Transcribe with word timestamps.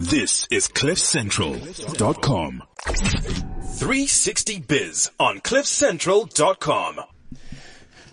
This 0.00 0.46
is 0.50 0.66
CliffCentral.com. 0.66 2.62
360 2.86 4.60
Biz 4.60 5.10
on 5.20 5.40
CliffCentral.com. 5.40 7.00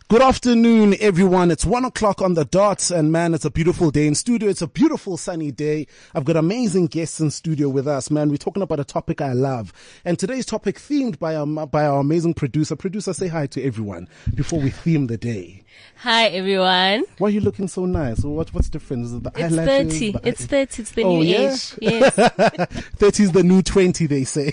Good 0.09 0.21
afternoon, 0.21 0.95
everyone. 1.01 1.51
It's 1.51 1.65
one 1.65 1.83
o'clock 1.83 2.21
on 2.21 2.33
the 2.35 2.45
dot, 2.45 2.91
and 2.91 3.11
man, 3.11 3.33
it's 3.33 3.43
a 3.43 3.51
beautiful 3.51 3.91
day 3.91 4.07
in 4.07 4.15
studio. 4.15 4.47
It's 4.49 4.61
a 4.61 4.67
beautiful 4.67 5.17
sunny 5.17 5.51
day. 5.51 5.85
I've 6.15 6.23
got 6.23 6.37
amazing 6.37 6.87
guests 6.87 7.19
in 7.19 7.29
studio 7.29 7.67
with 7.67 7.89
us, 7.89 8.09
man. 8.09 8.29
We're 8.29 8.37
talking 8.37 8.63
about 8.63 8.79
a 8.79 8.85
topic 8.85 9.19
I 9.19 9.33
love, 9.33 9.73
and 10.05 10.17
today's 10.17 10.45
topic 10.45 10.77
themed 10.77 11.19
by 11.19 11.35
our 11.35 11.45
by 11.67 11.85
our 11.85 11.99
amazing 11.99 12.35
producer. 12.35 12.77
Producer, 12.77 13.11
say 13.11 13.27
hi 13.27 13.47
to 13.47 13.61
everyone 13.61 14.07
before 14.33 14.61
we 14.61 14.69
theme 14.69 15.07
the 15.07 15.17
day. 15.17 15.65
Hi 15.97 16.27
everyone. 16.27 17.03
Why 17.17 17.27
are 17.27 17.31
you 17.31 17.41
looking 17.41 17.67
so 17.67 17.85
nice? 17.85 18.23
What 18.23 18.53
what's 18.53 18.69
different? 18.69 19.07
Is 19.07 19.13
it 19.13 19.23
the 19.23 19.31
It's 19.35 19.55
thirty. 19.55 20.11
The- 20.13 20.21
It's 20.23 20.45
thirty. 20.45 20.81
It's 20.83 20.91
the 20.91 21.03
Oh, 21.03 21.17
new 21.19 21.23
yeah? 21.25 21.51
age. 21.53 21.73
Yes. 21.81 22.13
30 22.97 23.23
is 23.23 23.31
the 23.31 23.43
new 23.43 23.61
20, 23.61 24.07
they 24.07 24.23
say. 24.23 24.51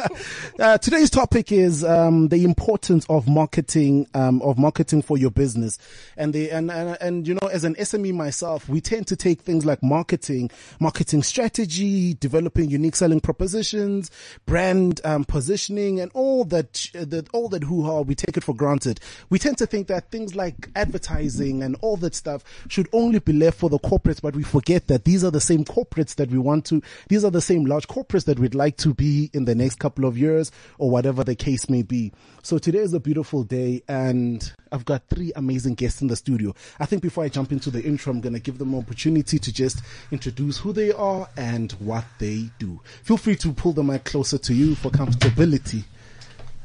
uh, 0.58 0.78
today's 0.78 1.10
topic 1.10 1.52
is 1.52 1.84
um, 1.84 2.28
the 2.28 2.44
importance 2.44 3.04
of 3.10 3.28
marketing, 3.28 4.06
um, 4.14 4.40
of 4.42 4.56
marketing 4.58 4.91
for 5.00 5.16
your 5.16 5.30
business. 5.30 5.78
And, 6.16 6.34
the, 6.34 6.50
and, 6.50 6.70
and, 6.70 6.98
and, 7.00 7.28
you 7.28 7.34
know, 7.34 7.48
as 7.48 7.64
an 7.64 7.74
SME 7.76 8.12
myself, 8.12 8.68
we 8.68 8.80
tend 8.80 9.06
to 9.06 9.16
take 9.16 9.40
things 9.40 9.64
like 9.64 9.82
marketing, 9.82 10.50
marketing 10.80 11.22
strategy, 11.22 12.14
developing 12.14 12.68
unique 12.68 12.96
selling 12.96 13.20
propositions, 13.20 14.10
brand 14.44 15.00
um, 15.04 15.24
positioning, 15.24 16.00
and 16.00 16.10
all 16.14 16.44
that, 16.44 16.90
that, 16.92 17.28
all 17.32 17.48
that 17.48 17.64
hoo-ha, 17.64 18.00
we 18.00 18.14
take 18.14 18.36
it 18.36 18.44
for 18.44 18.54
granted. 18.54 19.00
We 19.30 19.38
tend 19.38 19.58
to 19.58 19.66
think 19.66 19.86
that 19.86 20.10
things 20.10 20.34
like 20.34 20.68
advertising 20.74 21.62
and 21.62 21.76
all 21.80 21.96
that 21.98 22.14
stuff 22.14 22.44
should 22.68 22.88
only 22.92 23.20
be 23.20 23.32
left 23.32 23.58
for 23.58 23.70
the 23.70 23.78
corporates, 23.78 24.20
but 24.20 24.34
we 24.34 24.42
forget 24.42 24.88
that 24.88 25.04
these 25.04 25.22
are 25.24 25.30
the 25.30 25.40
same 25.40 25.64
corporates 25.64 26.16
that 26.16 26.30
we 26.30 26.38
want 26.38 26.64
to, 26.66 26.82
these 27.08 27.24
are 27.24 27.30
the 27.30 27.40
same 27.40 27.64
large 27.64 27.86
corporates 27.86 28.24
that 28.24 28.38
we'd 28.38 28.54
like 28.54 28.76
to 28.78 28.92
be 28.92 29.30
in 29.32 29.44
the 29.44 29.54
next 29.54 29.78
couple 29.78 30.04
of 30.04 30.18
years 30.18 30.50
or 30.78 30.90
whatever 30.90 31.22
the 31.22 31.34
case 31.34 31.68
may 31.68 31.82
be. 31.82 32.12
So 32.44 32.58
today 32.58 32.80
is 32.80 32.92
a 32.92 32.98
beautiful 32.98 33.44
day 33.44 33.82
and 33.86 34.52
I've 34.72 34.84
got 34.84 35.02
three 35.08 35.32
amazing 35.36 35.74
guests 35.74 36.02
in 36.02 36.08
the 36.08 36.16
studio. 36.16 36.52
I 36.80 36.86
think 36.86 37.00
before 37.00 37.22
I 37.22 37.28
jump 37.28 37.52
into 37.52 37.70
the 37.70 37.80
intro, 37.80 38.12
I'm 38.12 38.20
going 38.20 38.32
to 38.32 38.40
give 38.40 38.58
them 38.58 38.74
an 38.74 38.80
opportunity 38.80 39.38
to 39.38 39.52
just 39.52 39.80
introduce 40.10 40.58
who 40.58 40.72
they 40.72 40.90
are 40.90 41.28
and 41.36 41.70
what 41.72 42.04
they 42.18 42.50
do. 42.58 42.80
Feel 43.04 43.16
free 43.16 43.36
to 43.36 43.52
pull 43.52 43.72
the 43.72 43.84
mic 43.84 44.04
closer 44.04 44.38
to 44.38 44.54
you 44.54 44.74
for 44.74 44.90
comfortability. 44.90 45.84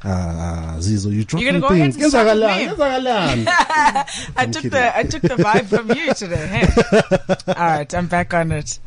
Ah, 0.04 0.76
Zizo, 0.80 1.12
you 1.12 1.24
dropping 1.24 1.44
You're 1.46 1.54
gonna 1.60 1.68
go 1.68 1.74
ahead 1.74 1.94
and 1.94 2.04
start 2.04 2.26
with 2.28 2.44
Yenzakalani, 2.44 2.58
me? 2.58 2.66
yenzakalani. 2.66 4.34
I 4.36 4.46
took 4.46 4.54
kidding. 4.64 4.70
the 4.70 4.98
I 4.98 5.04
took 5.04 5.22
the 5.24 5.36
vibe 5.36 5.66
from 5.66 5.92
you 5.92 6.14
today. 6.14 6.48
Hey. 6.48 7.34
All 7.48 7.54
right, 7.78 7.94
I'm 7.96 8.08
back 8.08 8.34
on 8.34 8.52
it. 8.52 8.80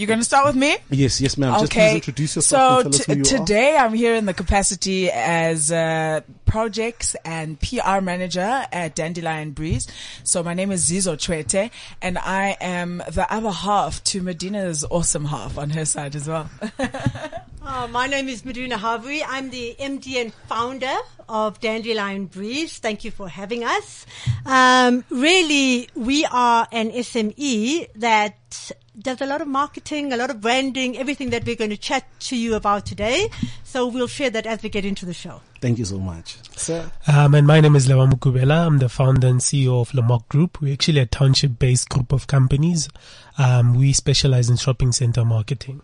You're 0.00 0.06
gonna 0.08 0.24
start 0.24 0.46
with 0.46 0.56
me? 0.56 0.78
Yes, 0.88 1.20
yes, 1.20 1.36
ma'am. 1.36 1.60
Just 1.60 1.72
please 1.72 1.78
Okay. 1.82 1.94
introduce 1.96 2.36
yourself 2.36 2.80
So 2.80 2.80
and 2.86 2.92
tell 2.94 3.00
us 3.00 3.06
t- 3.06 3.12
who 3.12 3.18
you 3.18 3.22
are. 3.22 3.46
today 3.46 3.76
I'm 3.76 3.92
here 3.92 4.14
in 4.14 4.24
the 4.24 4.32
capacity 4.32 5.10
as 5.10 5.70
uh, 5.70 6.22
projects 6.46 7.14
and 7.22 7.60
PR 7.60 8.00
manager 8.00 8.64
at 8.72 8.94
Dandelion 8.94 9.50
Breeze. 9.50 9.86
So 10.24 10.42
my 10.42 10.54
name 10.54 10.72
is 10.72 10.88
Zizo 10.88 11.16
Tshwete 11.18 11.70
and 12.00 12.16
I 12.16 12.56
am 12.62 13.02
the 13.10 13.26
other 13.30 13.50
half 13.50 14.02
to 14.04 14.22
Medina's 14.22 14.86
awesome 14.90 15.26
half 15.26 15.58
on 15.58 15.68
her 15.68 15.84
side 15.84 16.16
as 16.16 16.26
well. 16.26 16.48
Uh, 17.62 17.86
my 17.88 18.06
name 18.06 18.26
is 18.30 18.42
Medina 18.42 18.78
Havri. 18.78 19.20
I'm 19.24 19.50
the 19.50 19.76
MD 19.78 20.16
and 20.16 20.32
founder 20.48 20.96
of 21.28 21.60
Dandelion 21.60 22.24
Breeze. 22.24 22.78
Thank 22.78 23.04
you 23.04 23.10
for 23.10 23.28
having 23.28 23.64
us. 23.64 24.06
Um, 24.46 25.04
really, 25.10 25.88
we 25.94 26.24
are 26.24 26.66
an 26.72 26.90
SME 26.90 27.86
that 27.96 28.72
does 29.02 29.20
a 29.20 29.26
lot 29.26 29.40
of 29.40 29.48
marketing, 29.48 30.12
a 30.12 30.16
lot 30.16 30.30
of 30.30 30.40
branding, 30.40 30.96
everything 30.96 31.30
that 31.30 31.44
we're 31.44 31.56
going 31.56 31.70
to 31.70 31.76
chat 31.76 32.04
to 32.20 32.36
you 32.36 32.54
about 32.54 32.86
today. 32.86 33.28
So 33.64 33.86
we'll 33.86 34.06
share 34.06 34.30
that 34.30 34.46
as 34.46 34.62
we 34.62 34.68
get 34.68 34.84
into 34.84 35.06
the 35.06 35.14
show. 35.14 35.40
Thank 35.60 35.78
you 35.78 35.84
so 35.84 35.98
much. 35.98 36.36
Sir, 36.56 36.90
Um, 37.06 37.34
and 37.34 37.46
my 37.46 37.60
name 37.60 37.76
is 37.76 37.86
Lewa 37.88 38.10
Mukubela. 38.10 38.66
I'm 38.66 38.78
the 38.78 38.88
founder 38.88 39.28
and 39.28 39.40
CEO 39.40 39.80
of 39.80 39.90
Lamok 39.90 40.28
Group. 40.28 40.60
We're 40.60 40.72
actually 40.72 41.00
a 41.00 41.06
township-based 41.06 41.88
group 41.88 42.12
of 42.12 42.26
companies. 42.26 42.88
Um, 43.38 43.74
we 43.74 43.92
specialize 43.92 44.50
in 44.50 44.56
shopping 44.56 44.92
center 44.92 45.24
marketing. 45.24 45.82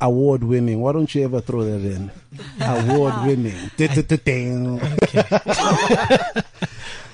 award 0.00 0.44
winning. 0.44 0.80
Why 0.82 0.92
don't 0.92 1.12
you 1.14 1.24
ever 1.24 1.40
throw 1.40 1.64
that 1.64 1.80
in? 1.82 2.10
Award 2.60 3.14
winning. 3.26 3.70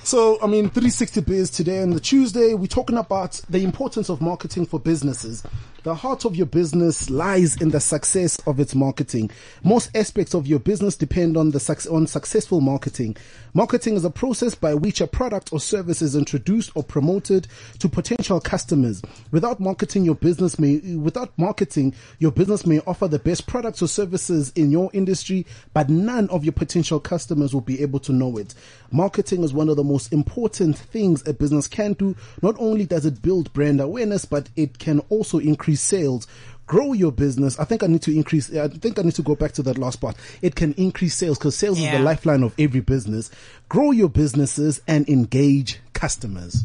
So, 0.05 0.37
I 0.41 0.47
mean, 0.47 0.65
360 0.65 1.21
Biz 1.21 1.49
today 1.49 1.81
on 1.81 1.91
the 1.91 1.99
Tuesday, 1.99 2.53
we're 2.53 2.67
talking 2.67 2.97
about 2.97 3.39
the 3.49 3.63
importance 3.63 4.09
of 4.09 4.19
marketing 4.19 4.65
for 4.65 4.77
businesses. 4.77 5.43
The 5.83 5.95
heart 5.95 6.23
of 6.23 6.37
your 6.37 6.45
business 6.45 7.09
lies 7.09 7.57
in 7.57 7.71
the 7.71 7.81
success 7.81 8.39
of 8.47 8.57
its 8.61 8.73
marketing. 8.73 9.31
Most 9.65 9.93
aspects 9.93 10.33
of 10.33 10.47
your 10.47 10.59
business 10.59 10.95
depend 10.95 11.35
on 11.35 11.51
the 11.51 11.59
suc- 11.59 11.91
on 11.91 12.07
successful 12.07 12.61
marketing. 12.61 13.17
Marketing 13.53 13.95
is 13.95 14.05
a 14.05 14.09
process 14.09 14.55
by 14.55 14.75
which 14.75 15.01
a 15.01 15.07
product 15.07 15.51
or 15.51 15.59
service 15.59 16.01
is 16.01 16.15
introduced 16.15 16.71
or 16.73 16.83
promoted 16.83 17.49
to 17.79 17.89
potential 17.89 18.39
customers. 18.39 19.01
Without 19.31 19.59
marketing, 19.59 20.05
your 20.05 20.15
business 20.15 20.57
may, 20.57 20.77
without 20.95 21.37
marketing, 21.37 21.93
your 22.17 22.31
business 22.31 22.65
may 22.65 22.79
offer 22.87 23.09
the 23.09 23.19
best 23.19 23.45
products 23.45 23.81
or 23.81 23.89
services 23.89 24.53
in 24.55 24.71
your 24.71 24.89
industry, 24.93 25.45
but 25.73 25.89
none 25.89 26.29
of 26.29 26.45
your 26.45 26.53
potential 26.53 27.01
customers 27.01 27.53
will 27.53 27.61
be 27.61 27.81
able 27.81 27.99
to 27.99 28.13
know 28.13 28.37
it. 28.37 28.55
Marketing 28.89 29.43
is 29.43 29.53
one 29.53 29.67
of 29.67 29.75
the 29.75 29.83
most 29.83 30.13
important 30.13 30.77
things 30.77 31.27
a 31.27 31.33
business 31.33 31.67
can 31.67 31.91
do. 31.93 32.15
Not 32.41 32.55
only 32.57 32.85
does 32.85 33.05
it 33.05 33.21
build 33.21 33.51
brand 33.51 33.81
awareness, 33.81 34.23
but 34.23 34.49
it 34.55 34.79
can 34.79 34.99
also 35.09 35.39
increase 35.39 35.72
sales. 35.81 36.27
Grow 36.65 36.93
your 36.93 37.11
business. 37.11 37.59
I 37.59 37.65
think 37.65 37.83
I 37.83 37.87
need 37.87 38.01
to 38.03 38.15
increase. 38.15 38.53
I 38.55 38.69
think 38.69 38.97
I 38.97 39.01
need 39.01 39.15
to 39.15 39.21
go 39.21 39.35
back 39.35 39.51
to 39.53 39.63
that 39.63 39.77
last 39.77 39.99
part. 39.99 40.15
It 40.41 40.55
can 40.55 40.73
increase 40.73 41.13
sales 41.13 41.37
because 41.37 41.57
sales 41.57 41.77
is 41.77 41.91
the 41.91 41.99
lifeline 41.99 42.41
of 42.43 42.55
every 42.57 42.79
business. 42.79 43.29
Grow 43.67 43.91
your 43.91 44.09
businesses 44.09 44.81
and 44.87 45.07
engage 45.09 45.79
customers. 45.93 46.63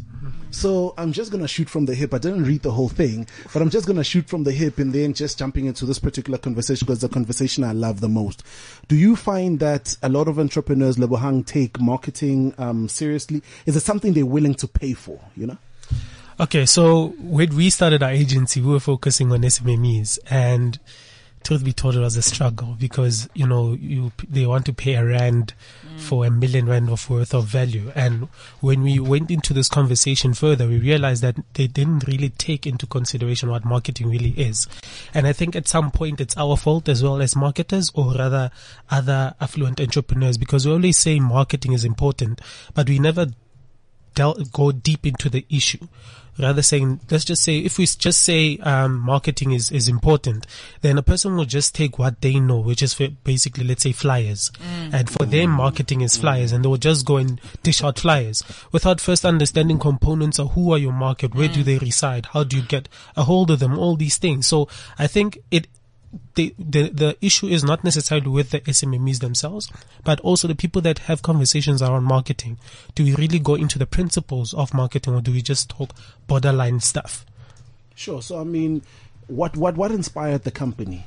So 0.51 0.93
I'm 0.97 1.11
just 1.11 1.31
gonna 1.31 1.47
shoot 1.47 1.69
from 1.69 1.85
the 1.85 1.93
hip. 1.93 2.13
I 2.13 2.17
didn't 2.17 2.43
read 2.45 2.63
the 2.63 2.71
whole 2.71 2.89
thing, 2.89 3.27
but 3.53 3.61
I'm 3.61 3.69
just 3.69 3.85
gonna 3.85 4.03
shoot 4.03 4.27
from 4.27 4.43
the 4.43 4.51
hip 4.51 4.79
and 4.79 4.91
then 4.91 5.13
just 5.13 5.37
jumping 5.37 5.65
into 5.65 5.85
this 5.85 5.99
particular 5.99 6.37
conversation 6.37 6.85
because 6.85 7.01
the 7.01 7.09
conversation 7.09 7.63
I 7.63 7.73
love 7.73 8.01
the 8.01 8.09
most. 8.09 8.43
Do 8.87 8.95
you 8.95 9.15
find 9.15 9.59
that 9.59 9.95
a 10.01 10.09
lot 10.09 10.27
of 10.27 10.39
entrepreneurs, 10.39 10.97
Lebohang, 10.97 11.45
take 11.45 11.79
marketing 11.79 12.55
um, 12.57 12.89
seriously? 12.89 13.43
Is 13.65 13.75
it 13.75 13.81
something 13.81 14.13
they're 14.13 14.25
willing 14.25 14.55
to 14.55 14.67
pay 14.67 14.93
for? 14.93 15.19
You 15.35 15.47
know? 15.47 15.57
Okay, 16.41 16.65
so 16.65 17.07
when 17.19 17.53
we 17.53 17.69
started 17.69 18.01
our 18.01 18.11
agency, 18.11 18.61
we 18.61 18.71
were 18.71 18.79
focusing 18.79 19.29
on 19.33 19.41
SMMEs 19.41 20.19
and 20.29 20.79
truth 21.43 21.65
be 21.65 21.73
told, 21.73 21.97
it 21.97 21.99
was 21.99 22.15
a 22.15 22.21
struggle 22.21 22.77
because, 22.79 23.27
you 23.33 23.45
know, 23.45 23.73
you, 23.73 24.13
they 24.25 24.45
want 24.45 24.65
to 24.67 24.71
pay 24.71 24.95
a 24.95 25.03
rand 25.03 25.53
mm. 25.85 25.99
for 25.99 26.25
a 26.25 26.31
million 26.31 26.67
rand 26.67 26.89
of 26.89 27.09
worth 27.09 27.33
of 27.33 27.45
value. 27.45 27.91
And 27.93 28.29
when 28.61 28.83
we 28.83 28.99
went 28.99 29.29
into 29.31 29.53
this 29.53 29.67
conversation 29.67 30.33
further, 30.33 30.65
we 30.65 30.79
realized 30.79 31.23
that 31.23 31.35
they 31.55 31.67
didn't 31.67 32.07
really 32.07 32.29
take 32.29 32.65
into 32.65 32.87
consideration 32.87 33.49
what 33.49 33.65
marketing 33.65 34.09
really 34.09 34.31
is. 34.31 34.65
And 35.13 35.27
I 35.27 35.33
think 35.33 35.57
at 35.57 35.67
some 35.67 35.91
point 35.91 36.21
it's 36.21 36.37
our 36.37 36.55
fault 36.55 36.87
as 36.87 37.03
well 37.03 37.21
as 37.21 37.35
marketers 37.35 37.91
or 37.93 38.13
rather 38.13 38.49
other 38.89 39.35
affluent 39.41 39.81
entrepreneurs 39.81 40.37
because 40.37 40.65
we 40.65 40.71
always 40.71 40.97
say 40.97 41.19
marketing 41.19 41.73
is 41.73 41.83
important, 41.83 42.39
but 42.73 42.87
we 42.87 42.97
never 42.97 43.27
del- 44.15 44.35
go 44.53 44.71
deep 44.71 45.05
into 45.05 45.29
the 45.29 45.45
issue. 45.49 45.85
Rather 46.39 46.61
saying, 46.61 47.01
let's 47.11 47.25
just 47.25 47.43
say, 47.43 47.59
if 47.59 47.77
we 47.77 47.85
just 47.85 48.21
say 48.21 48.57
um, 48.59 48.97
marketing 48.99 49.51
is, 49.51 49.71
is 49.71 49.89
important, 49.89 50.47
then 50.81 50.97
a 50.97 51.03
person 51.03 51.35
will 51.35 51.45
just 51.45 51.75
take 51.75 51.99
what 51.99 52.21
they 52.21 52.39
know, 52.39 52.59
which 52.59 52.81
is 52.81 52.95
basically, 53.23 53.65
let's 53.65 53.83
say, 53.83 53.91
flyers. 53.91 54.51
And 54.93 55.09
for 55.09 55.25
them, 55.25 55.51
marketing 55.51 56.01
is 56.01 56.17
flyers, 56.17 56.51
and 56.51 56.63
they 56.63 56.69
will 56.69 56.77
just 56.77 57.05
go 57.05 57.17
and 57.17 57.41
dish 57.61 57.83
out 57.83 57.99
flyers 57.99 58.43
without 58.71 59.01
first 59.01 59.25
understanding 59.25 59.79
components 59.79 60.39
of 60.39 60.53
who 60.53 60.71
are 60.71 60.77
your 60.77 60.93
market, 60.93 61.35
where 61.35 61.47
do 61.49 61.61
they 61.61 61.77
reside, 61.77 62.27
how 62.27 62.43
do 62.43 62.55
you 62.55 62.63
get 62.63 62.87
a 63.15 63.23
hold 63.23 63.51
of 63.51 63.59
them, 63.59 63.77
all 63.77 63.95
these 63.95 64.17
things. 64.17 64.47
So 64.47 64.67
I 64.97 65.07
think 65.07 65.39
it 65.51 65.67
the, 66.35 66.55
the 66.57 66.89
the 66.89 67.17
issue 67.21 67.47
is 67.47 67.63
not 67.63 67.83
necessarily 67.83 68.29
with 68.29 68.51
the 68.51 68.61
SMMEs 68.61 69.19
themselves, 69.19 69.71
but 70.03 70.19
also 70.21 70.47
the 70.47 70.55
people 70.55 70.81
that 70.81 70.99
have 70.99 71.21
conversations 71.21 71.81
around 71.81 72.03
marketing. 72.03 72.57
Do 72.95 73.03
we 73.03 73.15
really 73.15 73.39
go 73.39 73.55
into 73.55 73.77
the 73.77 73.85
principles 73.85 74.53
of 74.53 74.73
marketing, 74.73 75.13
or 75.13 75.21
do 75.21 75.31
we 75.31 75.41
just 75.41 75.69
talk 75.69 75.91
borderline 76.27 76.79
stuff? 76.79 77.25
Sure. 77.95 78.21
So 78.21 78.39
I 78.39 78.43
mean, 78.43 78.81
what 79.27 79.57
what 79.57 79.75
what 79.75 79.91
inspired 79.91 80.43
the 80.43 80.51
company? 80.51 81.05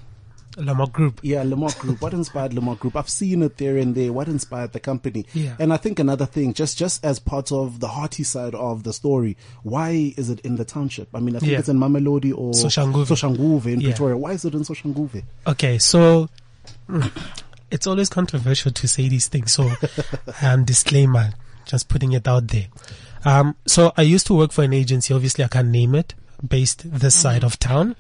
Lamar 0.56 0.86
Group. 0.88 1.20
Yeah, 1.22 1.42
Lamar 1.44 1.70
Group. 1.78 2.00
What 2.02 2.12
inspired 2.12 2.52
Lamar 2.54 2.76
Group? 2.76 2.96
I've 2.96 3.08
seen 3.08 3.42
it 3.42 3.56
there 3.56 3.76
and 3.78 3.94
there. 3.94 4.12
What 4.12 4.28
inspired 4.28 4.72
the 4.72 4.80
company? 4.80 5.24
Yeah. 5.34 5.56
And 5.58 5.72
I 5.72 5.76
think 5.76 5.98
another 5.98 6.26
thing, 6.26 6.52
just 6.54 6.76
just 6.78 7.04
as 7.04 7.18
part 7.18 7.52
of 7.52 7.80
the 7.80 7.88
hearty 7.88 8.22
side 8.24 8.54
of 8.54 8.82
the 8.82 8.92
story, 8.92 9.36
why 9.62 10.14
is 10.16 10.30
it 10.30 10.40
in 10.40 10.56
the 10.56 10.64
township? 10.64 11.08
I 11.14 11.20
mean, 11.20 11.36
I 11.36 11.38
think 11.38 11.52
Yeah. 11.52 11.58
it's 11.58 11.68
in 11.68 11.78
Mamelodi 11.78 12.32
or 12.36 12.52
Soshanguve. 12.52 13.06
Soshanguve 13.06 13.66
in 13.66 13.80
Yeah. 13.80 13.88
Pretoria. 13.90 14.16
Why 14.16 14.32
is 14.32 14.44
it 14.44 14.54
in 14.54 14.60
Soshanguve? 14.60 15.22
Okay, 15.46 15.78
so 15.78 16.28
mm, 16.88 17.10
it's 17.70 17.86
always 17.86 18.08
controversial 18.08 18.72
to 18.72 18.86
say 18.88 19.08
these 19.08 19.28
things. 19.28 19.52
So, 19.52 19.70
um, 20.42 20.64
disclaimer, 20.64 21.32
just 21.64 21.88
putting 21.88 22.12
it 22.12 22.28
out 22.28 22.48
there. 22.48 22.66
Um, 23.24 23.56
so 23.66 23.92
I 23.96 24.02
used 24.02 24.26
to 24.26 24.34
work 24.34 24.52
for 24.52 24.64
an 24.64 24.72
agency. 24.72 25.14
Obviously, 25.14 25.44
I 25.44 25.48
can't 25.48 25.68
name 25.68 25.94
it. 25.94 26.14
based 26.46 26.82
this 26.90 27.14
side 27.14 27.44
of 27.44 27.56
town. 27.60 27.94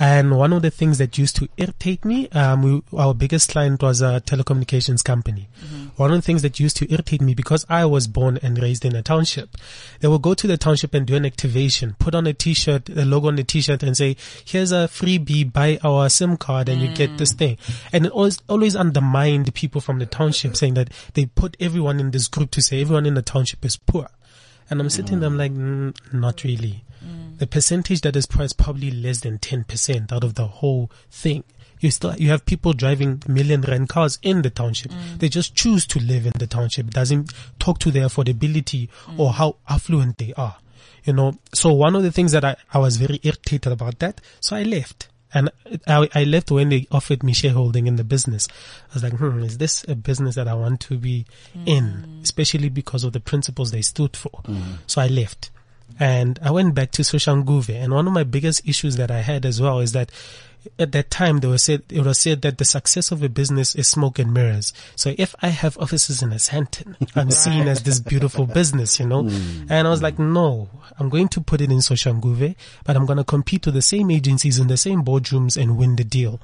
And 0.00 0.38
one 0.38 0.54
of 0.54 0.62
the 0.62 0.70
things 0.70 0.96
that 0.96 1.18
used 1.18 1.36
to 1.36 1.48
irritate 1.58 2.06
me, 2.06 2.26
um, 2.30 2.62
we, 2.62 2.82
our 2.96 3.12
biggest 3.12 3.50
client 3.50 3.82
was 3.82 4.00
a 4.00 4.22
telecommunications 4.24 5.04
company. 5.04 5.50
One 5.96 6.10
of 6.10 6.16
the 6.16 6.22
things 6.22 6.40
that 6.40 6.58
used 6.58 6.78
to 6.78 6.90
irritate 6.90 7.20
me 7.20 7.34
because 7.34 7.66
I 7.68 7.84
was 7.84 8.06
born 8.06 8.38
and 8.42 8.58
raised 8.58 8.86
in 8.86 8.96
a 8.96 9.02
township, 9.02 9.58
they 10.00 10.08
would 10.08 10.22
go 10.22 10.32
to 10.32 10.46
the 10.46 10.56
township 10.56 10.94
and 10.94 11.06
do 11.06 11.16
an 11.16 11.26
activation, 11.26 11.96
put 11.98 12.14
on 12.14 12.26
a 12.26 12.32
t-shirt, 12.32 12.88
a 12.88 13.04
logo 13.04 13.28
on 13.28 13.36
the 13.36 13.44
t-shirt 13.44 13.82
and 13.82 13.94
say, 13.94 14.16
here's 14.42 14.72
a 14.72 14.88
freebie, 14.88 15.52
buy 15.52 15.78
our 15.84 16.08
SIM 16.08 16.38
card 16.38 16.70
and 16.70 16.80
you 16.80 16.88
get 16.94 17.18
this 17.18 17.34
thing. 17.34 17.58
And 17.92 18.06
it 18.06 18.12
always, 18.12 18.38
always 18.48 18.74
undermined 18.74 19.54
people 19.54 19.82
from 19.82 19.98
the 19.98 20.06
township 20.06 20.56
saying 20.56 20.74
that 20.74 20.88
they 21.12 21.26
put 21.26 21.58
everyone 21.60 22.00
in 22.00 22.10
this 22.10 22.26
group 22.26 22.50
to 22.52 22.62
say 22.62 22.80
everyone 22.80 23.04
in 23.04 23.12
the 23.12 23.22
township 23.22 23.66
is 23.66 23.76
poor. 23.76 24.08
And 24.70 24.80
I'm 24.80 24.88
sitting 24.88 25.20
there, 25.20 25.28
I'm 25.28 25.36
like, 25.36 25.52
mm, 25.52 25.94
not 26.14 26.42
really. 26.42 26.84
The 27.40 27.46
percentage 27.46 28.02
that 28.02 28.16
is 28.16 28.26
priced 28.26 28.58
probably 28.58 28.90
less 28.90 29.20
than 29.20 29.38
10% 29.38 30.12
out 30.12 30.24
of 30.24 30.34
the 30.34 30.46
whole 30.46 30.90
thing. 31.10 31.42
You 31.80 31.90
still, 31.90 32.14
you 32.16 32.28
have 32.28 32.44
people 32.44 32.74
driving 32.74 33.22
million 33.26 33.62
rand 33.62 33.88
cars 33.88 34.18
in 34.20 34.42
the 34.42 34.50
township. 34.50 34.90
Mm. 34.90 35.20
They 35.20 35.30
just 35.30 35.54
choose 35.54 35.86
to 35.86 36.00
live 36.00 36.26
in 36.26 36.32
the 36.38 36.46
township. 36.46 36.88
It 36.88 36.92
doesn't 36.92 37.32
talk 37.58 37.78
to 37.78 37.90
their 37.90 38.08
affordability 38.08 38.90
mm. 39.06 39.18
or 39.18 39.32
how 39.32 39.56
affluent 39.70 40.18
they 40.18 40.34
are. 40.36 40.56
You 41.04 41.14
know, 41.14 41.38
so 41.54 41.72
one 41.72 41.96
of 41.96 42.02
the 42.02 42.12
things 42.12 42.32
that 42.32 42.44
I, 42.44 42.56
I 42.74 42.78
was 42.78 42.98
very 42.98 43.18
irritated 43.22 43.72
about 43.72 44.00
that. 44.00 44.20
So 44.40 44.54
I 44.54 44.64
left. 44.64 45.08
And 45.32 45.48
I, 45.86 46.10
I 46.14 46.24
left 46.24 46.50
when 46.50 46.68
they 46.68 46.88
offered 46.90 47.22
me 47.22 47.32
shareholding 47.32 47.86
in 47.86 47.96
the 47.96 48.04
business. 48.04 48.48
I 48.90 48.94
was 48.94 49.02
like, 49.02 49.14
hmm, 49.14 49.42
is 49.44 49.56
this 49.56 49.82
a 49.88 49.94
business 49.94 50.34
that 50.34 50.46
I 50.46 50.52
want 50.52 50.80
to 50.80 50.98
be 50.98 51.24
mm. 51.56 51.66
in? 51.66 52.20
Especially 52.22 52.68
because 52.68 53.02
of 53.02 53.14
the 53.14 53.20
principles 53.20 53.70
they 53.70 53.80
stood 53.80 54.14
for. 54.14 54.42
So 54.86 55.00
I 55.00 55.06
left. 55.06 55.50
And 55.98 56.38
I 56.42 56.50
went 56.50 56.74
back 56.74 56.90
to 56.92 57.02
Soshanguve. 57.02 57.74
And 57.74 57.92
one 57.92 58.06
of 58.06 58.12
my 58.12 58.24
biggest 58.24 58.66
issues 58.66 58.96
that 58.96 59.10
I 59.10 59.20
had 59.20 59.44
as 59.44 59.60
well 59.60 59.80
is 59.80 59.92
that 59.92 60.10
at 60.78 60.92
that 60.92 61.10
time, 61.10 61.38
they 61.38 61.48
were 61.48 61.58
said, 61.58 61.82
it 61.88 62.04
was 62.04 62.18
said 62.18 62.42
that 62.42 62.58
the 62.58 62.64
success 62.64 63.10
of 63.10 63.22
a 63.22 63.28
business 63.28 63.74
is 63.74 63.88
smoke 63.88 64.18
and 64.18 64.32
mirrors. 64.32 64.72
So 64.94 65.14
if 65.16 65.34
I 65.40 65.48
have 65.48 65.78
offices 65.78 66.22
in 66.22 66.30
Sandton, 66.30 66.96
I'm 67.16 67.30
seen 67.30 67.66
as 67.66 67.82
this 67.82 67.98
beautiful 68.00 68.46
business, 68.46 69.00
you 69.00 69.06
know? 69.06 69.20
And 69.68 69.86
I 69.86 69.90
was 69.90 70.02
like, 70.02 70.18
no, 70.18 70.68
I'm 70.98 71.08
going 71.08 71.28
to 71.28 71.40
put 71.40 71.60
it 71.60 71.70
in 71.70 71.78
Soshanguve, 71.78 72.56
but 72.84 72.96
I'm 72.96 73.06
going 73.06 73.16
to 73.16 73.24
compete 73.24 73.66
with 73.66 73.74
the 73.74 73.82
same 73.82 74.10
agencies 74.10 74.58
in 74.58 74.66
the 74.66 74.76
same 74.76 75.02
boardrooms 75.02 75.60
and 75.60 75.78
win 75.78 75.96
the 75.96 76.04
deal. 76.04 76.40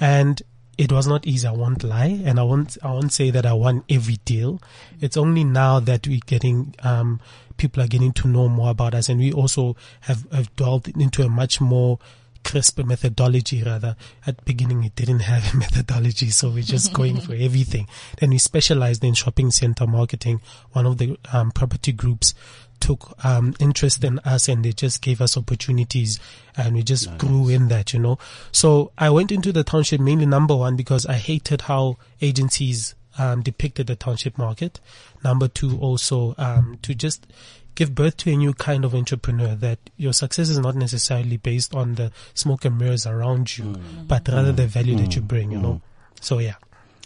And 0.00 0.40
it 0.76 0.92
was 0.92 1.08
not 1.08 1.26
easy. 1.26 1.46
I 1.48 1.52
won't 1.52 1.82
lie. 1.82 2.20
And 2.24 2.38
I 2.38 2.44
won't, 2.44 2.78
I 2.82 2.92
won't 2.92 3.12
say 3.12 3.30
that 3.30 3.44
I 3.44 3.52
won 3.54 3.82
every 3.90 4.18
deal. 4.24 4.62
It's 5.00 5.16
only 5.16 5.42
now 5.42 5.80
that 5.80 6.06
we're 6.06 6.20
getting, 6.24 6.76
um, 6.84 7.20
people 7.58 7.82
are 7.82 7.88
getting 7.88 8.12
to 8.12 8.28
know 8.28 8.48
more 8.48 8.70
about 8.70 8.94
us 8.94 9.08
and 9.08 9.20
we 9.20 9.32
also 9.32 9.76
have, 10.02 10.26
have 10.32 10.54
delved 10.56 10.88
into 10.88 11.22
a 11.22 11.28
much 11.28 11.60
more 11.60 11.98
crisp 12.44 12.82
methodology 12.82 13.62
rather. 13.62 13.96
At 14.26 14.38
the 14.38 14.42
beginning 14.44 14.84
it 14.84 14.94
didn't 14.94 15.20
have 15.20 15.52
a 15.52 15.56
methodology, 15.58 16.30
so 16.30 16.48
we're 16.48 16.62
just 16.62 16.92
going 16.92 17.20
for 17.20 17.34
everything. 17.34 17.86
Then 18.18 18.30
we 18.30 18.38
specialized 18.38 19.04
in 19.04 19.14
shopping 19.14 19.50
center 19.50 19.86
marketing. 19.86 20.40
One 20.72 20.86
of 20.86 20.98
the 20.98 21.18
um, 21.32 21.50
property 21.50 21.92
groups 21.92 22.34
took 22.80 23.12
um, 23.24 23.54
interest 23.58 24.04
in 24.04 24.18
us 24.20 24.48
and 24.48 24.64
they 24.64 24.72
just 24.72 25.02
gave 25.02 25.20
us 25.20 25.36
opportunities 25.36 26.18
and 26.56 26.74
we 26.74 26.82
just 26.82 27.16
grew 27.18 27.48
in 27.48 27.68
that, 27.68 27.92
you 27.92 27.98
know. 27.98 28.18
So 28.52 28.92
I 28.96 29.10
went 29.10 29.32
into 29.32 29.52
the 29.52 29.64
township 29.64 30.00
mainly 30.00 30.26
number 30.26 30.56
one 30.56 30.76
because 30.76 31.04
I 31.04 31.14
hated 31.14 31.62
how 31.62 31.98
agencies 32.20 32.94
um, 33.18 33.42
depicted 33.42 33.86
the 33.88 33.96
township 33.96 34.38
market. 34.38 34.80
Number 35.24 35.48
two, 35.48 35.78
also 35.78 36.34
um, 36.38 36.78
to 36.82 36.94
just 36.94 37.26
give 37.74 37.94
birth 37.94 38.16
to 38.18 38.32
a 38.32 38.36
new 38.36 38.52
kind 38.54 38.84
of 38.84 38.94
entrepreneur 38.94 39.54
that 39.56 39.78
your 39.96 40.12
success 40.12 40.48
is 40.48 40.58
not 40.58 40.74
necessarily 40.74 41.36
based 41.36 41.74
on 41.74 41.94
the 41.94 42.10
smoke 42.34 42.64
and 42.64 42.78
mirrors 42.78 43.06
around 43.06 43.56
you, 43.56 43.76
but 44.06 44.26
rather 44.28 44.52
the 44.52 44.66
value 44.66 44.96
that 44.96 45.14
you 45.14 45.22
bring, 45.22 45.52
you 45.52 45.58
know. 45.58 45.80
So 46.20 46.38
yeah. 46.38 46.54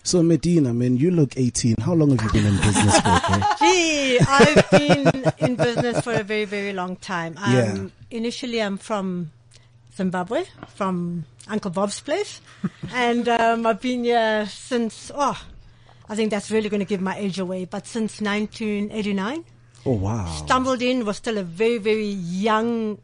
So 0.05 0.21
Medina, 0.23 0.75
man, 0.75 0.97
you 0.97 1.11
look 1.13 1.37
18. 1.37 1.77
How 1.81 1.93
long 1.95 2.17
have 2.17 2.23
you 2.25 2.33
been 2.33 2.47
in 2.47 2.57
business 2.61 2.99
for? 3.01 3.09
Okay? 3.09 3.43
Gee, 3.61 4.19
I've 4.27 4.71
been 4.71 5.33
in 5.39 5.55
business 5.57 6.01
for 6.01 6.13
a 6.13 6.25
very, 6.25 6.45
very 6.45 6.73
long 6.73 6.97
time. 6.97 7.37
Um, 7.39 7.53
Yeah. 7.55 7.87
Initially, 8.11 8.61
I'm 8.61 8.79
from 8.79 9.31
Zimbabwe, 9.97 10.45
from 10.75 11.25
Uncle 11.49 11.71
Bob's 11.71 12.01
place. 12.01 12.41
and 12.93 13.29
um, 13.29 13.65
I've 13.67 13.81
been 13.81 14.03
here 14.05 14.47
since, 14.51 15.13
oh, 15.15 15.41
I 16.09 16.15
think 16.15 16.31
that's 16.31 16.51
really 16.51 16.69
going 16.69 16.81
to 16.81 16.87
give 16.87 17.01
my 17.01 17.17
age 17.17 17.39
away, 17.39 17.65
but 17.65 17.87
since 17.87 18.21
1989. 18.21 19.45
Oh 19.85 19.93
wow. 19.93 20.27
Stumbled 20.27 20.83
in, 20.83 21.05
was 21.05 21.17
still 21.17 21.39
a 21.39 21.43
very, 21.43 21.79
very 21.79 22.07
young 22.07 22.99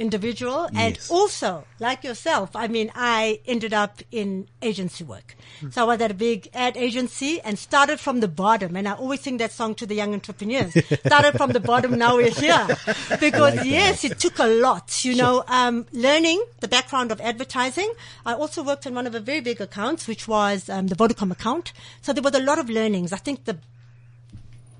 individual. 0.00 0.60
And 0.74 0.96
Yes. 0.96 1.10
also, 1.10 1.50
like 1.78 2.02
yourself, 2.02 2.56
I 2.56 2.66
mean, 2.68 2.90
I 2.94 3.40
ended 3.46 3.72
up 3.74 3.94
in 4.10 4.48
agency 4.62 5.04
work. 5.04 5.36
So 5.72 5.82
I 5.82 5.84
was 5.84 6.00
at 6.00 6.10
a 6.10 6.14
big 6.14 6.48
ad 6.54 6.76
agency 6.76 7.32
and 7.42 7.58
started 7.58 8.00
from 8.00 8.20
the 8.20 8.28
bottom. 8.28 8.76
And 8.76 8.88
I 8.88 8.92
always 8.94 9.20
sing 9.20 9.36
that 9.38 9.52
song 9.52 9.74
to 9.76 9.84
the 9.86 9.94
young 9.94 10.14
entrepreneurs. 10.14 10.72
started 11.06 11.32
from 11.36 11.50
the 11.52 11.60
bottom, 11.60 11.98
now 11.98 12.16
we're 12.16 12.30
here. 12.30 12.66
Because 13.20 13.66
yes, 13.66 14.04
it 14.04 14.18
took 14.18 14.38
a 14.38 14.46
lot, 14.46 15.04
you 15.04 15.14
know, 15.14 15.44
um, 15.46 15.86
learning 15.92 16.42
the 16.60 16.68
background 16.68 17.12
of 17.12 17.20
advertising. 17.20 17.92
I 18.24 18.32
also 18.32 18.62
worked 18.62 18.86
on 18.86 18.94
one 18.94 19.06
of 19.06 19.12
the 19.12 19.20
very 19.20 19.40
big 19.40 19.60
accounts, 19.60 20.08
which 20.08 20.26
was 20.26 20.68
um, 20.70 20.86
the 20.86 20.96
Vodacom 20.96 21.30
account. 21.30 21.72
So 22.00 22.12
there 22.14 22.22
was 22.22 22.34
a 22.34 22.40
lot 22.50 22.58
of 22.58 22.70
learnings. 22.70 23.12
I 23.12 23.18
think 23.18 23.44
the 23.44 23.58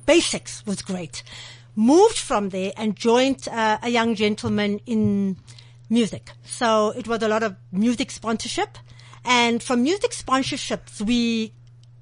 basics 0.07 0.65
was 0.67 0.81
great. 0.83 1.23
Moved 1.75 2.19
from 2.19 2.51
there 2.51 2.73
and 2.77 2.97
joined 2.97 3.49
uh, 3.49 3.79
a 3.83 3.89
young 3.89 4.15
gentleman 4.15 4.81
in 4.87 5.37
music. 5.89 6.31
So 6.45 6.91
it 6.91 7.09
was 7.09 7.23
a 7.23 7.29
lot 7.29 7.43
of 7.43 7.57
music 7.73 8.11
sponsorship. 8.11 8.79
And 9.25 9.63
from 9.63 9.83
music 9.83 10.13
sponsorships, 10.13 11.01
we 11.01 11.53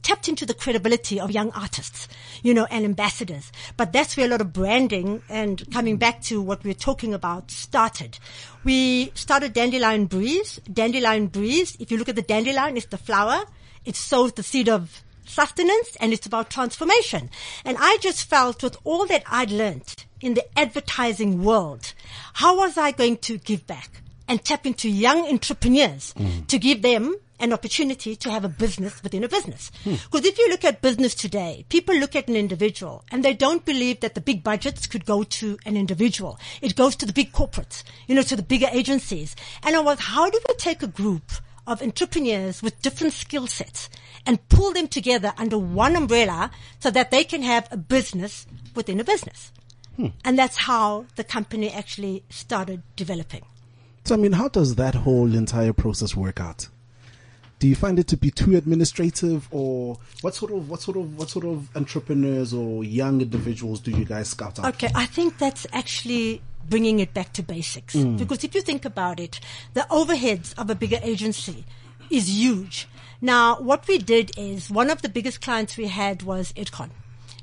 tapped 0.03 0.29
into 0.29 0.47
the 0.47 0.55
credibility 0.55 1.21
of 1.21 1.31
young 1.31 1.51
artists, 1.51 2.09
you 2.43 2.55
know, 2.55 2.67
and 2.71 2.85
ambassadors. 2.85 3.51
But 3.77 3.93
that's 3.93 4.17
where 4.17 4.27
a 4.27 4.29
lot 4.29 4.41
of 4.41 4.53
branding 4.53 5.23
and 5.29 5.71
coming 5.73 5.97
back 5.97 6.23
to 6.25 6.41
what 6.41 6.65
we 6.65 6.71
we're 6.71 6.75
talking 6.75 7.13
about 7.13 7.51
started. 7.51 8.19
We 8.65 9.11
started 9.15 9.53
Dandelion 9.53 10.07
Breeze. 10.07 10.61
Dandelion 10.73 11.27
Breeze, 11.27 11.77
if 11.81 11.91
you 11.91 11.99
look 11.99 12.09
at 12.09 12.17
the 12.17 12.23
dandelion, 12.23 12.77
it's 12.77 12.87
the 12.87 12.99
flower. 12.99 13.45
It 13.85 13.97
sows 13.97 14.33
the 14.33 14.43
seed 14.43 14.69
of 14.69 15.03
sustenance 15.29 15.97
and 16.01 16.13
it's 16.13 16.27
about 16.27 16.51
transformation. 16.51 17.31
And 17.65 17.77
I 17.79 17.99
just 18.01 18.29
felt 18.29 18.63
with 18.63 18.77
all 18.85 19.07
that 19.07 19.25
I'd 19.31 19.51
learned 19.51 20.07
in 20.21 20.35
the 20.35 20.59
advertising 20.59 21.45
world, 21.45 21.93
how 22.35 22.57
was 22.57 22.77
I 22.77 22.91
going 22.93 23.19
to 23.19 23.39
give 23.39 23.67
back 23.67 24.03
and 24.27 24.45
tap 24.45 24.67
into 24.67 24.89
young 24.89 25.27
entrepreneurs 25.27 26.13
mm. 26.15 26.47
to 26.47 26.59
give 26.59 26.83
them 26.83 27.17
an 27.41 27.53
opportunity 27.53 28.17
to 28.17 28.31
have 28.31 28.45
a 28.45 28.49
business 28.49 29.03
within 29.03 29.25
a 29.25 29.29
business. 29.29 29.71
Hmm. 29.85 29.95
Because 30.11 30.27
if 30.27 30.39
you 30.39 30.49
look 30.49 30.65
at 30.65 30.83
business 30.83 31.15
today, 31.15 31.65
people 31.69 31.95
look 31.95 32.17
at 32.17 32.29
an 32.29 32.37
individual 32.37 33.05
and 33.11 33.25
they 33.25 33.35
don't 33.35 33.65
believe 33.65 34.01
that 34.01 34.15
the 34.15 34.21
big 34.21 34.43
budgets 34.43 34.87
could 34.87 35.05
go 35.05 35.23
to 35.23 35.59
an 35.65 35.77
individual. 35.77 36.39
It 36.61 36.75
goes 36.75 36.97
to 36.97 37.07
the 37.07 37.13
big 37.13 37.33
corporates, 37.33 37.85
you 38.07 38.15
know, 38.15 38.23
to 38.23 38.37
the 38.37 38.43
bigger 38.43 38.69
agencies. 38.73 39.37
And 39.63 39.77
I 39.77 39.81
was, 39.81 40.01
how 40.01 40.29
do 40.29 40.41
we 40.49 40.55
take 40.55 40.83
a 40.83 40.89
group 40.89 41.31
of 41.67 41.83
entrepreneurs 41.83 42.63
with 42.63 42.81
different 42.83 43.13
skill 43.13 43.47
sets 43.47 43.89
and 44.29 44.47
pull 44.51 44.73
them 44.73 44.87
together 44.87 45.33
under 45.39 45.59
one 45.59 45.97
umbrella 45.97 46.51
so 46.79 46.91
that 46.91 47.11
they 47.11 47.25
can 47.25 47.43
have 47.43 47.67
a 47.73 47.79
business 47.79 48.47
within 48.75 49.01
a 49.01 49.05
business. 49.05 49.51
Hmm. 49.97 50.09
And 50.25 50.39
that's 50.39 50.59
how 50.59 51.07
the 51.17 51.25
company 51.25 51.71
actually 51.71 52.23
started 52.29 52.83
developing. 52.95 53.45
So 54.05 54.15
I 54.15 54.19
mean, 54.19 54.33
how 54.33 54.49
does 54.49 54.77
that 54.77 54.95
whole 54.95 55.35
entire 55.35 55.73
process 55.73 56.15
work 56.15 56.41
out? 56.41 56.69
Do 57.59 57.67
you 57.67 57.75
find 57.75 57.99
it 57.99 58.07
to 58.09 58.17
be 58.17 58.31
too 58.31 58.57
administrative, 58.57 59.49
or 59.51 59.99
what 60.21 60.35
sort 60.37 60.53
of 60.53 60.71
what 60.71 60.81
sort 60.81 60.97
of 60.97 61.19
what 61.19 61.29
sort 61.29 61.45
of 61.45 61.75
entrepreneurs 61.75 62.55
or 62.55 62.85
young 62.85 63.21
individuals 63.21 63.81
do 63.81 63.91
you 63.91 64.05
guys 64.05 64.29
scout 64.29 64.61
out? 64.61 64.75
Okay, 64.75 64.91
I 64.95 65.07
think 65.07 65.39
that's 65.39 65.67
actually 65.73 66.41
bringing 66.69 67.01
it 67.01 67.13
back 67.15 67.33
to 67.33 67.43
basics. 67.43 67.95
Hmm. 67.95 68.17
Because 68.17 68.45
if 68.45 68.55
you 68.55 68.61
think 68.61 68.85
about 68.85 69.19
it, 69.19 69.41
the 69.75 69.81
overheads 69.91 70.57
of 70.57 70.71
a 70.71 70.77
bigger 70.77 71.01
agency 71.03 71.65
is 72.11 72.29
huge. 72.29 72.87
Now, 73.21 73.61
what 73.61 73.87
we 73.89 73.99
did 73.99 74.33
is 74.39 74.71
one 74.71 74.91
of 74.91 75.03
the 75.03 75.09
biggest 75.09 75.41
clients 75.41 75.77
we 75.77 75.89
had 75.89 76.23
was 76.23 76.53
Edcon. 76.53 76.91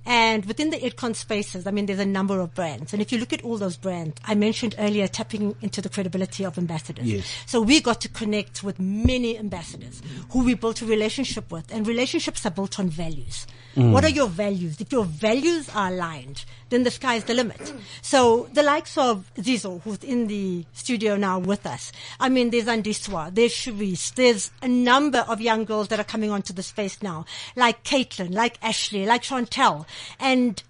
And 0.07 0.45
within 0.45 0.69
the 0.69 0.77
Edcon 0.77 1.15
spaces, 1.15 1.65
I 1.65 1.71
mean, 1.71 1.87
there's 1.87 1.99
a 1.99 2.05
number 2.05 2.39
of 2.39 2.53
brands. 2.53 2.93
And 2.93 3.01
if 3.01 3.11
you 3.11 3.17
look 3.17 3.33
at 3.33 3.43
all 3.43 3.57
those 3.57 3.75
brands, 3.75 4.15
I 4.23 4.35
mentioned 4.35 4.75
earlier 4.77 5.07
tapping 5.07 5.55
into 5.61 5.81
the 5.81 5.89
credibility 5.89 6.45
of 6.45 6.59
ambassadors. 6.59 7.05
Yes. 7.05 7.25
So 7.47 7.59
we 7.59 7.81
got 7.81 8.01
to 8.01 8.09
connect 8.09 8.63
with 8.63 8.79
many 8.79 9.37
ambassadors 9.37 10.03
who 10.29 10.43
we 10.43 10.53
built 10.53 10.83
a 10.83 10.85
relationship 10.85 11.51
with. 11.51 11.73
And 11.73 11.87
relationships 11.87 12.45
are 12.45 12.51
built 12.51 12.79
on 12.79 12.89
values. 12.89 13.47
Mm. 13.75 13.91
What 13.91 14.05
are 14.05 14.09
your 14.09 14.27
values? 14.27 14.79
If 14.79 14.91
your 14.91 15.05
values 15.05 15.69
are 15.69 15.87
aligned, 15.87 16.45
then 16.75 16.83
the 16.83 16.91
sky's 16.91 17.23
the 17.23 17.33
limit. 17.33 17.73
So 18.01 18.49
the 18.53 18.61
likes 18.61 18.97
of 18.97 19.31
Zizo, 19.37 19.81
who's 19.81 20.03
in 20.03 20.27
the 20.27 20.65
studio 20.73 21.15
now 21.15 21.39
with 21.39 21.65
us. 21.65 21.93
I 22.19 22.27
mean, 22.27 22.49
there's 22.49 22.65
Andiswa, 22.65 23.33
there's 23.33 23.53
Cherise, 23.53 24.13
there's 24.13 24.51
a 24.61 24.67
number 24.67 25.19
of 25.19 25.39
young 25.39 25.63
girls 25.63 25.87
that 25.87 25.99
are 25.99 26.03
coming 26.03 26.31
onto 26.31 26.51
the 26.51 26.63
space 26.63 27.01
now, 27.01 27.25
like 27.55 27.83
Caitlin, 27.85 28.33
like 28.33 28.57
Ashley, 28.61 29.05
like 29.05 29.23
Chantel. 29.23 29.85
And 30.19 30.61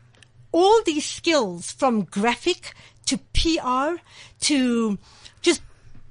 all 0.51 0.81
these 0.83 1.05
skills 1.05 1.71
from 1.71 2.03
graphic 2.03 2.73
to 3.07 3.17
PR 3.33 3.99
to 4.41 4.97
just 5.41 5.61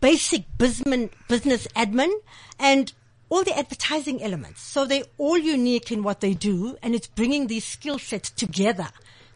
basic 0.01 0.45
business, 0.59 1.11
business 1.29 1.67
admin 1.77 2.13
and 2.59 2.93
all 3.31 3.43
the 3.43 3.57
advertising 3.57 4.23
elements. 4.23 4.61
So 4.61 4.85
they're 4.85 5.05
all 5.19 5.39
unique 5.39 5.91
in 5.91 6.03
what 6.03 6.21
they 6.21 6.35
do 6.35 6.77
and 6.83 6.95
it's 6.95 7.07
bringing 7.07 7.47
these 7.47 7.65
skill 7.65 7.99
sets 7.99 8.31
together 8.31 8.89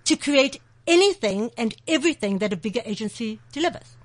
to 0.09 0.17
create 0.17 0.61
anything 0.87 1.51
and 1.59 1.75
everything 1.87 2.39
that 2.39 2.53
a 2.53 2.57
bigger 2.57 2.81
agency 2.85 3.41
delivers. 3.53 3.97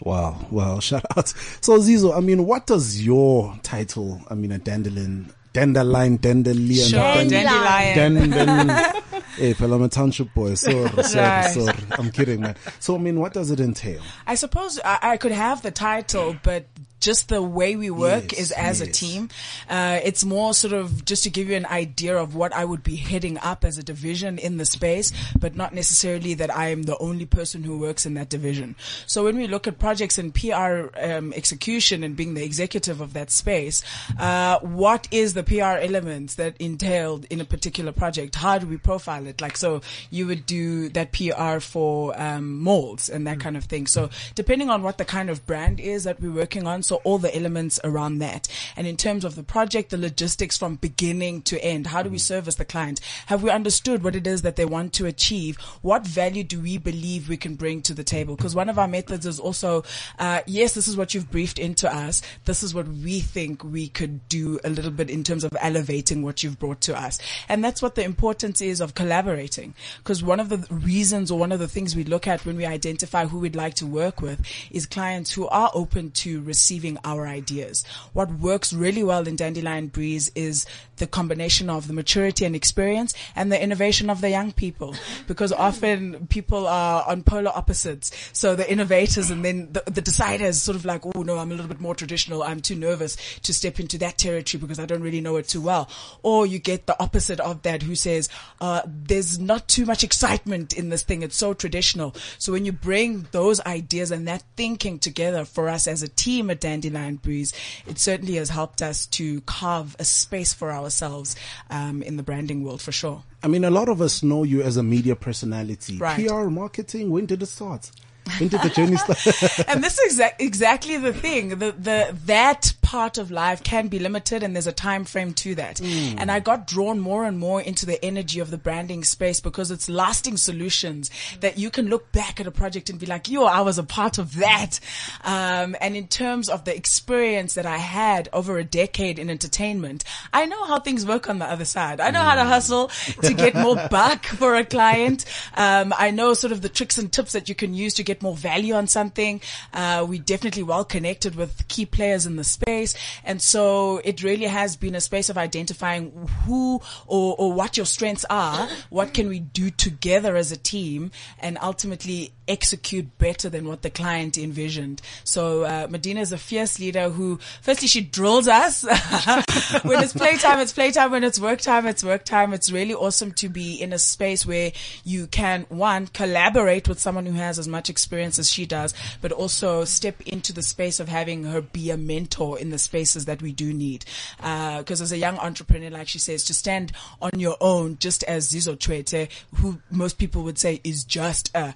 Wow, 0.00 0.46
wow, 0.50 0.78
shout 0.88 1.04
out. 1.16 1.28
So 1.60 1.78
Zizo, 1.78 2.16
I 2.16 2.20
mean, 2.20 2.46
what 2.46 2.66
does 2.66 3.04
your 3.04 3.56
title, 3.62 4.20
I 4.30 4.34
mean, 4.34 4.52
a 4.52 4.58
dandelion, 4.58 5.32
dandelion, 5.52 6.16
dandelion, 6.16 6.88
Sure, 6.88 7.00
dandelion. 7.24 7.96
dandelion. 7.96 8.68
hey, 9.36 9.52
fella, 9.54 9.76
I'm 9.76 9.82
a 9.82 9.88
township 9.88 10.32
boy. 10.32 10.54
Sorry, 10.54 10.88
sorry, 11.02 11.24
Right. 11.28 11.50
sorry. 11.54 11.78
I'm 11.98 12.10
kidding, 12.10 12.40
man. 12.40 12.56
So, 12.80 12.94
I 12.94 12.98
mean, 12.98 13.18
what 13.20 13.32
does 13.32 13.50
it 13.50 13.58
entail? 13.60 14.00
I 14.26 14.34
suppose 14.36 14.78
I, 14.84 14.98
I 15.02 15.16
could 15.16 15.32
have 15.32 15.62
the 15.62 15.70
title, 15.72 16.36
but 16.42 16.66
just 17.02 17.28
the 17.28 17.42
way 17.42 17.76
we 17.76 17.90
work 17.90 18.32
Yes, 18.32 18.40
is 18.40 18.52
as 18.52 18.80
a 18.80 18.86
team. 18.86 19.28
Uh, 19.68 20.00
it's 20.02 20.24
more 20.24 20.54
sort 20.54 20.72
of 20.72 21.04
just 21.04 21.24
to 21.24 21.30
give 21.30 21.50
you 21.50 21.56
an 21.56 21.66
idea 21.66 22.16
of 22.16 22.34
what 22.34 22.52
I 22.54 22.64
would 22.64 22.82
be 22.82 22.96
heading 22.96 23.38
up 23.38 23.64
as 23.64 23.76
a 23.76 23.82
division 23.82 24.38
in 24.38 24.56
the 24.56 24.64
space, 24.64 25.12
but 25.38 25.56
not 25.56 25.74
necessarily 25.74 26.34
that 26.34 26.54
I 26.54 26.68
am 26.68 26.84
the 26.84 26.96
only 26.98 27.26
person 27.26 27.64
who 27.64 27.78
works 27.78 28.06
in 28.06 28.14
that 28.14 28.28
division. 28.28 28.76
So 29.06 29.24
when 29.24 29.36
we 29.36 29.48
look 29.48 29.66
at 29.66 29.78
projects 29.78 30.16
and 30.16 30.32
PR 30.32 30.88
um, 31.00 31.32
execution 31.34 32.04
and 32.04 32.16
being 32.16 32.34
the 32.34 32.44
executive 32.44 33.00
of 33.00 33.12
that 33.14 33.30
space, 33.30 33.82
uh, 34.18 34.60
what 34.60 35.08
is 35.10 35.34
the 35.34 35.42
PR 35.42 35.82
elements 35.82 36.36
that 36.36 36.56
entailed 36.60 37.24
in 37.30 37.40
a 37.40 37.44
particular 37.44 37.90
project? 37.90 38.36
How 38.36 38.58
do 38.58 38.66
we 38.66 38.76
profile 38.76 39.26
it? 39.26 39.40
Like, 39.40 39.56
so 39.56 39.80
you 40.10 40.28
would 40.28 40.46
do 40.46 40.88
that 40.90 41.10
PR 41.12 41.58
for 41.58 42.18
um, 42.20 42.60
molds 42.60 43.08
and 43.08 43.26
that 43.26 43.40
kind 43.40 43.56
of 43.56 43.64
thing. 43.64 43.88
So 43.88 44.10
depending 44.36 44.70
on 44.70 44.84
what 44.84 44.98
the 44.98 45.04
kind 45.04 45.30
of 45.30 45.44
brand 45.46 45.80
is 45.80 46.04
that 46.04 46.20
we're 46.20 46.32
working 46.32 46.66
on, 46.68 46.84
so 46.84 46.91
all 46.96 47.18
the 47.18 47.34
elements 47.34 47.80
around 47.84 48.18
that. 48.18 48.48
And 48.76 48.86
in 48.86 48.96
terms 48.96 49.24
of 49.24 49.34
the 49.34 49.42
project, 49.42 49.90
the 49.90 49.96
logistics 49.96 50.56
from 50.56 50.76
beginning 50.76 51.42
to 51.42 51.62
end, 51.62 51.88
how 51.88 52.02
do 52.02 52.10
we 52.10 52.18
service 52.18 52.56
the 52.56 52.64
client? 52.64 53.00
Have 53.26 53.42
we 53.42 53.50
understood 53.50 54.02
what 54.02 54.16
it 54.16 54.26
is 54.26 54.42
that 54.42 54.56
they 54.56 54.64
want 54.64 54.92
to 54.94 55.06
achieve? 55.06 55.56
What 55.82 56.06
value 56.06 56.44
do 56.44 56.60
we 56.60 56.78
believe 56.78 57.28
we 57.28 57.36
can 57.36 57.54
bring 57.54 57.82
to 57.82 57.94
the 57.94 58.04
table? 58.04 58.36
Because 58.36 58.54
one 58.54 58.68
of 58.68 58.78
our 58.78 58.88
methods 58.88 59.26
is 59.26 59.40
also, 59.40 59.84
uh, 60.18 60.42
yes, 60.46 60.74
this 60.74 60.88
is 60.88 60.96
what 60.96 61.14
you've 61.14 61.30
briefed 61.30 61.58
into 61.58 61.92
us. 61.92 62.22
This 62.44 62.62
is 62.62 62.74
what 62.74 62.88
we 62.88 63.20
think 63.20 63.64
we 63.64 63.88
could 63.88 64.28
do 64.28 64.58
a 64.64 64.70
little 64.70 64.90
bit 64.90 65.10
in 65.10 65.24
terms 65.24 65.44
of 65.44 65.56
elevating 65.60 66.22
what 66.22 66.42
you've 66.42 66.58
brought 66.58 66.80
to 66.82 66.98
us. 66.98 67.18
And 67.48 67.64
that's 67.64 67.82
what 67.82 67.94
the 67.94 68.04
importance 68.04 68.60
is 68.60 68.80
of 68.80 68.94
collaborating. 68.94 69.74
Because 69.98 70.22
one 70.22 70.40
of 70.40 70.48
the 70.48 70.66
reasons 70.70 71.30
or 71.30 71.38
one 71.38 71.52
of 71.52 71.58
the 71.58 71.68
things 71.68 71.96
we 71.96 72.04
look 72.04 72.26
at 72.26 72.44
when 72.44 72.56
we 72.56 72.66
identify 72.66 73.26
who 73.26 73.38
we'd 73.38 73.56
like 73.56 73.74
to 73.74 73.86
work 73.86 74.20
with 74.20 74.40
is 74.70 74.86
clients 74.86 75.32
who 75.32 75.48
are 75.48 75.70
open 75.74 76.10
to 76.10 76.40
receiving 76.82 76.98
our 77.04 77.26
ideas. 77.26 77.84
What 78.12 78.30
works 78.30 78.72
really 78.72 79.02
well 79.02 79.26
in 79.28 79.36
Dandelion 79.36 79.88
Breeze 79.88 80.30
is 80.34 80.66
the 80.96 81.06
combination 81.06 81.70
of 81.70 81.88
the 81.88 81.92
maturity 81.92 82.44
and 82.44 82.54
experience 82.54 83.14
and 83.34 83.50
the 83.50 83.60
innovation 83.60 84.10
of 84.10 84.20
the 84.20 84.30
young 84.30 84.52
people. 84.52 84.94
Because 85.26 85.52
often 85.52 86.26
people 86.28 86.66
are 86.66 87.04
on 87.08 87.22
polar 87.22 87.50
opposites. 87.54 88.10
So 88.32 88.54
the 88.54 88.70
innovators 88.70 89.30
and 89.30 89.44
then 89.44 89.72
the, 89.72 89.82
the 89.86 90.02
deciders 90.02 90.54
sort 90.54 90.76
of 90.76 90.84
like, 90.84 91.02
oh 91.04 91.22
no, 91.22 91.38
I'm 91.38 91.50
a 91.50 91.54
little 91.54 91.68
bit 91.68 91.80
more 91.80 91.94
traditional. 91.94 92.42
I'm 92.42 92.60
too 92.60 92.76
nervous 92.76 93.16
to 93.40 93.52
step 93.52 93.80
into 93.80 93.98
that 93.98 94.18
territory 94.18 94.60
because 94.60 94.78
I 94.78 94.86
don't 94.86 95.02
really 95.02 95.20
know 95.20 95.36
it 95.36 95.48
too 95.48 95.60
well. 95.60 95.88
Or 96.22 96.46
you 96.46 96.58
get 96.58 96.86
the 96.86 97.00
opposite 97.02 97.40
of 97.40 97.62
that 97.62 97.82
who 97.82 97.94
says, 97.94 98.28
uh, 98.60 98.82
there's 98.86 99.38
not 99.38 99.68
too 99.68 99.86
much 99.86 100.04
excitement 100.04 100.72
in 100.72 100.88
this 100.88 101.02
thing. 101.02 101.22
It's 101.22 101.36
so 101.36 101.54
traditional. 101.54 102.14
So 102.38 102.52
when 102.52 102.64
you 102.64 102.72
bring 102.72 103.26
those 103.32 103.60
ideas 103.60 104.10
and 104.10 104.28
that 104.28 104.44
thinking 104.56 104.98
together 104.98 105.44
for 105.44 105.68
us 105.68 105.86
as 105.86 106.02
a 106.02 106.08
team 106.08 106.50
at 106.50 106.60
Dandelion 106.72 107.16
Breeze, 107.16 107.52
it 107.86 107.98
certainly 107.98 108.36
has 108.36 108.48
helped 108.48 108.80
us 108.80 109.06
to 109.06 109.40
carve 109.42 109.94
a 109.98 110.04
space 110.04 110.54
for 110.54 110.72
ourselves 110.72 111.36
um, 111.70 112.02
in 112.02 112.16
the 112.16 112.22
branding 112.22 112.64
world 112.64 112.80
for 112.80 112.92
sure. 112.92 113.22
I 113.42 113.48
mean, 113.48 113.64
a 113.64 113.70
lot 113.70 113.88
of 113.88 114.00
us 114.00 114.22
know 114.22 114.44
you 114.44 114.62
as 114.62 114.76
a 114.76 114.82
media 114.82 115.16
personality. 115.16 115.98
Right. 115.98 116.26
PR, 116.26 116.44
marketing, 116.44 117.10
when 117.10 117.26
did 117.26 117.42
it 117.42 117.46
start? 117.46 117.90
When 118.38 118.48
did 118.48 118.62
the 118.62 118.70
journey 118.70 118.96
start? 118.96 119.18
and 119.68 119.82
this 119.82 119.98
is 119.98 120.18
exa- 120.18 120.34
exactly 120.38 120.96
the 120.96 121.12
thing. 121.12 121.50
The, 121.50 121.72
the, 121.72 122.16
that 122.26 122.72
part 122.92 123.16
of 123.16 123.30
life 123.30 123.62
can 123.62 123.88
be 123.88 123.98
limited 123.98 124.42
and 124.42 124.54
there's 124.54 124.66
a 124.66 124.72
time 124.72 125.02
frame 125.02 125.32
to 125.32 125.54
that. 125.54 125.80
And 125.80 126.30
I 126.30 126.40
got 126.40 126.66
drawn 126.66 127.00
more 127.00 127.24
and 127.24 127.38
more 127.38 127.58
into 127.58 127.86
the 127.86 128.04
energy 128.04 128.38
of 128.38 128.50
the 128.50 128.58
branding 128.58 129.02
space 129.02 129.40
because 129.40 129.70
it's 129.70 129.88
lasting 129.88 130.36
solutions 130.36 131.10
that 131.40 131.56
you 131.56 131.70
can 131.70 131.88
look 131.88 132.12
back 132.12 132.38
at 132.38 132.46
a 132.46 132.50
project 132.50 132.90
and 132.90 133.00
be 133.00 133.06
like, 133.06 133.30
yo, 133.30 133.44
I 133.44 133.62
was 133.62 133.78
a 133.78 133.82
part 133.82 134.18
of 134.18 134.36
that. 134.36 134.78
Um, 135.24 135.74
and 135.80 135.96
in 135.96 136.06
terms 136.06 136.50
of 136.50 136.66
the 136.66 136.76
experience 136.76 137.54
that 137.54 137.64
I 137.64 137.78
had 137.78 138.28
over 138.30 138.58
a 138.58 138.64
decade 138.64 139.18
in 139.18 139.30
entertainment, 139.30 140.04
I 140.30 140.44
know 140.44 140.62
how 140.66 140.78
things 140.78 141.06
work 141.06 141.30
on 141.30 141.38
the 141.38 141.46
other 141.46 141.64
side. 141.64 141.98
I 141.98 142.10
know 142.10 142.20
how 142.20 142.34
to 142.34 142.44
hustle 142.44 142.88
to 143.22 143.32
get 143.32 143.54
more 143.54 143.76
buck 143.90 144.26
for 144.26 144.54
a 144.54 144.66
client. 144.66 145.24
Um, 145.56 145.94
I 145.96 146.10
know 146.10 146.34
sort 146.34 146.52
of 146.52 146.60
the 146.60 146.68
tricks 146.68 146.98
and 146.98 147.10
tips 147.10 147.32
that 147.32 147.48
you 147.48 147.54
can 147.54 147.72
use 147.72 147.94
to 147.94 148.02
get 148.02 148.20
more 148.20 148.36
value 148.36 148.74
on 148.74 148.86
something. 148.86 149.40
Uh, 149.72 150.04
we 150.06 150.18
definitely 150.18 150.62
well 150.62 150.84
connected 150.84 151.36
with 151.36 151.66
key 151.68 151.86
players 151.86 152.26
in 152.26 152.36
the 152.36 152.44
space. 152.44 152.81
And 153.24 153.40
so 153.40 154.00
it 154.04 154.22
really 154.22 154.46
has 154.46 154.76
been 154.76 154.94
a 154.94 155.00
space 155.00 155.28
of 155.28 155.38
identifying 155.38 156.28
who 156.44 156.80
or, 157.06 157.34
or 157.38 157.52
what 157.52 157.76
your 157.76 157.86
strengths 157.86 158.24
are. 158.30 158.68
What 158.90 159.14
can 159.14 159.28
we 159.28 159.40
do 159.40 159.70
together 159.70 160.36
as 160.36 160.52
a 160.52 160.56
team 160.56 161.10
and 161.38 161.58
ultimately 161.60 162.32
execute 162.52 163.18
better 163.18 163.48
than 163.48 163.66
what 163.66 163.80
the 163.80 163.90
client 163.90 164.36
envisioned. 164.36 165.00
So, 165.24 165.64
uh, 165.64 165.86
Medina 165.88 166.20
is 166.20 166.32
a 166.32 166.38
fierce 166.38 166.78
leader 166.78 167.08
who, 167.08 167.38
firstly, 167.62 167.88
she 167.88 168.02
drills 168.02 168.46
us. 168.46 168.82
when 169.82 170.02
it's 170.02 170.12
playtime, 170.12 170.60
it's 170.60 170.72
playtime. 170.72 171.10
When 171.10 171.24
it's 171.24 171.40
work 171.40 171.60
time, 171.60 171.86
it's 171.86 172.04
work 172.04 172.24
time. 172.24 172.52
It's 172.52 172.70
really 172.70 172.94
awesome 172.94 173.32
to 173.32 173.48
be 173.48 173.80
in 173.80 173.92
a 173.92 173.98
space 173.98 174.44
where 174.44 174.72
you 175.02 175.26
can, 175.26 175.64
one, 175.70 176.08
collaborate 176.08 176.88
with 176.88 177.00
someone 177.00 177.24
who 177.24 177.32
has 177.32 177.58
as 177.58 177.66
much 177.66 177.88
experience 177.88 178.38
as 178.38 178.50
she 178.50 178.66
does, 178.66 178.92
but 179.22 179.32
also 179.32 179.84
step 179.84 180.20
into 180.26 180.52
the 180.52 180.62
space 180.62 181.00
of 181.00 181.08
having 181.08 181.44
her 181.44 181.62
be 181.62 181.90
a 181.90 181.96
mentor 181.96 182.58
in 182.58 182.68
the 182.68 182.78
spaces 182.78 183.24
that 183.24 183.40
we 183.40 183.52
do 183.52 183.72
need. 183.72 184.04
Uh, 184.40 184.82
cause 184.82 185.00
as 185.00 185.12
a 185.12 185.16
young 185.16 185.38
entrepreneur, 185.38 185.90
like 185.90 186.08
she 186.08 186.18
says, 186.18 186.44
to 186.44 186.54
stand 186.54 186.92
on 187.22 187.30
your 187.38 187.56
own, 187.60 187.96
just 187.98 188.22
as 188.24 188.50
Zizo 188.50 188.76
Tshwete, 188.76 189.30
who 189.56 189.80
most 189.90 190.18
people 190.18 190.42
would 190.42 190.58
say 190.58 190.80
is 190.84 191.04
just 191.04 191.50
a 191.54 191.74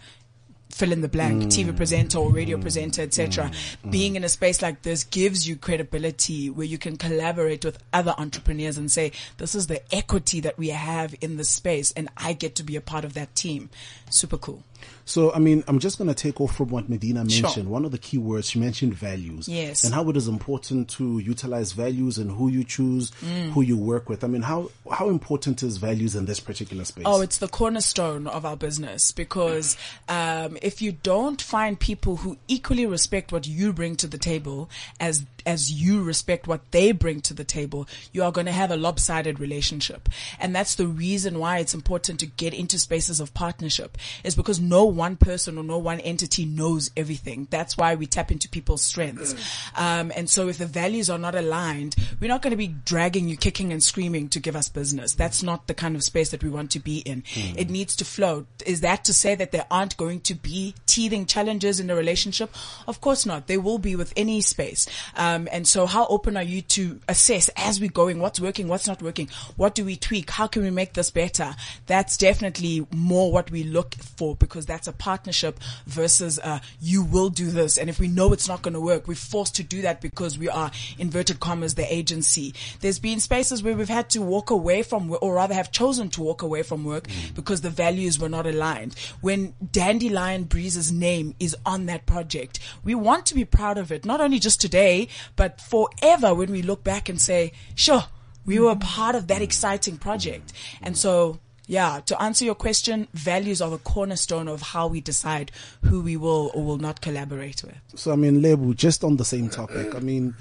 fill 0.77 0.93
in 0.93 1.01
the 1.01 1.09
blank 1.09 1.45
mm. 1.45 1.47
TV 1.47 1.75
presenter 1.75 2.19
or 2.19 2.31
radio 2.31 2.59
mm. 2.59 2.61
presenter, 2.61 3.01
etc. 3.01 3.51
Mm. 3.83 3.91
Being 3.91 4.17
in 4.17 4.25
a 4.25 4.29
space 4.29 4.61
like 4.61 4.83
this 4.83 5.05
gives 5.05 5.49
you 5.49 5.57
credibility 5.57 6.51
where 6.51 6.67
you 6.67 6.77
can 6.77 6.99
collaborate 6.99 7.65
with 7.65 7.83
other 7.95 8.15
entrepreneurs 8.19 8.77
and 8.77 8.93
say, 8.93 9.13
this 9.39 9.55
is 9.55 9.69
the 9.69 9.81
equity 9.95 10.39
that 10.41 10.59
we 10.59 10.69
have 10.69 11.15
in 11.23 11.39
this 11.39 11.49
space 11.49 11.93
and 11.93 12.11
I 12.19 12.35
get 12.35 12.55
to 12.57 12.63
be 12.63 12.77
a 12.77 12.83
part 12.83 13.07
of 13.07 13.15
that 13.15 13.35
team. 13.35 13.71
Super 14.11 14.37
cool. 14.37 14.63
So, 15.05 15.33
I 15.33 15.39
mean, 15.39 15.63
I'm 15.69 15.79
just 15.79 15.99
going 15.99 16.09
to 16.09 16.15
take 16.15 16.41
off 16.41 16.57
from 16.57 16.69
what 16.71 16.89
Medina 16.89 17.29
Sure. 17.31 17.43
mentioned. 17.45 17.69
One 17.71 17.85
of 17.85 17.93
the 17.93 17.99
key 17.99 18.19
words, 18.19 18.51
she 18.51 18.59
mentioned 18.59 18.95
values. 18.95 19.49
Yes. 19.49 19.85
And 19.85 19.95
how 19.95 20.09
it 20.11 20.17
is 20.17 20.27
important 20.27 20.89
to 20.91 21.21
utilize 21.21 21.73
values 21.73 22.19
and 22.19 22.31
who 22.31 22.49
you 22.49 22.65
choose, 22.65 23.13
Mm. 23.23 23.53
who 23.53 23.63
you 23.63 23.77
work 23.77 24.09
with. 24.09 24.25
I 24.25 24.27
mean, 24.27 24.43
how, 24.43 24.71
how 24.91 25.09
important 25.09 25.63
is 25.63 25.77
values 25.77 26.17
in 26.17 26.25
this 26.27 26.41
particular 26.41 26.85
space? 26.85 27.05
Oh, 27.07 27.21
it's 27.21 27.39
the 27.39 27.47
cornerstone 27.49 28.27
of 28.27 28.45
our 28.45 28.57
business 28.57 29.13
because 29.13 29.77
um, 30.09 30.59
if 30.61 30.83
you 30.83 30.91
don't 30.93 31.41
find 31.41 31.79
people 31.79 32.17
who 32.17 32.37
equally 32.49 32.85
respect 32.87 33.31
what 33.33 33.47
you 33.47 33.73
bring 33.73 33.95
to 33.97 34.09
the 34.09 34.19
table 34.19 34.69
as 34.99 35.25
as 35.47 35.71
you 35.71 36.03
respect 36.03 36.49
what 36.49 36.61
they 36.73 36.91
bring 36.91 37.21
to 37.21 37.33
the 37.33 37.45
table, 37.45 37.87
you 38.13 38.21
are 38.25 38.33
going 38.33 38.47
to 38.47 38.53
have 38.53 38.73
a 38.73 38.77
lopsided 38.77 39.39
relationship. 39.39 40.09
And 40.41 40.53
that's 40.57 40.75
the 40.75 40.89
reason 40.89 41.39
why 41.39 41.59
it's 41.59 41.73
important 41.73 42.19
to 42.19 42.27
get 42.27 42.53
into 42.53 42.81
spaces 42.81 43.21
of 43.21 43.33
partnership 43.33 43.97
is 44.25 44.35
because 44.35 44.59
no 44.59 44.76
one 44.85 45.17
person 45.17 45.59
or 45.59 45.65
no 45.65 45.79
one 45.79 46.01
entity 46.01 46.45
knows 46.45 46.91
everything. 46.97 47.49
That's 47.51 47.77
why 47.77 47.95
we 47.95 48.07
tap 48.07 48.31
into 48.31 48.49
people's 48.49 48.83
strengths. 48.83 49.35
Um, 49.77 50.13
and 50.15 50.29
so 50.29 50.49
if 50.49 50.59
the 50.59 50.67
values 50.67 51.11
are 51.11 51.19
not 51.19 51.35
aligned, 51.35 51.97
we're 52.21 52.29
not 52.29 52.43
going 52.43 52.53
to 52.53 52.57
be 52.57 52.69
dragging 52.69 53.29
you 53.29 53.37
kicking 53.37 53.73
and 53.73 53.83
screaming 53.83 54.29
to 54.31 54.41
give 54.41 54.57
us 54.57 54.69
business. 54.69 55.15
That's 55.15 55.43
not 55.43 55.67
the 55.67 55.75
kind 55.75 55.97
of 55.97 56.03
space 56.03 56.31
that 56.31 56.43
we 56.43 56.51
want 56.51 56.71
to 56.73 56.81
be 56.81 56.99
in. 56.99 57.25
It 57.57 57.71
needs 57.71 57.97
to 57.97 58.05
flow. 58.05 58.47
Is 58.65 58.81
that 58.81 59.05
to 59.05 59.13
say 59.13 59.35
that 59.35 59.53
there 59.53 59.67
aren't 59.71 59.97
going 59.97 60.21
to 60.21 60.35
be 60.35 60.75
teething 60.87 61.27
challenges 61.27 61.81
in 61.81 61.91
a 61.91 61.95
relationship? 61.95 62.55
Of 62.87 63.01
course 63.01 63.27
not. 63.27 63.47
There 63.47 63.61
will 63.61 63.79
be 63.79 63.97
with 63.97 64.13
any 64.17 64.41
space. 64.41 64.87
Um, 65.17 65.49
and 65.53 65.67
so 65.67 65.87
how 65.87 66.07
open 66.07 66.37
are 66.37 66.43
you 66.43 66.63
to 66.63 67.01
assess 67.09 67.51
as 67.57 67.81
we're 67.81 67.91
going 67.91 68.19
what's 68.19 68.41
working, 68.41 68.69
what's 68.69 68.87
not 68.87 69.03
working? 69.03 69.29
What 69.57 69.75
do 69.75 69.85
we 69.85 69.97
tweak? 69.97 70.31
How 70.31 70.47
can 70.47 70.63
we 70.63 70.71
make 70.71 70.95
this 70.95 71.11
better? 71.11 71.55
That's 71.87 72.17
definitely 72.17 72.87
more 72.95 73.31
what 73.31 73.51
we 73.51 73.63
look 73.63 73.95
for 73.97 74.35
because 74.37 74.56
because 74.57 74.65
that's 74.65 74.89
a 74.89 74.93
partnership 74.93 75.61
versus 75.85 76.39
uh, 76.39 76.59
you 76.81 77.05
will 77.05 77.29
do 77.29 77.51
this. 77.51 77.77
And 77.77 77.91
if 77.91 78.01
we 78.01 78.09
know 78.09 78.33
it's 78.33 78.49
not 78.49 78.63
going 78.63 78.73
to 78.73 78.81
work, 78.81 79.07
we're 79.07 79.15
forced 79.15 79.55
to 79.57 79.63
do 79.63 79.83
that 79.83 80.01
because 80.01 80.39
we 80.39 80.49
are 80.49 80.71
inverted 80.99 81.41
commas 81.41 81.75
the 81.75 81.93
agency. 81.93 82.55
There's 82.81 82.99
been 82.99 83.21
spaces 83.21 83.63
where 83.63 83.77
we've 83.77 83.87
had 83.91 84.09
to 84.11 84.23
walk 84.23 84.49
away 84.49 84.83
from, 84.83 85.15
or 85.21 85.35
rather 85.35 85.53
have 85.53 85.71
chosen 85.73 86.09
to 86.11 86.23
walk 86.23 86.41
away 86.41 86.63
from 86.63 86.85
work 86.85 87.07
mm. 87.07 87.35
because 87.35 87.61
the 87.61 87.69
values 87.69 88.19
were 88.19 88.31
not 88.31 88.47
aligned. 88.47 88.95
When 89.21 89.53
Dandelion 89.73 90.45
Breeze's 90.45 90.91
name 90.91 91.35
is 91.39 91.55
on 91.67 91.85
that 91.87 92.07
project, 92.07 92.59
we 92.83 92.95
want 92.95 93.27
to 93.27 93.35
be 93.35 93.45
proud 93.45 93.77
of 93.77 93.93
it, 93.93 94.07
not 94.07 94.23
only 94.23 94.39
just 94.39 94.59
today, 94.59 95.09
but 95.37 95.61
forever 95.61 96.35
when 96.35 96.51
we 96.51 96.63
look 96.63 96.83
back 96.83 97.11
and 97.11 97.21
say, 97.21 97.53
sure, 97.75 98.05
we 98.47 98.59
were 98.59 98.71
mm-hmm. 98.71 98.81
part 98.81 99.17
of 99.17 99.27
that 99.27 99.35
mm-hmm. 99.35 99.43
exciting 99.43 99.99
project. 99.99 100.55
And 100.81 100.97
so, 100.97 101.41
yeah, 101.67 102.01
to 102.07 102.21
answer 102.23 102.45
your 102.45 102.55
question, 102.55 103.09
values 103.13 103.61
are 103.61 103.71
the 103.71 103.79
cornerstone 103.79 104.49
of 104.49 104.63
how 104.63 104.87
we 104.87 105.01
decide 105.01 105.51
who 105.83 106.01
we 106.01 106.17
will 106.17 106.51
or 106.55 106.65
will 106.65 106.79
not 106.79 107.01
collaborate 107.01 107.63
with. 107.65 107.77
So, 107.95 108.13
I 108.13 108.17
mean, 108.17 108.41
Lebu, 108.41 108.75
just 108.75 109.03
on 109.03 109.17
the 109.17 109.25
same 109.25 109.49
topic, 109.49 109.95
I 109.95 109.99
mean, 109.99 110.35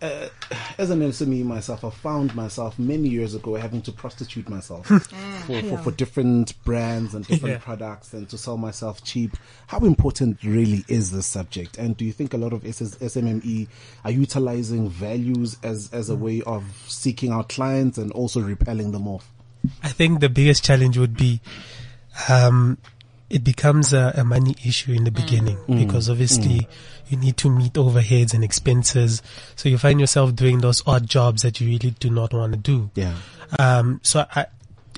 uh, 0.00 0.28
as 0.78 0.88
an 0.88 1.00
SME 1.00 1.44
myself, 1.44 1.84
I 1.84 1.90
found 1.90 2.34
myself 2.34 2.78
many 2.78 3.10
years 3.10 3.34
ago 3.34 3.56
having 3.56 3.82
to 3.82 3.92
prostitute 3.92 4.48
myself 4.48 4.88
hmm. 4.88 4.96
ah, 5.12 5.42
for, 5.46 5.62
for, 5.62 5.78
for 5.78 5.90
different 5.90 6.62
brands 6.64 7.14
and 7.14 7.26
different 7.26 7.56
Yeah. 7.56 7.58
products 7.58 8.14
and 8.14 8.26
to 8.30 8.38
sell 8.38 8.56
myself 8.56 9.04
cheap. 9.04 9.36
How 9.66 9.80
important 9.80 10.42
really 10.42 10.84
is 10.88 11.10
this 11.10 11.26
subject? 11.26 11.76
And 11.76 11.96
do 11.96 12.06
you 12.06 12.12
think 12.12 12.32
a 12.32 12.38
lot 12.38 12.54
of 12.54 12.64
SS, 12.64 12.94
SMME 12.96 13.68
are 14.04 14.10
utilizing 14.10 14.88
values 14.88 15.58
as, 15.62 15.92
as 15.92 16.08
a 16.08 16.16
hmm. 16.16 16.22
way 16.22 16.42
of 16.42 16.64
seeking 16.88 17.32
out 17.32 17.50
clients 17.50 17.98
and 17.98 18.10
also 18.12 18.40
repelling 18.40 18.92
them 18.92 19.06
off? 19.06 19.30
I 19.82 19.88
think 19.88 20.20
the 20.20 20.28
biggest 20.28 20.64
challenge 20.64 20.96
would 20.98 21.16
be, 21.16 21.40
um, 22.28 22.78
it 23.28 23.44
becomes 23.44 23.92
a, 23.92 24.12
a 24.16 24.24
money 24.24 24.56
issue 24.64 24.92
in 24.92 25.04
the 25.04 25.10
beginning 25.10 25.58
because 25.68 26.10
obviously 26.10 26.66
you 27.08 27.16
need 27.16 27.36
to 27.36 27.50
meet 27.50 27.74
overheads 27.74 28.34
and 28.34 28.42
expenses. 28.42 29.22
So 29.54 29.68
you 29.68 29.78
find 29.78 30.00
yourself 30.00 30.34
doing 30.34 30.58
those 30.58 30.82
odd 30.86 31.06
jobs 31.06 31.42
that 31.42 31.60
you 31.60 31.68
really 31.68 31.90
do 32.00 32.10
not 32.10 32.32
want 32.32 32.52
to 32.52 32.58
do. 32.58 32.90
Yeah. 32.94 33.14
Um, 33.58 34.00
so 34.02 34.26
I, 34.34 34.46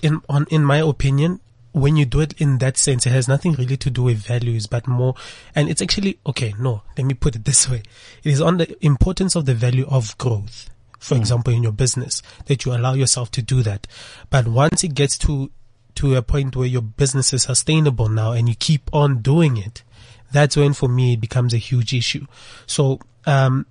in, 0.03 0.23
on, 0.29 0.47
in 0.51 0.65
my 0.65 0.79
opinion, 0.79 1.41
when 1.73 1.97
you 1.97 2.05
do 2.05 2.21
it 2.21 2.35
in 2.41 2.59
that 2.59 2.77
sense, 2.77 3.07
it 3.07 3.11
has 3.11 3.29
nothing 3.29 3.53
really 3.53 3.79
to 3.79 3.91
do 3.91 4.03
with 4.03 4.19
values, 4.19 4.67
but 4.67 4.87
more, 4.87 5.15
and 5.55 5.71
it's 5.71 5.81
actually, 5.81 6.19
okay, 6.27 6.55
no, 6.59 6.83
let 6.97 7.07
me 7.07 7.15
put 7.15 7.35
it 7.35 7.45
this 7.45 7.69
way. 7.69 7.83
It 8.23 8.31
is 8.31 8.41
on 8.41 8.59
the 8.59 8.85
importance 8.85 9.35
of 9.35 9.47
the 9.47 9.55
value 9.55 9.87
of 9.89 10.17
growth. 10.19 10.69
For 11.03 11.17
example, 11.17 11.53
in 11.53 11.65
your 11.65 11.73
business, 11.73 12.23
that 12.47 12.65
you 12.65 12.73
allow 12.73 12.95
yourself 12.95 13.31
to 13.33 13.43
do 13.43 13.63
that. 13.63 13.89
But 14.31 14.47
once 14.47 14.85
it 14.85 14.95
gets 14.95 15.19
to, 15.19 15.51
to 15.97 16.15
a 16.15 16.23
point 16.23 16.55
where 16.55 16.67
your 16.67 16.81
business 16.83 17.33
is 17.33 17.43
sustainable 17.43 18.09
now 18.09 18.33
and 18.33 18.49
you 18.49 18.55
keep 18.55 18.89
on 18.95 19.19
doing 19.21 19.57
it, 19.57 19.83
that's 20.31 20.57
when 20.57 20.73
for 20.75 20.89
me 20.89 21.15
it 21.15 21.21
becomes 21.21 21.53
a 21.53 21.59
huge 21.59 21.93
issue. 21.93 22.27
So, 22.67 23.01
um, 23.27 23.67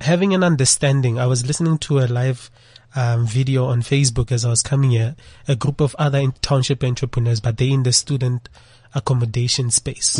having 0.00 0.32
an 0.34 0.42
understanding, 0.42 1.18
I 1.18 1.26
was 1.26 1.46
listening 1.46 1.76
to 1.78 1.98
a 2.00 2.06
live 2.06 2.50
um, 2.96 3.26
video 3.26 3.66
on 3.66 3.82
Facebook 3.82 4.32
as 4.32 4.44
I 4.44 4.48
was 4.48 4.62
coming 4.62 4.92
here, 4.92 5.14
a 5.46 5.54
group 5.54 5.80
of 5.80 5.94
other 5.98 6.18
in- 6.18 6.32
township 6.40 6.82
entrepreneurs, 6.82 7.40
but 7.40 7.58
they 7.58 7.70
in 7.70 7.82
the 7.82 7.92
student 7.92 8.48
accommodation 8.94 9.70
space. 9.70 10.18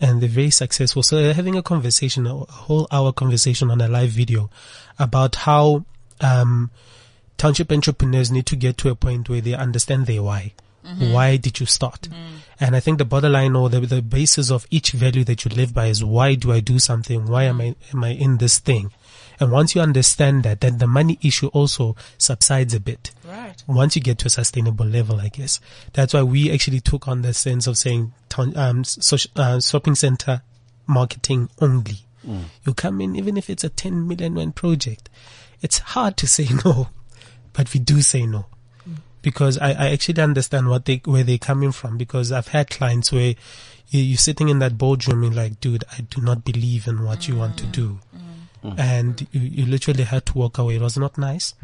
And 0.00 0.20
they're 0.20 0.28
very 0.28 0.50
successful. 0.50 1.02
So 1.02 1.16
they're 1.16 1.34
having 1.34 1.56
a 1.56 1.62
conversation, 1.62 2.26
a 2.26 2.34
whole 2.34 2.86
hour 2.90 3.12
conversation 3.12 3.70
on 3.70 3.80
a 3.80 3.88
live 3.88 4.10
video 4.10 4.50
about 4.98 5.36
how, 5.36 5.84
um, 6.20 6.70
township 7.38 7.72
entrepreneurs 7.72 8.30
need 8.30 8.46
to 8.46 8.56
get 8.56 8.76
to 8.78 8.90
a 8.90 8.94
point 8.94 9.28
where 9.28 9.40
they 9.40 9.54
understand 9.54 10.06
their 10.06 10.22
why. 10.22 10.52
Why 11.12 11.36
did 11.36 11.58
you 11.58 11.66
start? 11.66 12.08
And 12.60 12.76
I 12.76 12.80
think 12.80 12.98
the 12.98 13.04
borderline 13.04 13.56
or 13.56 13.68
the, 13.68 13.80
the 13.80 14.00
basis 14.02 14.52
of 14.52 14.66
each 14.70 14.92
value 14.92 15.24
that 15.24 15.44
you 15.44 15.50
live 15.50 15.74
by 15.74 15.86
is 15.86 16.04
why 16.04 16.36
do 16.36 16.52
I 16.52 16.60
do 16.60 16.78
something? 16.78 17.26
Why 17.26 17.44
am 17.44 17.60
I, 17.60 17.74
am 17.92 18.04
I 18.04 18.10
in 18.10 18.36
this 18.38 18.60
thing? 18.60 18.92
And 19.38 19.52
once 19.52 19.74
you 19.74 19.80
understand 19.80 20.42
that, 20.44 20.60
then 20.60 20.78
the 20.78 20.86
money 20.86 21.18
issue 21.22 21.48
also 21.48 21.96
subsides 22.18 22.74
a 22.74 22.80
bit. 22.80 23.12
Right. 23.24 23.54
Once 23.66 23.96
you 23.96 24.02
get 24.02 24.18
to 24.18 24.26
a 24.26 24.30
sustainable 24.30 24.86
level, 24.86 25.20
I 25.20 25.28
guess. 25.28 25.60
That's 25.92 26.14
why 26.14 26.22
we 26.22 26.52
actually 26.52 26.80
took 26.80 27.06
on 27.08 27.22
the 27.22 27.34
sense 27.34 27.66
of 27.66 27.76
saying, 27.78 28.12
town, 28.28 28.56
um, 28.56 28.84
social, 28.84 29.30
uh, 29.36 29.60
shopping 29.60 29.94
center 29.94 30.42
marketing 30.86 31.50
only. 31.60 31.98
You 32.64 32.74
come 32.74 33.00
in, 33.00 33.14
even 33.14 33.36
if 33.36 33.48
it's 33.48 33.62
a 33.62 33.68
10 33.68 34.08
million 34.08 34.34
rand 34.34 34.56
project, 34.56 35.08
it's 35.62 35.78
hard 35.78 36.16
to 36.16 36.26
say 36.26 36.48
no, 36.64 36.88
but 37.52 37.72
we 37.72 37.78
do 37.78 38.02
say 38.02 38.26
no 38.26 38.46
because 39.26 39.58
I, 39.58 39.70
I 39.70 39.90
actually 39.90 40.22
understand 40.22 40.68
what 40.68 40.84
they 40.84 41.02
where 41.04 41.24
they're 41.24 41.36
coming 41.36 41.72
from 41.72 41.96
because 41.96 42.30
I've 42.30 42.46
had 42.46 42.70
clients 42.70 43.10
where 43.10 43.34
you, 43.88 44.00
you're 44.00 44.16
sitting 44.16 44.48
in 44.48 44.60
that 44.60 44.78
boardroom 44.78 45.24
and 45.24 45.34
like, 45.34 45.58
dude, 45.58 45.82
I 45.90 46.02
do 46.02 46.20
not 46.20 46.44
believe 46.44 46.86
in 46.86 47.02
what 47.02 47.26
you 47.26 47.34
want 47.34 47.58
to 47.58 47.66
do, 47.66 47.98
and 48.76 49.26
you, 49.32 49.40
you 49.40 49.66
literally 49.66 50.04
had 50.04 50.26
to 50.26 50.38
walk 50.38 50.58
away. 50.58 50.76
It 50.76 50.82
was 50.82 50.96
not 50.96 51.18
nice. 51.18 51.54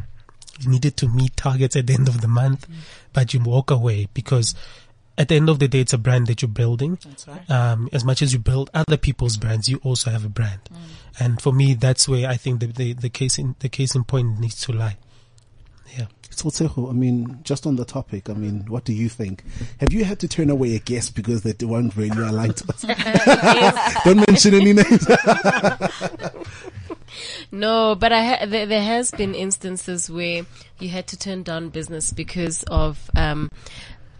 You 0.61 0.71
needed 0.71 0.97
to 0.99 1.09
meet 1.09 1.37
targets 1.37 1.77
at 1.77 1.87
the 1.87 1.95
end 1.95 2.09
of 2.09 2.21
the 2.21 2.29
month, 2.29 2.67
but 3.13 3.33
you 3.33 3.41
walk 3.41 3.71
away 3.71 4.09
because 4.13 4.55
at 5.19 5.29
the 5.29 5.35
end 5.37 5.49
of 5.49 5.59
the 5.59 5.69
day, 5.69 5.81
it's 5.81 5.93
a 5.93 5.99
brand 5.99 6.27
that 6.29 6.43
you're 6.43 6.49
building. 6.49 6.99
That's 7.05 7.29
right. 7.29 7.51
Um, 7.51 7.89
as 7.93 8.05
much 8.05 8.23
as 8.23 8.33
you 8.33 8.39
build 8.39 8.71
other 8.73 8.97
people's 8.97 9.37
brands, 9.37 9.69
you 9.69 9.79
also 9.83 10.11
have 10.11 10.25
a 10.25 10.29
brand. 10.29 10.61
And 11.21 11.41
for 11.41 11.53
me, 11.53 11.75
that's 11.75 12.09
where 12.09 12.29
I 12.29 12.37
think 12.37 12.61
the, 12.61 12.67
the, 12.67 12.93
the 12.95 13.11
case 13.11 13.39
in, 13.39 13.55
the 13.59 13.69
case 13.69 13.95
in 13.95 14.05
point 14.05 14.39
needs 14.41 14.61
to 14.63 14.73
lie. 14.73 14.97
Yeah. 15.97 16.07
So, 16.31 16.49
Tseho, 16.49 16.89
I 16.89 16.93
mean, 16.95 17.41
just 17.43 17.67
on 17.67 17.77
the 17.77 17.85
topic, 17.85 18.31
I 18.31 18.33
mean, 18.33 18.65
what 18.67 18.85
do 18.85 18.95
you 18.95 19.11
think? 19.11 19.45
Have 19.81 19.93
you 19.93 20.05
had 20.05 20.19
to 20.21 20.29
turn 20.29 20.49
away 20.49 20.75
a 20.75 20.79
guest 20.79 21.15
because 21.15 21.43
they 21.43 21.53
weren't 21.65 21.95
really 21.95 22.23
aligned 22.23 22.57
to 22.57 22.73
us? 22.73 22.83
Don't 24.05 24.27
mention 24.27 24.55
any 24.55 24.73
names. 24.73 25.07
No, 27.51 27.95
but 27.95 28.13
I 28.13 28.25
ha- 28.25 28.47
there, 28.47 28.67
there 28.67 28.83
has 28.83 29.11
been 29.11 29.35
instances 29.35 30.11
where 30.11 30.45
you 30.79 30.89
had 30.89 31.07
to 31.09 31.19
turn 31.19 31.43
down 31.43 31.69
business 31.71 32.13
because 32.13 32.63
of, 32.65 33.11
um, 33.17 33.49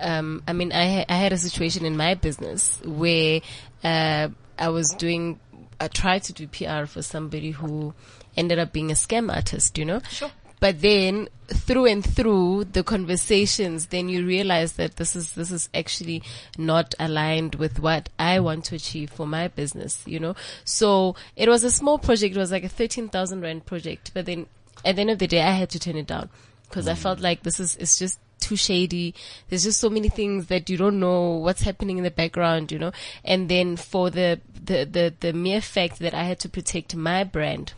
um, 0.01 0.43
I 0.47 0.53
mean, 0.53 0.73
I, 0.73 0.87
ha- 0.99 1.05
I 1.09 1.17
had 1.17 1.33
a 1.33 1.39
situation 1.39 1.85
in 1.85 1.97
my 1.97 2.15
business 2.15 2.81
where, 2.85 3.41
uh, 3.85 4.29
I 4.59 4.69
was 4.69 4.91
doing, 4.91 5.41
I 5.81 5.89
tried 5.89 6.23
to 6.25 6.33
do 6.33 6.47
PR 6.47 6.87
for 6.87 7.03
somebody 7.03 7.51
who 7.51 7.95
ended 8.37 8.59
up 8.59 8.73
being 8.73 8.91
a 8.91 8.95
scam 8.95 9.35
artist, 9.35 9.79
you 9.79 9.85
know? 9.85 10.01
Sure. 10.11 10.31
But 10.63 10.81
then 10.81 11.29
through 11.49 11.87
and 11.87 12.05
through 12.05 12.67
the 12.67 12.85
conversations, 12.85 13.87
then 13.87 14.09
you 14.09 14.25
realize 14.25 14.75
that 14.75 14.95
this 14.95 15.17
is, 15.17 15.33
this 15.33 15.51
is 15.51 15.69
actually 15.75 16.23
not 16.57 16.95
aligned 17.01 17.57
with 17.57 17.81
what 17.81 18.09
I 18.17 18.39
want 18.39 18.67
to 18.67 18.77
achieve 18.77 19.11
for 19.11 19.27
my 19.27 19.49
business, 19.49 20.05
you 20.07 20.21
know? 20.21 20.37
So 20.65 21.17
it 21.35 21.49
was 21.49 21.65
a 21.65 21.71
small 21.73 21.99
project. 21.99 22.37
It 22.37 22.39
was 22.39 22.53
like 22.53 22.63
a 22.63 22.69
13,000 22.69 23.41
rand 23.41 23.67
project. 23.67 24.13
But 24.15 24.27
then 24.27 24.47
at 24.85 24.95
the 24.95 25.01
end 25.01 25.11
of 25.11 25.19
the 25.19 25.27
day, 25.27 25.43
I 25.43 25.51
had 25.51 25.71
to 25.71 25.81
turn 25.81 25.97
it 25.97 26.07
down 26.07 26.29
because 26.69 26.87
I 26.87 26.93
mm. 26.93 26.99
felt 26.99 27.19
like 27.19 27.43
this 27.43 27.59
is, 27.59 27.75
it's 27.75 27.99
just 27.99 28.21
too 28.39 28.55
shady. 28.55 29.17
There's 29.49 29.65
just 29.65 29.81
so 29.81 29.91
many 29.91 30.11
things 30.11 30.47
that 30.47 30.71
you 30.71 30.77
don't 30.77 31.01
know 31.01 31.39
what's 31.39 31.63
happening 31.63 31.99
in 31.99 32.05
the 32.05 32.13
background, 32.13 32.71
you 32.71 32.79
know? 32.79 32.93
And 33.25 33.49
then 33.49 33.77
for 33.77 34.11
the, 34.11 34.41
the, 34.65 34.85
the, 34.85 35.13
the 35.19 35.33
mere 35.33 35.61
fact 35.61 35.99
that 35.99 36.15
I 36.15 36.23
had 36.23 36.39
to 36.39 36.49
protect 36.49 36.95
my 36.95 37.25
brand, 37.25 37.73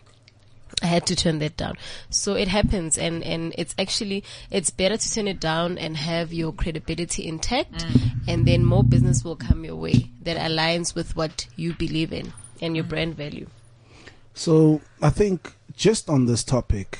I 0.82 0.86
had 0.86 1.06
to 1.06 1.16
turn 1.16 1.38
that 1.38 1.56
down. 1.56 1.76
So 2.10 2.34
it 2.34 2.48
happens 2.48 2.98
and, 2.98 3.22
and 3.22 3.54
it's 3.56 3.74
actually, 3.78 4.24
it's 4.50 4.70
better 4.70 4.96
to 4.96 5.14
turn 5.14 5.28
it 5.28 5.40
down 5.40 5.78
and 5.78 5.96
have 5.96 6.32
your 6.32 6.52
credibility 6.52 7.26
intact 7.26 7.72
mm. 7.72 8.10
and 8.28 8.46
then 8.46 8.64
more 8.64 8.84
business 8.84 9.24
will 9.24 9.36
come 9.36 9.64
your 9.64 9.76
way 9.76 10.10
that 10.22 10.36
aligns 10.36 10.94
with 10.94 11.16
what 11.16 11.46
you 11.56 11.74
believe 11.74 12.12
in 12.12 12.32
and 12.60 12.76
your 12.76 12.84
brand 12.84 13.16
value. 13.16 13.46
So 14.34 14.80
I 15.00 15.10
think 15.10 15.54
just 15.76 16.08
on 16.10 16.26
this 16.26 16.42
topic, 16.42 16.98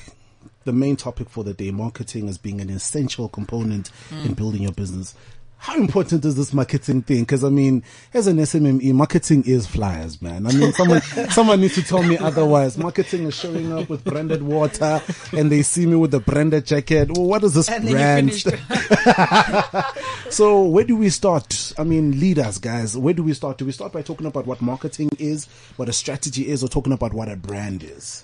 the 0.63 0.73
main 0.73 0.95
topic 0.95 1.29
for 1.29 1.43
the 1.43 1.53
day, 1.53 1.71
marketing 1.71 2.27
as 2.27 2.37
being 2.37 2.59
an 2.59 2.69
essential 2.69 3.29
component 3.29 3.91
mm. 4.09 4.25
in 4.25 4.33
building 4.33 4.63
your 4.63 4.71
business. 4.71 5.15
How 5.65 5.75
important 5.77 6.23
is 6.25 6.35
this 6.35 6.53
marketing 6.53 7.01
thing? 7.01 7.21
Because 7.21 7.43
I 7.43 7.49
mean, 7.49 7.83
as 8.13 8.27
an 8.27 8.37
SMME, 8.37 8.93
marketing 8.93 9.43
is 9.47 9.65
flyers, 9.65 10.21
man. 10.21 10.45
I 10.45 10.51
mean, 10.51 10.71
someone 10.73 11.01
someone 11.31 11.59
needs 11.59 11.73
to 11.73 11.81
tell 11.81 12.03
me 12.03 12.19
otherwise. 12.19 12.77
Marketing 12.77 13.23
is 13.23 13.33
showing 13.33 13.73
up 13.73 13.89
with 13.89 14.03
branded 14.03 14.43
water, 14.43 15.01
and 15.33 15.51
they 15.51 15.63
see 15.63 15.87
me 15.87 15.95
with 15.95 16.13
a 16.13 16.19
branded 16.19 16.67
jacket. 16.67 17.09
Well, 17.17 17.25
what 17.25 17.43
is 17.43 17.55
this 17.55 17.67
And 17.67 17.89
brand? 17.89 18.31
finished. 18.31 18.47
So 20.29 20.63
where 20.63 20.83
do 20.83 20.95
we 20.97 21.09
start? 21.09 21.73
I 21.79 21.83
mean, 21.83 22.19
leaders, 22.19 22.57
guys. 22.59 22.95
Where 22.97 23.13
do 23.13 23.23
we 23.23 23.33
start? 23.33 23.57
Do 23.57 23.65
we 23.65 23.71
start 23.71 23.91
by 23.91 24.01
talking 24.03 24.27
about 24.27 24.45
what 24.45 24.61
marketing 24.61 25.09
is, 25.17 25.45
what 25.77 25.87
a 25.89 25.93
strategy 25.93 26.47
is, 26.47 26.63
or 26.63 26.67
talking 26.67 26.93
about 26.93 27.13
what 27.13 27.27
a 27.29 27.35
brand 27.35 27.83
is? 27.83 28.23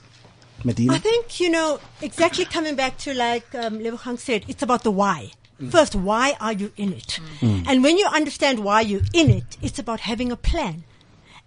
Medina. 0.63 0.93
I 0.93 0.99
think, 0.99 1.39
you 1.39 1.49
know, 1.49 1.79
exactly 2.01 2.45
coming 2.45 2.75
back 2.75 2.97
to 2.99 3.13
like 3.15 3.53
um, 3.55 3.79
Lebogang 3.79 4.19
said, 4.19 4.45
it's 4.47 4.61
about 4.61 4.83
the 4.83 4.91
why. 4.91 5.31
First, 5.69 5.95
why 5.95 6.35
are 6.39 6.53
you 6.53 6.71
in 6.77 6.93
it? 6.93 7.19
Mm. 7.41 7.65
And 7.67 7.83
when 7.83 7.97
you 7.97 8.07
understand 8.07 8.59
why 8.63 8.81
you're 8.81 9.01
in 9.13 9.29
it, 9.29 9.57
it's 9.61 9.77
about 9.79 9.99
having 10.01 10.31
a 10.31 10.35
plan. 10.37 10.83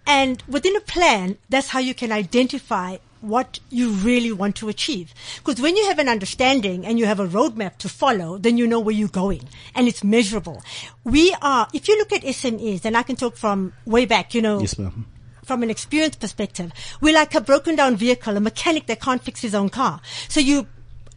And 0.07 0.43
within 0.47 0.77
a 0.77 0.81
plan, 0.81 1.39
that's 1.49 1.69
how 1.69 1.79
you 1.81 1.95
can 1.95 2.13
identify 2.13 2.99
what 3.23 3.59
you 3.71 3.91
really 3.91 4.31
want 4.33 4.55
to 4.57 4.69
achieve. 4.69 5.15
Because 5.39 5.59
when 5.61 5.77
you 5.77 5.87
have 5.87 5.99
an 5.99 6.11
understanding 6.11 6.85
and 6.85 6.99
you 6.99 7.07
have 7.07 7.19
a 7.19 7.27
roadmap 7.27 7.79
to 7.79 7.89
follow, 7.89 8.37
then 8.37 8.59
you 8.59 8.67
know 8.67 8.79
where 8.81 8.95
you're 8.95 9.09
going 9.09 9.49
and 9.75 9.89
it's 9.89 10.05
measurable. 10.05 10.63
We 11.05 11.35
are, 11.41 11.67
if 11.73 11.89
you 11.89 11.97
look 11.97 12.13
at 12.13 12.21
SMEs, 12.23 12.85
and 12.85 12.97
I 12.99 13.03
can 13.03 13.17
talk 13.17 13.37
from 13.37 13.73
way 13.87 14.05
back, 14.05 14.35
you 14.35 14.43
know, 14.43 14.61
Yes, 14.61 14.79
ma'am. 14.79 15.07
from 15.43 15.63
an 15.63 15.71
experience 15.71 16.17
perspective, 16.17 16.71
we're 17.01 17.15
like 17.15 17.35
a 17.35 17.41
broken 17.41 17.77
down 17.77 17.97
vehicle, 17.97 18.37
a 18.37 18.41
mechanic 18.41 18.87
that 18.89 19.01
can't 19.01 19.23
fix 19.23 19.41
his 19.41 19.55
own 19.55 19.71
car. 19.71 20.03
So 20.29 20.39
you 20.41 20.67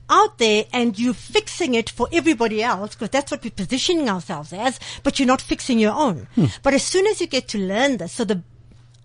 out 0.09 0.37
there 0.37 0.65
and 0.73 0.97
you're 0.97 1.13
fixing 1.13 1.75
it 1.75 1.89
for 1.89 2.07
everybody 2.11 2.63
else 2.63 2.95
because 2.95 3.09
that's 3.09 3.31
what 3.31 3.43
we're 3.43 3.51
positioning 3.51 4.09
ourselves 4.09 4.53
as, 4.53 4.79
but 5.03 5.19
you're 5.19 5.27
not 5.27 5.41
fixing 5.41 5.79
your 5.79 5.93
own. 5.93 6.27
Hmm. 6.35 6.45
But 6.63 6.73
as 6.73 6.83
soon 6.83 7.07
as 7.07 7.21
you 7.21 7.27
get 7.27 7.47
to 7.49 7.57
learn 7.57 7.97
this, 7.97 8.13
so 8.13 8.23
the 8.25 8.41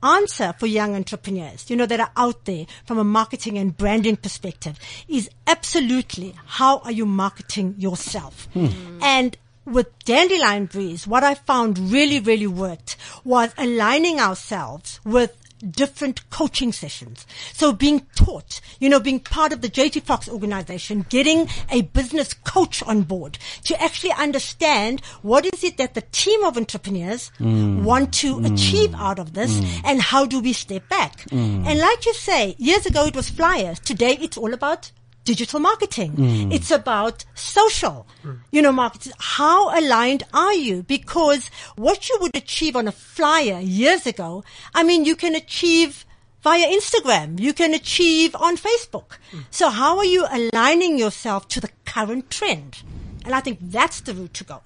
answer 0.03 0.53
for 0.59 0.67
young 0.67 0.95
entrepreneurs, 0.95 1.71
you 1.71 1.77
know, 1.77 1.87
that 1.87 2.01
are 2.01 2.11
out 2.17 2.45
there 2.45 2.67
from 2.85 2.99
a 2.99 3.05
marketing 3.05 3.57
and 3.59 3.77
branding 3.77 4.17
perspective 4.17 4.79
is 5.09 5.31
absolutely 5.47 6.35
how 6.45 6.79
are 6.79 6.93
you 6.93 7.07
marketing 7.07 7.75
yourself? 7.79 8.49
Hmm. 8.53 8.67
Hmm. 8.67 8.99
And 9.03 9.37
with 9.65 9.97
Dandelion 10.05 10.67
Breeze, 10.67 11.07
what 11.07 11.23
I 11.23 11.35
found 11.35 11.79
really, 11.79 12.19
really 12.19 12.47
worked 12.47 12.97
was 13.25 13.53
aligning 13.57 14.19
ourselves 14.19 15.01
with 15.05 15.37
different 15.71 16.29
coaching 16.31 16.73
sessions. 16.73 17.27
So 17.53 17.73
being 17.73 18.01
taught, 18.15 18.61
you 18.81 18.89
know, 18.89 19.01
being 19.01 19.21
part 19.21 19.53
of 19.53 19.61
the 19.61 19.69
JT 19.69 20.03
Foxx 20.03 20.29
organization, 20.29 21.07
getting 21.09 21.49
a 21.71 21.83
business 21.83 22.35
coach 22.35 22.83
on 22.83 23.03
board 23.03 23.39
to 23.65 23.81
actually 23.83 24.13
understand 24.13 25.03
what 25.23 25.47
is 25.47 25.65
it 25.65 25.77
that 25.77 25.95
the 25.95 26.03
team 26.13 26.45
of 26.45 26.57
entrepreneurs 26.57 27.31
mm. 27.39 27.83
want 27.83 28.13
to 28.15 28.37
mm. 28.37 28.53
achieve 28.53 28.95
out 28.95 29.19
of 29.19 29.35
this 29.35 29.53
mm. 29.53 29.81
and 29.85 30.01
how 30.01 30.27
do 30.27 30.41
we 30.41 30.53
step 30.53 30.89
back. 30.89 31.27
And 31.33 31.79
like 31.79 32.07
you 32.07 32.15
say, 32.15 32.55
years 32.59 32.87
ago 32.87 33.07
it 33.07 33.17
was 33.17 33.31
flyers. 33.31 33.79
Today 33.81 34.19
it's 34.21 34.37
all 34.37 34.53
about 34.53 34.91
digital 35.25 35.61
marketing. 35.61 36.13
Mm. 36.13 36.53
It's 36.53 36.71
about 36.71 37.25
social, 37.35 38.07
mm. 38.25 38.41
you 38.51 38.63
know, 38.63 38.73
marketing. 38.73 39.13
How 39.19 39.79
aligned 39.79 40.25
are 40.33 40.55
you? 40.55 40.83
Because 40.83 41.49
what 41.77 42.09
you 42.09 42.19
would 42.21 42.37
achieve 42.37 42.77
on 42.77 42.89
a 42.89 42.93
flyer 42.93 43.61
years 43.61 44.07
ago, 44.07 44.45
I 44.75 44.83
mean, 44.83 45.05
you 45.05 45.17
can 45.17 45.35
achieve 45.35 46.05
via 46.43 46.67
Instagram. 46.67 47.41
You 47.41 47.53
can 47.53 47.75
achieve 47.75 48.35
on 48.37 48.57
Facebook. 48.57 49.19
Mm. 49.31 49.45
So 49.51 49.71
how 49.71 49.99
are 49.99 50.05
you 50.05 50.27
aligning 50.31 50.99
yourself 50.99 51.49
to 51.49 51.61
the 51.61 51.71
current 51.85 52.31
trend? 52.31 52.83
And 53.25 53.35
I 53.35 53.41
think 53.41 53.59
that's 53.61 54.01
the 54.01 54.15
route 54.15 54.35
to 54.35 54.45
go. 54.45 54.61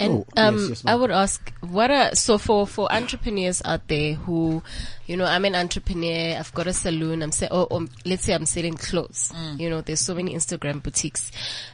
And 0.00 0.12
Oh, 0.12 0.26
um, 0.36 0.56
yes, 0.70 0.82
ma'am. 0.84 0.92
I 0.92 0.96
would 0.96 1.10
ask, 1.10 1.52
what 1.60 1.90
are 1.90 2.14
so 2.14 2.38
for 2.38 2.66
for 2.66 2.90
entrepreneurs 2.90 3.60
out 3.64 3.86
there 3.88 4.14
who, 4.14 4.62
you 5.06 5.16
know, 5.16 5.26
I'm 5.26 5.44
an 5.44 5.54
entrepreneur. 5.54 6.36
I've 6.38 6.52
got 6.54 6.66
a 6.66 6.72
saloon. 6.72 7.22
I'm 7.22 7.32
saying, 7.32 7.52
oh, 7.52 7.68
oh, 7.70 7.86
let's 8.06 8.24
say 8.24 8.32
I'm 8.32 8.46
selling 8.46 8.74
clothes. 8.74 9.30
You 9.58 9.68
know, 9.68 9.82
there's 9.82 10.00
so 10.00 10.14
many 10.14 10.34
Instagram 10.34 10.82
boutiques. 10.82 11.30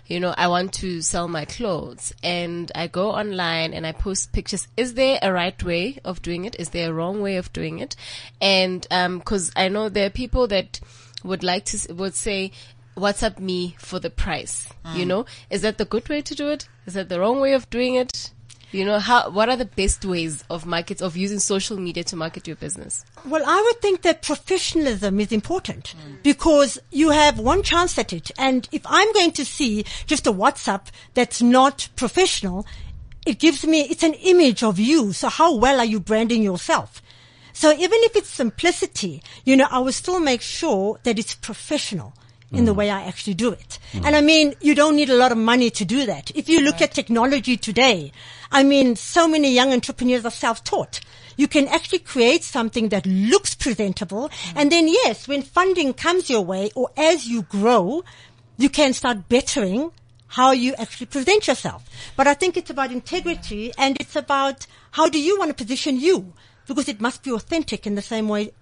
You 0.07 0.19
know, 0.21 0.35
I 0.37 0.49
want 0.49 0.73
to 0.75 1.01
sell 1.03 1.29
my 1.29 1.45
clothes, 1.45 2.13
and 2.23 2.71
I 2.75 2.89
go 2.89 3.11
online 3.13 3.73
and 3.73 3.87
I 3.87 3.93
post 3.93 4.33
pictures. 4.33 4.67
Is 4.77 4.95
there 4.95 5.19
a 5.23 5.33
right 5.33 5.61
way 5.63 5.99
of 6.05 6.21
doing 6.21 6.45
it? 6.45 6.57
Is 6.59 6.71
there 6.71 6.91
a 6.91 6.93
wrong 6.93 7.23
way 7.23 7.37
of 7.37 7.53
doing 7.53 7.79
it? 7.79 7.95
And 8.41 8.85
um, 8.91 9.19
because 9.19 9.53
I 9.55 9.69
know 9.69 9.89
there 9.89 10.07
are 10.07 10.11
people 10.11 10.49
that 10.49 10.81
would 11.25 11.43
like 11.43 11.65
to 11.67 11.93
would 11.95 12.15
say 12.15 12.53
WhatsApp 12.97 13.39
me 13.39 13.77
for 13.79 13.99
the 13.99 14.11
price. 14.11 14.69
You 14.95 15.05
mm. 15.05 15.09
know, 15.09 15.27
is 15.51 15.63
that 15.63 15.79
the 15.79 15.85
good 15.85 16.09
way 16.09 16.23
to 16.23 16.35
do 16.35 16.49
it? 16.49 16.69
Is 16.87 16.95
that 16.95 17.09
the 17.09 17.21
wrong 17.21 17.41
way 17.41 17.53
of 17.53 17.69
doing 17.69 17.95
it? 17.95 18.31
You 18.73 18.85
know, 18.85 18.99
how, 18.99 19.31
what 19.31 19.49
are 19.49 19.57
the 19.57 19.65
best 19.65 20.05
ways 20.05 20.45
of 20.51 20.67
markets, 20.67 21.01
of 21.01 21.17
using 21.17 21.39
social 21.39 21.79
media 21.79 22.05
to 22.05 22.17
market 22.17 22.47
your 22.47 22.57
business? 22.57 23.05
Well, 23.25 23.43
I 23.47 23.63
would 23.63 23.81
think 23.81 24.03
that 24.03 24.23
professionalism 24.23 25.21
is 25.21 25.31
important 25.31 25.95
mm. 25.97 26.23
because 26.23 26.79
you 26.91 27.11
have 27.11 27.39
one 27.39 27.63
chance 27.63 27.99
at 27.99 28.13
it. 28.13 28.31
And 28.39 28.69
if 28.73 28.83
I'm 28.87 29.13
going 29.13 29.33
to 29.33 29.45
see 29.45 29.85
just 30.07 30.27
a 30.27 30.33
WhatsApp 30.33 30.87
that's 31.15 31.41
not 31.41 31.89
professional, 31.97 32.67
it 33.25 33.39
gives 33.39 33.67
me, 33.67 33.83
it's 33.83 34.03
an 34.03 34.15
image 34.15 34.63
of 34.63 34.79
you. 34.79 35.13
So 35.13 35.29
how 35.29 35.55
well 35.55 35.79
are 35.79 35.85
you 35.85 36.01
branding 36.01 36.43
yourself? 36.43 37.03
So 37.53 37.73
even 37.73 37.99
if 38.03 38.17
it's 38.17 38.29
simplicity, 38.29 39.23
you 39.45 39.57
know, 39.57 39.69
I 39.71 39.79
will 39.79 39.93
still 39.93 40.21
make 40.21 40.43
sure 40.43 40.99
that 41.05 41.19
it's 41.19 41.35
professional 41.35 42.15
in 42.53 42.65
the 42.65 42.75
way 42.75 42.91
I 42.91 43.03
actually 43.03 43.35
do 43.35 43.51
it. 43.51 43.79
And 43.93 44.15
I 44.15 44.21
mean, 44.21 44.55
you 44.61 44.75
don't 44.75 44.97
need 44.97 45.11
a 45.11 45.17
lot 45.17 45.33
of 45.33 45.39
money 45.39 45.71
to 45.71 45.85
do 45.85 46.07
that. 46.07 46.31
If 46.35 46.49
you 46.49 46.61
look 46.61 46.81
at 46.81 46.93
technology 46.93 47.57
today, 47.57 48.13
I 48.53 48.63
mean, 48.63 48.97
so 48.97 49.27
many 49.27 49.53
young 49.53 49.73
entrepreneurs 49.73 50.25
are 50.25 50.31
self-taught. 50.31 51.01
You 51.37 51.49
can 51.49 51.69
actually 51.69 51.99
create 51.99 52.45
something 52.45 52.89
that 52.91 53.05
looks 53.05 53.55
presentable. 53.55 54.31
And 54.55 54.71
then 54.71 54.89
yes, 54.89 55.29
when 55.29 55.43
funding 55.43 55.93
comes 55.93 56.31
your 56.31 56.43
way 56.43 56.71
or 56.75 56.91
as 56.97 57.27
you 57.27 57.43
grow, 57.43 58.05
you 58.57 58.69
can 58.69 58.93
start 58.93 59.29
bettering 59.29 59.91
how 60.29 60.53
you 60.53 60.75
actually 60.75 61.07
present 61.07 61.47
yourself. 61.47 61.85
But 62.17 62.27
I 62.27 62.35
think 62.35 62.57
it's 62.57 62.71
about 62.71 62.91
integrity 62.91 63.73
and 63.77 63.97
it's 64.01 64.17
about 64.17 64.67
how 64.93 65.09
do 65.09 65.21
you 65.21 65.39
want 65.39 65.51
to 65.51 65.55
position 65.55 66.01
you? 66.01 66.33
Because 66.67 66.89
it 66.89 67.01
must 67.01 67.23
be 67.23 67.31
authentic 67.31 67.87
in 67.87 67.95
the 67.95 68.03
same 68.03 68.29
way. 68.29 68.53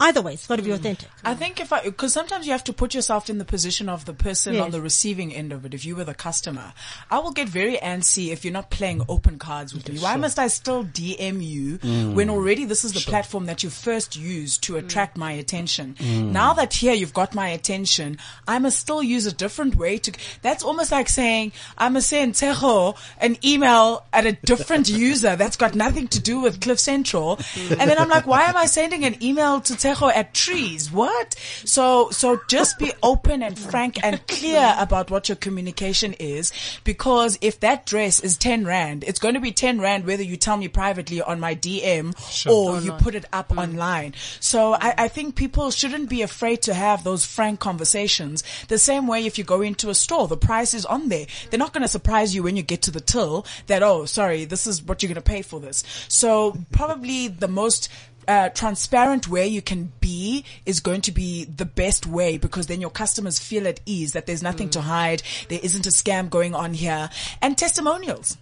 Either 0.00 0.22
way, 0.22 0.32
it's 0.32 0.46
got 0.46 0.56
to 0.56 0.62
be 0.62 0.70
mm. 0.70 0.74
authentic. 0.74 1.10
I 1.24 1.34
think 1.34 1.60
if 1.60 1.72
I, 1.72 1.82
because 1.84 2.14
sometimes 2.14 2.46
you 2.46 2.52
have 2.52 2.64
to 2.64 2.72
put 2.72 2.94
yourself 2.94 3.28
in 3.28 3.36
the 3.36 3.44
position 3.44 3.88
of 3.90 4.06
the 4.06 4.14
person 4.14 4.54
Yes. 4.54 4.64
on 4.64 4.70
the 4.70 4.80
receiving 4.80 5.34
end 5.34 5.52
of 5.52 5.66
it. 5.66 5.74
If 5.74 5.84
you 5.84 5.94
were 5.94 6.04
the 6.04 6.14
customer, 6.14 6.72
I 7.10 7.18
will 7.18 7.32
get 7.32 7.48
very 7.48 7.76
antsy 7.76 8.28
if 8.32 8.44
you're 8.44 8.52
not 8.54 8.70
playing 8.70 9.02
open 9.08 9.38
cards 9.38 9.74
with 9.74 9.86
me. 9.88 9.98
Why 9.98 10.16
must 10.16 10.38
I 10.38 10.46
still 10.48 10.84
DM 10.84 11.44
you 11.46 11.78
mm. 11.78 12.14
when 12.14 12.30
already 12.30 12.64
this 12.64 12.82
is 12.84 12.94
the 12.94 13.00
platform 13.00 13.44
that 13.46 13.62
you 13.62 13.68
first 13.68 14.16
used 14.16 14.62
to 14.64 14.72
mm. 14.72 14.78
attract 14.78 15.18
my 15.18 15.32
attention? 15.32 15.96
Now 16.32 16.54
that 16.54 16.72
here 16.72 16.94
you've 16.94 17.12
got 17.12 17.34
my 17.34 17.48
attention, 17.48 18.16
I 18.48 18.58
must 18.58 18.78
still 18.78 19.02
use 19.02 19.26
a 19.26 19.32
different 19.32 19.76
way 19.76 19.98
to, 19.98 20.12
that's 20.40 20.64
almost 20.64 20.90
like 20.90 21.10
saying, 21.10 21.52
I 21.76 21.90
must 21.90 22.08
send 22.08 22.34
Tejo 22.34 22.96
an 23.18 23.36
email 23.44 24.06
at 24.14 24.24
a 24.24 24.32
different 24.32 24.88
user 25.10 25.36
that's 25.36 25.56
got 25.56 25.74
nothing 25.74 26.08
to 26.08 26.20
do 26.20 26.40
with 26.40 26.60
Cliff 26.60 26.80
Central. 26.80 27.38
And 27.68 27.90
then 27.90 27.98
I'm 27.98 28.08
like, 28.08 28.26
why 28.26 28.44
am 28.44 28.56
I 28.56 28.64
sending 28.66 29.04
an 29.04 29.22
email 29.22 29.60
to 29.60 29.74
Tejo 29.74 29.89
at 29.90 30.34
trees? 30.34 30.90
What? 30.90 31.34
So, 31.64 32.10
so 32.10 32.40
just 32.48 32.78
be 32.78 32.92
open 33.02 33.42
and 33.42 33.58
frank 33.58 34.02
and 34.02 34.26
clear 34.26 34.74
about 34.78 35.10
what 35.10 35.28
your 35.28 35.36
communication 35.36 36.14
is. 36.14 36.52
Because 36.84 37.38
if 37.40 37.60
that 37.60 37.86
dress 37.86 38.20
is 38.20 38.36
10 38.36 38.64
rand, 38.64 39.04
it's 39.06 39.18
going 39.18 39.34
to 39.34 39.40
be 39.40 39.52
10 39.52 39.80
rand 39.80 40.06
whether 40.06 40.22
you 40.22 40.36
tell 40.36 40.56
me 40.56 40.68
privately 40.68 41.20
on 41.20 41.40
my 41.40 41.54
DM 41.54 42.14
or 42.48 42.80
you 42.80 42.92
put 42.92 43.14
it 43.14 43.26
up 43.32 43.50
mm. 43.50 43.62
online. 43.62 44.14
So 44.40 44.74
I, 44.74 44.94
I 44.98 45.08
think 45.08 45.36
people 45.36 45.70
shouldn't 45.70 46.08
be 46.08 46.22
afraid 46.22 46.62
to 46.62 46.74
have 46.74 47.04
those 47.04 47.24
frank 47.24 47.60
conversations. 47.60 48.42
The 48.68 48.78
same 48.78 49.06
way 49.06 49.26
if 49.26 49.38
you 49.38 49.44
go 49.44 49.60
into 49.60 49.90
a 49.90 49.94
store, 49.94 50.28
the 50.28 50.36
price 50.36 50.74
is 50.74 50.86
on 50.86 51.08
there. 51.08 51.26
They're 51.50 51.58
not 51.58 51.72
going 51.72 51.82
to 51.82 51.88
surprise 51.88 52.34
you 52.34 52.42
when 52.42 52.56
you 52.56 52.62
get 52.62 52.82
to 52.82 52.90
the 52.90 53.00
till 53.00 53.46
that, 53.66 53.82
oh, 53.82 54.04
sorry, 54.04 54.44
this 54.44 54.66
is 54.66 54.82
what 54.82 55.02
you're 55.02 55.08
going 55.08 55.14
to 55.16 55.22
pay 55.22 55.42
for 55.42 55.60
this. 55.60 55.84
So 56.08 56.56
probably 56.72 57.28
the 57.28 57.48
most 57.48 57.88
uh, 58.28 58.48
transparent 58.50 59.28
way 59.28 59.46
you 59.46 59.62
can 59.62 59.92
be 60.00 60.44
is 60.66 60.80
going 60.80 61.00
to 61.02 61.12
be 61.12 61.44
the 61.44 61.64
best 61.64 62.06
way 62.06 62.38
because 62.38 62.66
then 62.66 62.80
your 62.80 62.90
customers 62.90 63.38
feel 63.38 63.66
at 63.66 63.80
ease 63.86 64.12
that 64.12 64.26
there's 64.26 64.42
nothing 64.42 64.70
to 64.70 64.80
hide. 64.80 65.22
There 65.48 65.60
isn't 65.62 65.86
a 65.86 65.90
scam 65.90 66.30
going 66.30 66.54
on 66.54 66.74
here 66.74 67.10
and 67.40 67.56
testimonials. 67.56 68.36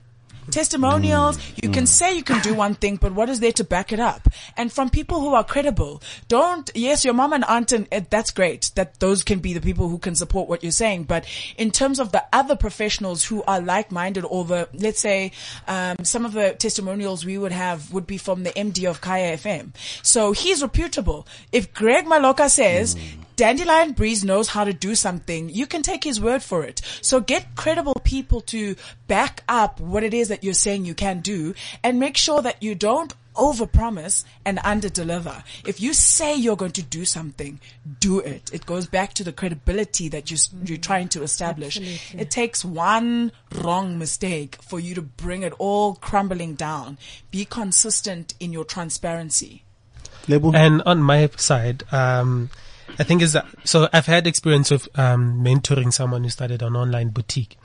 Testimonials, 0.50 1.38
you 1.62 1.70
can 1.70 1.86
say 1.86 2.16
you 2.16 2.22
can 2.22 2.40
do 2.40 2.54
one 2.54 2.74
thing, 2.74 2.96
but 2.96 3.12
what 3.12 3.28
is 3.28 3.40
there 3.40 3.52
to 3.52 3.64
back 3.64 3.92
it 3.92 4.00
up? 4.00 4.28
And 4.56 4.72
from 4.72 4.90
people 4.90 5.20
who 5.20 5.34
are 5.34 5.44
credible. 5.44 6.02
Don't, 6.28 6.70
yes, 6.74 7.04
your 7.04 7.14
mom 7.14 7.32
and 7.32 7.44
aunt 7.44 7.72
and 7.72 7.86
eh, 7.92 8.00
that's 8.08 8.30
great 8.30 8.70
that 8.74 9.00
those 9.00 9.22
can 9.22 9.40
be 9.40 9.52
the 9.52 9.60
people 9.60 9.88
who 9.88 9.98
can 9.98 10.14
support 10.14 10.48
what 10.48 10.62
you're 10.62 10.72
saying. 10.72 11.04
But 11.04 11.26
in 11.56 11.70
terms 11.70 12.00
of 12.00 12.12
the 12.12 12.24
other 12.32 12.56
professionals 12.56 13.24
who 13.24 13.42
are 13.44 13.60
like-minded 13.60 14.24
or 14.24 14.44
the, 14.44 14.68
let's 14.72 15.00
say, 15.00 15.32
um, 15.66 15.96
some 16.02 16.24
of 16.24 16.32
the 16.32 16.54
testimonials 16.58 17.24
we 17.24 17.38
would 17.38 17.52
have 17.52 17.92
would 17.92 18.06
be 18.06 18.18
from 18.18 18.42
the 18.42 18.50
MD 18.50 18.88
of 18.88 19.00
Kaya 19.00 19.36
FM. 19.36 19.70
So 20.02 20.32
he's 20.32 20.62
reputable. 20.62 21.26
If 21.52 21.72
Greg 21.74 22.06
Maloka 22.06 22.48
says, 22.48 22.96
Dandelion 23.38 23.92
Breeze 23.92 24.24
knows 24.24 24.48
how 24.48 24.64
to 24.64 24.72
do 24.72 24.96
something. 24.96 25.48
You 25.48 25.68
can 25.68 25.82
take 25.82 26.02
his 26.02 26.20
word 26.20 26.42
for 26.42 26.64
it. 26.64 26.80
So 27.02 27.20
get 27.20 27.54
credible 27.54 27.94
people 28.02 28.40
to 28.52 28.74
back 29.06 29.44
up 29.48 29.78
what 29.78 30.02
it 30.02 30.12
is 30.12 30.26
that 30.26 30.42
you're 30.42 30.54
saying 30.54 30.84
you 30.84 30.94
can 30.96 31.20
do 31.20 31.54
and 31.84 32.00
make 32.00 32.16
sure 32.16 32.42
that 32.42 32.60
you 32.64 32.74
don't 32.74 33.14
overpromise 33.36 34.24
and 34.44 34.58
underdeliver. 34.58 35.44
If 35.64 35.80
you 35.80 35.92
say 35.92 36.34
you're 36.34 36.56
going 36.56 36.72
to 36.72 36.82
do 36.82 37.04
something, 37.04 37.60
do 38.00 38.18
it. 38.18 38.50
It 38.52 38.66
goes 38.66 38.88
back 38.88 39.14
to 39.14 39.22
the 39.22 39.30
credibility 39.30 40.08
that 40.08 40.32
you're, 40.32 40.64
you're 40.64 40.76
trying 40.76 41.06
to 41.10 41.22
establish. 41.22 41.78
It 42.12 42.32
takes 42.32 42.64
one 42.64 43.30
wrong 43.54 44.00
mistake 44.00 44.58
for 44.62 44.80
you 44.80 44.96
to 44.96 45.02
bring 45.02 45.44
it 45.44 45.52
all 45.60 45.94
crumbling 45.94 46.56
down. 46.56 46.98
Be 47.30 47.44
consistent 47.44 48.34
in 48.40 48.52
your 48.52 48.64
transparency. 48.64 49.62
Label. 50.26 50.56
And 50.56 50.82
on 50.82 51.00
my 51.04 51.30
side, 51.36 51.84
um, 51.92 52.50
I 52.98 53.04
think 53.04 53.22
is 53.22 53.32
that, 53.34 53.46
so 53.64 53.88
I've 53.92 54.06
had 54.06 54.26
experience 54.26 54.70
of 54.70 54.88
um, 54.96 55.40
mentoring 55.42 55.92
someone 55.92 56.24
who 56.24 56.30
started 56.30 56.62
an 56.62 56.74
online 56.74 57.10
boutique, 57.10 57.56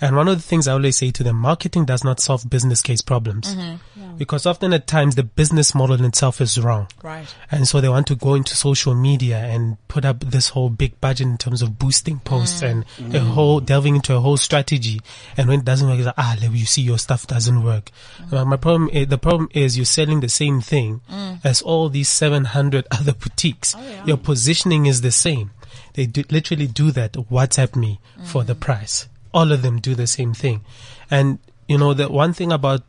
And 0.00 0.16
one 0.16 0.28
of 0.28 0.36
the 0.36 0.42
things 0.42 0.66
I 0.66 0.72
always 0.72 0.96
say 0.96 1.10
to 1.10 1.22
them, 1.22 1.36
marketing 1.36 1.84
does 1.84 2.04
not 2.04 2.20
solve 2.20 2.48
business 2.48 2.80
case 2.80 3.02
problems. 3.02 3.54
Mm-hmm. 3.54 4.16
Because 4.16 4.44
often 4.46 4.72
at 4.72 4.86
times 4.86 5.14
the 5.14 5.22
business 5.22 5.74
model 5.74 5.96
in 5.98 6.04
itself 6.04 6.40
is 6.40 6.58
wrong. 6.58 6.88
Right. 7.02 7.32
And 7.50 7.66
so 7.66 7.80
they 7.80 7.88
want 7.88 8.06
to 8.08 8.14
go 8.14 8.34
into 8.34 8.54
social 8.54 8.94
media 8.94 9.38
and 9.38 9.76
put 9.88 10.04
up 10.04 10.20
this 10.20 10.50
whole 10.50 10.68
big 10.68 11.00
budget 11.00 11.26
in 11.26 11.38
terms 11.38 11.62
of 11.62 11.78
boosting 11.78 12.18
posts 12.20 12.60
mm. 12.62 12.70
and 12.70 13.14
a 13.14 13.20
mm. 13.20 13.30
whole, 13.30 13.60
delving 13.60 13.96
into 13.96 14.14
a 14.14 14.20
whole 14.20 14.36
strategy. 14.36 15.00
And 15.36 15.48
when 15.48 15.60
it 15.60 15.64
doesn't 15.64 15.88
work, 15.88 15.98
it's 15.98 16.06
like, 16.06 16.14
ah, 16.18 16.36
you 16.38 16.66
see 16.66 16.82
your 16.82 16.98
stuff 16.98 17.26
doesn't 17.26 17.62
work. 17.62 17.90
Uh, 18.30 18.44
my 18.44 18.56
problem, 18.56 18.90
is, 18.90 19.08
the 19.08 19.18
problem 19.18 19.48
is 19.52 19.76
you're 19.76 19.84
selling 19.86 20.20
the 20.20 20.28
same 20.28 20.60
thing 20.60 21.00
as 21.44 21.62
all 21.62 21.88
these 21.88 22.08
700 22.08 22.86
other 22.90 23.12
boutiques. 23.12 23.74
Oh, 23.76 24.02
your 24.06 24.16
positioning 24.16 24.86
is 24.86 25.00
the 25.00 25.12
same. 25.12 25.50
They 25.94 26.06
do, 26.06 26.24
literally 26.30 26.66
do 26.66 26.90
that. 26.92 27.12
WhatsApp 27.12 27.76
me 27.76 28.00
for 28.24 28.44
the 28.44 28.54
price. 28.54 29.08
All 29.32 29.52
of 29.52 29.62
them 29.62 29.80
do 29.80 29.94
the 29.94 30.06
same 30.06 30.34
thing. 30.34 30.62
And, 31.10 31.38
you 31.68 31.78
know, 31.78 31.94
the 31.94 32.08
one 32.08 32.32
thing 32.32 32.52
about 32.52 32.82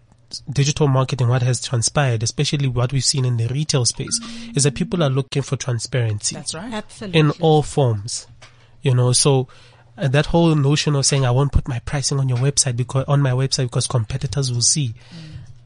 digital 0.52 0.88
marketing, 0.88 1.28
what 1.28 1.42
has 1.42 1.62
transpired, 1.62 2.24
especially 2.24 2.68
what 2.68 2.94
we've 2.94 3.04
seen 3.04 3.26
in 3.26 3.38
the 3.38 3.48
retail 3.48 3.86
space, 3.86 4.20
is 4.56 4.64
that 4.64 4.76
people 4.76 5.04
are 5.04 5.10
looking 5.10 5.42
for 5.42 5.56
transparency 5.56 6.36
That's 6.36 6.54
right. 6.54 6.74
Absolutely. 6.74 7.20
in 7.20 7.32
all 7.42 7.64
forms. 7.64 8.28
You 8.82 8.96
know, 8.96 9.12
so 9.12 9.48
uh, 9.98 10.08
that 10.08 10.28
whole 10.28 10.56
notion 10.56 10.96
of 10.96 11.06
saying 11.06 11.26
I 11.26 11.32
won't 11.32 11.52
put 11.52 11.68
my 11.68 11.80
pricing 11.80 12.20
on 12.20 12.30
your 12.30 12.38
website 12.40 12.76
because 12.76 13.06
on 13.06 13.22
my 13.22 13.32
website 13.32 13.66
because 13.66 13.88
competitors 13.88 14.52
will 14.52 14.62
see. 14.62 14.94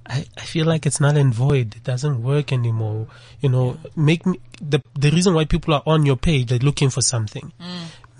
I, 0.08 0.26
I 0.38 0.42
feel 0.42 0.68
like 0.68 0.86
it's 0.86 1.00
null 1.00 1.18
and 1.18 1.34
void. 1.34 1.76
It 1.76 1.84
doesn't 1.84 2.22
work 2.22 2.52
anymore. 2.52 3.08
You 3.40 3.50
know, 3.50 3.78
make 3.96 4.26
me 4.26 4.40
the 4.62 4.82
the 4.94 5.12
reason 5.12 5.34
why 5.34 5.46
people 5.46 5.74
are 5.74 5.84
on 5.86 6.06
your 6.06 6.16
page, 6.16 6.48
they're 6.48 6.60
looking 6.60 6.90
for 6.90 7.02
something. 7.02 7.54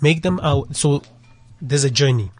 Make 0.00 0.22
them 0.22 0.40
out. 0.40 0.74
So 0.76 1.02
there's 1.60 1.84
a 1.84 1.90
journey. 1.90 2.30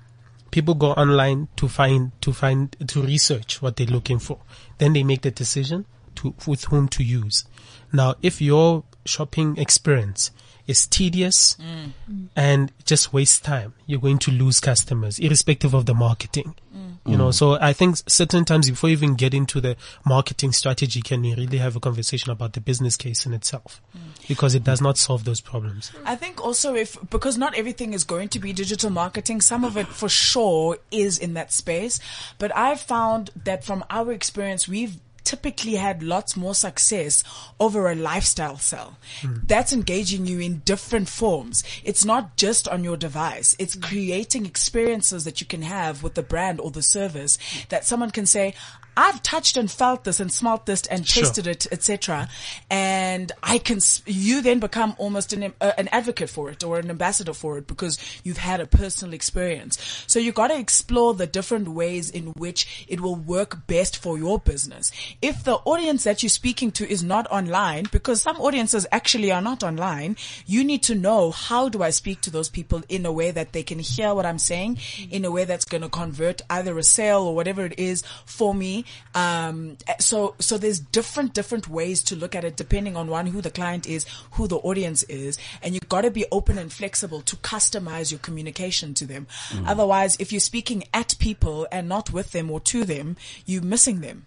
People 0.50 0.74
go 0.74 0.92
online 0.92 1.48
to 1.56 1.68
find 1.68 2.12
to 2.22 2.32
find 2.32 2.76
to 2.86 3.02
research 3.02 3.60
what 3.60 3.76
they're 3.76 3.86
looking 3.86 4.18
for. 4.18 4.38
Then 4.78 4.92
they 4.92 5.02
make 5.02 5.22
the 5.22 5.30
decision 5.30 5.86
to 6.16 6.34
with 6.46 6.64
whom 6.64 6.88
to 6.88 7.02
use. 7.02 7.44
Now, 7.92 8.14
if 8.22 8.40
your 8.40 8.84
shopping 9.04 9.56
experience 9.58 10.30
is 10.66 10.86
tedious 10.86 11.56
mm. 11.60 12.28
and 12.34 12.72
just 12.84 13.12
waste 13.12 13.44
time, 13.44 13.74
you're 13.86 14.00
going 14.00 14.18
to 14.18 14.30
lose 14.30 14.60
customers, 14.60 15.18
irrespective 15.18 15.74
of 15.74 15.86
the 15.86 15.94
marketing. 15.94 16.54
Mm. 16.76 16.85
You 17.06 17.16
know, 17.16 17.28
mm. 17.28 17.34
so 17.34 17.58
I 17.60 17.72
think 17.72 17.96
certain 18.08 18.44
times 18.44 18.68
before 18.68 18.90
you 18.90 18.94
even 18.94 19.14
get 19.14 19.32
into 19.32 19.60
the 19.60 19.76
marketing 20.04 20.52
strategy, 20.52 21.02
can 21.02 21.24
you 21.24 21.36
really 21.36 21.58
have 21.58 21.76
a 21.76 21.80
conversation 21.80 22.30
about 22.32 22.54
the 22.54 22.60
business 22.60 22.96
case 22.96 23.26
in 23.26 23.32
itself? 23.32 23.80
Mm. 23.96 24.28
Because 24.28 24.54
it 24.54 24.64
does 24.64 24.80
not 24.80 24.98
solve 24.98 25.24
those 25.24 25.40
problems. 25.40 25.92
I 26.04 26.16
think 26.16 26.44
also 26.44 26.74
if 26.74 26.98
because 27.10 27.38
not 27.38 27.54
everything 27.54 27.92
is 27.92 28.04
going 28.04 28.28
to 28.30 28.38
be 28.38 28.52
digital 28.52 28.90
marketing, 28.90 29.40
some 29.40 29.64
of 29.64 29.76
it 29.76 29.86
for 29.86 30.08
sure 30.08 30.78
is 30.90 31.18
in 31.18 31.34
that 31.34 31.52
space. 31.52 32.00
But 32.38 32.54
I've 32.56 32.80
found 32.80 33.30
that 33.44 33.64
from 33.64 33.84
our 33.90 34.12
experience, 34.12 34.66
we've 34.66 34.98
typically 35.26 35.74
had 35.74 36.02
lots 36.02 36.36
more 36.36 36.54
success 36.54 37.22
over 37.58 37.90
a 37.90 37.94
lifestyle 37.94 38.56
sell. 38.56 38.96
Hmm. 39.20 39.34
That's 39.44 39.72
engaging 39.72 40.26
you 40.26 40.38
in 40.40 40.60
different 40.60 41.08
forms. 41.08 41.64
It's 41.84 42.04
not 42.04 42.36
just 42.36 42.68
on 42.68 42.84
your 42.84 42.96
device. 42.96 43.56
It's 43.58 43.74
hmm. 43.74 43.82
creating 43.82 44.46
experiences 44.46 45.24
that 45.24 45.40
you 45.40 45.46
can 45.46 45.62
have 45.62 46.02
with 46.02 46.14
the 46.14 46.22
brand 46.22 46.60
or 46.60 46.70
the 46.70 46.82
service 46.82 47.38
that 47.68 47.84
someone 47.84 48.12
can 48.12 48.26
say, 48.26 48.54
I've 48.96 49.22
touched 49.22 49.56
and 49.56 49.70
felt 49.70 50.04
this 50.04 50.20
and 50.20 50.32
smelt 50.32 50.66
this 50.66 50.86
and 50.86 51.06
Sure. 51.06 51.24
tasted 51.24 51.46
it, 51.46 51.66
etc. 51.70 52.28
And 52.70 53.30
I 53.42 53.58
can, 53.58 53.80
you 54.06 54.40
then 54.40 54.58
become 54.58 54.94
almost 54.98 55.32
an, 55.32 55.52
uh, 55.60 55.72
an 55.76 55.88
advocate 55.88 56.30
for 56.30 56.50
it 56.50 56.64
or 56.64 56.78
an 56.78 56.88
ambassador 56.88 57.34
for 57.34 57.58
it 57.58 57.66
because 57.66 57.98
you've 58.24 58.38
had 58.38 58.60
a 58.60 58.66
personal 58.66 59.12
experience. 59.14 59.78
So 60.06 60.18
you've 60.18 60.34
got 60.34 60.48
to 60.48 60.58
explore 60.58 61.14
the 61.14 61.26
different 61.26 61.68
ways 61.68 62.10
in 62.10 62.28
which 62.38 62.86
it 62.88 63.00
will 63.00 63.16
work 63.16 63.66
best 63.66 63.98
for 63.98 64.16
your 64.16 64.38
business. 64.38 64.90
If 65.20 65.44
the 65.44 65.56
audience 65.64 66.04
that 66.04 66.22
you're 66.22 66.30
speaking 66.30 66.70
to 66.72 66.88
is 66.90 67.02
not 67.02 67.26
online, 67.30 67.86
because 67.92 68.22
some 68.22 68.36
audiences 68.40 68.86
actually 68.90 69.30
are 69.30 69.42
not 69.42 69.62
online, 69.62 70.16
you 70.46 70.64
need 70.64 70.82
to 70.84 70.94
know 70.94 71.30
how 71.30 71.68
do 71.68 71.82
I 71.82 71.90
speak 71.90 72.22
to 72.22 72.30
those 72.30 72.48
people 72.48 72.82
in 72.88 73.04
a 73.04 73.12
way 73.12 73.30
that 73.30 73.52
they 73.52 73.62
can 73.62 73.78
hear 73.78 74.14
what 74.14 74.24
I'm 74.24 74.38
saying, 74.38 74.78
in 75.10 75.24
a 75.24 75.30
way 75.30 75.44
that's 75.44 75.64
going 75.66 75.82
to 75.82 75.88
convert 75.88 76.40
either 76.48 76.78
a 76.78 76.82
sale 76.82 77.22
or 77.22 77.34
whatever 77.34 77.64
it 77.66 77.78
is 77.78 78.02
for 78.24 78.54
me. 78.54 78.84
Um, 79.14 79.76
so, 79.98 80.34
so 80.38 80.58
there's 80.58 80.78
different, 80.80 81.34
different 81.34 81.68
ways 81.68 82.02
to 82.04 82.16
look 82.16 82.34
at 82.34 82.44
it 82.44 82.56
depending 82.56 82.96
on 82.96 83.08
one, 83.08 83.26
who 83.26 83.40
the 83.40 83.50
client 83.50 83.86
is, 83.88 84.06
who 84.32 84.46
the 84.46 84.56
audience 84.56 85.02
is, 85.04 85.38
and 85.62 85.74
you've 85.74 85.88
got 85.88 86.02
to 86.02 86.10
be 86.10 86.26
open 86.30 86.58
and 86.58 86.72
flexible 86.72 87.20
to 87.22 87.36
customize 87.36 88.10
your 88.10 88.20
communication 88.20 88.94
to 88.94 89.06
them. 89.06 89.26
Otherwise, 89.66 90.16
if 90.18 90.32
you're 90.32 90.40
speaking 90.40 90.84
at 90.92 91.16
people 91.18 91.66
and 91.72 91.88
not 91.88 92.12
with 92.12 92.32
them 92.32 92.50
or 92.50 92.60
to 92.60 92.84
them, 92.84 93.16
you're 93.44 93.62
missing 93.62 94.00
them. 94.00 94.26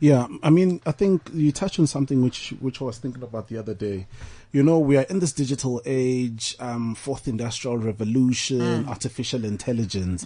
Yeah, 0.00 0.26
I 0.42 0.50
mean, 0.50 0.80
I 0.86 0.92
think 0.92 1.30
you 1.32 1.50
touched 1.52 1.78
on 1.78 1.86
something 1.86 2.22
which 2.22 2.54
which 2.60 2.80
I 2.80 2.84
was 2.84 2.98
thinking 2.98 3.22
about 3.22 3.48
the 3.48 3.58
other 3.58 3.74
day. 3.74 4.06
You 4.54 4.62
know, 4.62 4.78
we 4.78 4.96
are 4.96 5.02
in 5.02 5.18
this 5.18 5.32
digital 5.32 5.82
age, 5.84 6.54
um, 6.60 6.94
fourth 6.94 7.26
industrial 7.26 7.76
revolution, 7.76 8.86
artificial 8.88 9.44
intelligence, 9.44 10.24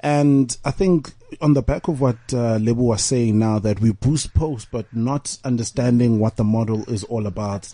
and 0.00 0.56
I 0.64 0.70
think 0.70 1.12
on 1.42 1.52
the 1.52 1.60
back 1.60 1.86
of 1.86 2.00
what 2.00 2.16
uh, 2.32 2.56
Lebo 2.56 2.84
was 2.84 3.04
saying 3.04 3.38
now 3.38 3.58
that 3.58 3.80
we 3.80 3.92
boost 3.92 4.32
posts, 4.32 4.66
but 4.72 4.86
not 4.96 5.36
understanding 5.44 6.18
what 6.18 6.36
the 6.36 6.44
model 6.44 6.90
is 6.90 7.04
all 7.04 7.26
about 7.26 7.70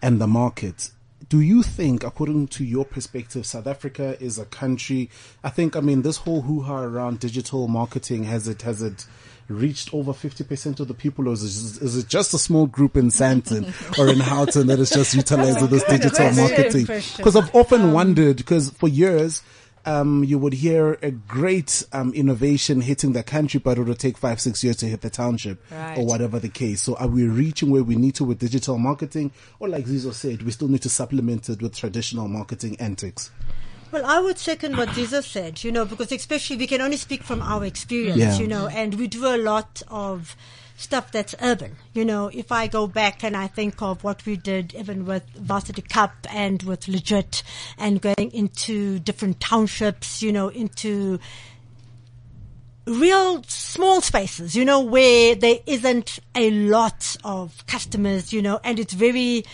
and 0.00 0.18
the 0.22 0.26
market. 0.26 0.90
Do 1.28 1.42
you 1.42 1.62
think, 1.62 2.02
according 2.02 2.48
to 2.48 2.64
your 2.64 2.86
perspective, 2.86 3.44
South 3.44 3.66
Africa 3.66 4.16
is 4.20 4.38
a 4.38 4.46
country? 4.46 5.10
I 5.44 5.50
think, 5.50 5.76
I 5.76 5.80
mean, 5.80 6.00
this 6.00 6.16
whole 6.16 6.40
hoo-ha 6.40 6.80
around 6.80 7.20
digital 7.20 7.68
marketing 7.68 8.24
has 8.24 8.48
it 8.48 8.62
has 8.62 8.80
it 8.80 9.04
reached 9.52 9.92
over 9.94 10.12
50% 10.12 10.80
of 10.80 10.88
the 10.88 10.94
people, 10.94 11.28
or 11.28 11.32
is 11.32 11.42
it, 11.78 11.82
is 11.82 11.96
it 11.96 12.08
just 12.08 12.34
a 12.34 12.38
small 12.38 12.66
group 12.66 12.96
in 12.96 13.06
Sandton 13.08 13.64
or 13.98 14.08
in 14.08 14.20
Houghton 14.20 14.66
that 14.68 14.78
is 14.78 14.90
just 14.90 15.14
utilizing 15.14 15.68
this 15.68 15.84
digital 15.84 16.32
marketing? 16.32 16.86
Because 17.16 17.36
I've 17.36 17.54
often 17.54 17.92
wondered, 17.92 18.36
because 18.38 18.70
for 18.70 18.88
years, 18.88 19.42
um, 19.84 20.22
you 20.22 20.38
would 20.38 20.52
hear 20.52 20.98
a 21.02 21.10
great 21.10 21.84
um, 21.92 22.12
innovation 22.14 22.80
hitting 22.80 23.12
the 23.12 23.22
country, 23.22 23.58
but 23.58 23.78
it 23.78 23.82
would 23.82 23.98
take 23.98 24.16
five, 24.16 24.40
six 24.40 24.62
years 24.62 24.76
to 24.76 24.86
hit 24.86 25.00
the 25.00 25.10
township 25.10 25.60
Right. 25.72 25.98
or 25.98 26.06
whatever 26.06 26.38
the 26.38 26.48
case. 26.48 26.82
So 26.82 26.94
are 26.96 27.08
we 27.08 27.24
reaching 27.26 27.70
where 27.70 27.82
we 27.82 27.96
need 27.96 28.14
to 28.16 28.24
with 28.24 28.38
digital 28.38 28.78
marketing? 28.78 29.32
Or 29.58 29.68
like 29.68 29.86
Zizo 29.86 30.12
said, 30.12 30.42
we 30.42 30.52
still 30.52 30.68
need 30.68 30.82
to 30.82 30.88
supplement 30.88 31.48
it 31.48 31.60
with 31.60 31.74
traditional 31.76 32.28
marketing 32.28 32.76
antics? 32.78 33.30
Well, 33.92 34.06
I 34.06 34.20
would 34.20 34.38
second 34.38 34.78
what 34.78 34.88
Zizo 34.88 35.22
said, 35.22 35.62
you 35.62 35.70
know, 35.70 35.84
because 35.84 36.10
especially 36.12 36.56
we 36.56 36.66
can 36.66 36.80
only 36.80 36.96
speak 36.96 37.22
from 37.22 37.42
our 37.42 37.62
experience, 37.62 38.18
Yeah. 38.18 38.38
you 38.38 38.46
know, 38.48 38.66
and 38.66 38.94
we 38.94 39.06
do 39.06 39.26
a 39.26 39.36
lot 39.36 39.82
of 39.88 40.34
stuff 40.78 41.12
that's 41.12 41.34
urban. 41.42 41.76
You 41.92 42.06
know, 42.06 42.28
if 42.32 42.50
I 42.50 42.68
go 42.68 42.86
back 42.86 43.22
and 43.22 43.36
I 43.36 43.48
think 43.48 43.82
of 43.82 44.02
what 44.02 44.24
we 44.24 44.36
did 44.36 44.74
even 44.74 45.04
with 45.04 45.24
Varsity 45.36 45.82
Cup 45.82 46.14
and 46.30 46.62
with 46.62 46.88
Legit 46.88 47.42
and 47.76 48.00
going 48.00 48.30
into 48.32 48.98
different 48.98 49.40
townships, 49.40 50.22
you 50.22 50.32
know, 50.32 50.48
into 50.48 51.20
real 52.86 53.42
small 53.46 54.00
spaces, 54.00 54.56
you 54.56 54.64
know, 54.64 54.80
where 54.80 55.34
there 55.34 55.58
isn't 55.66 56.18
a 56.34 56.50
lot 56.50 57.14
of 57.24 57.64
customers, 57.66 58.32
you 58.32 58.40
know, 58.40 58.58
and 58.64 58.78
it's 58.78 58.94
very 58.94 59.44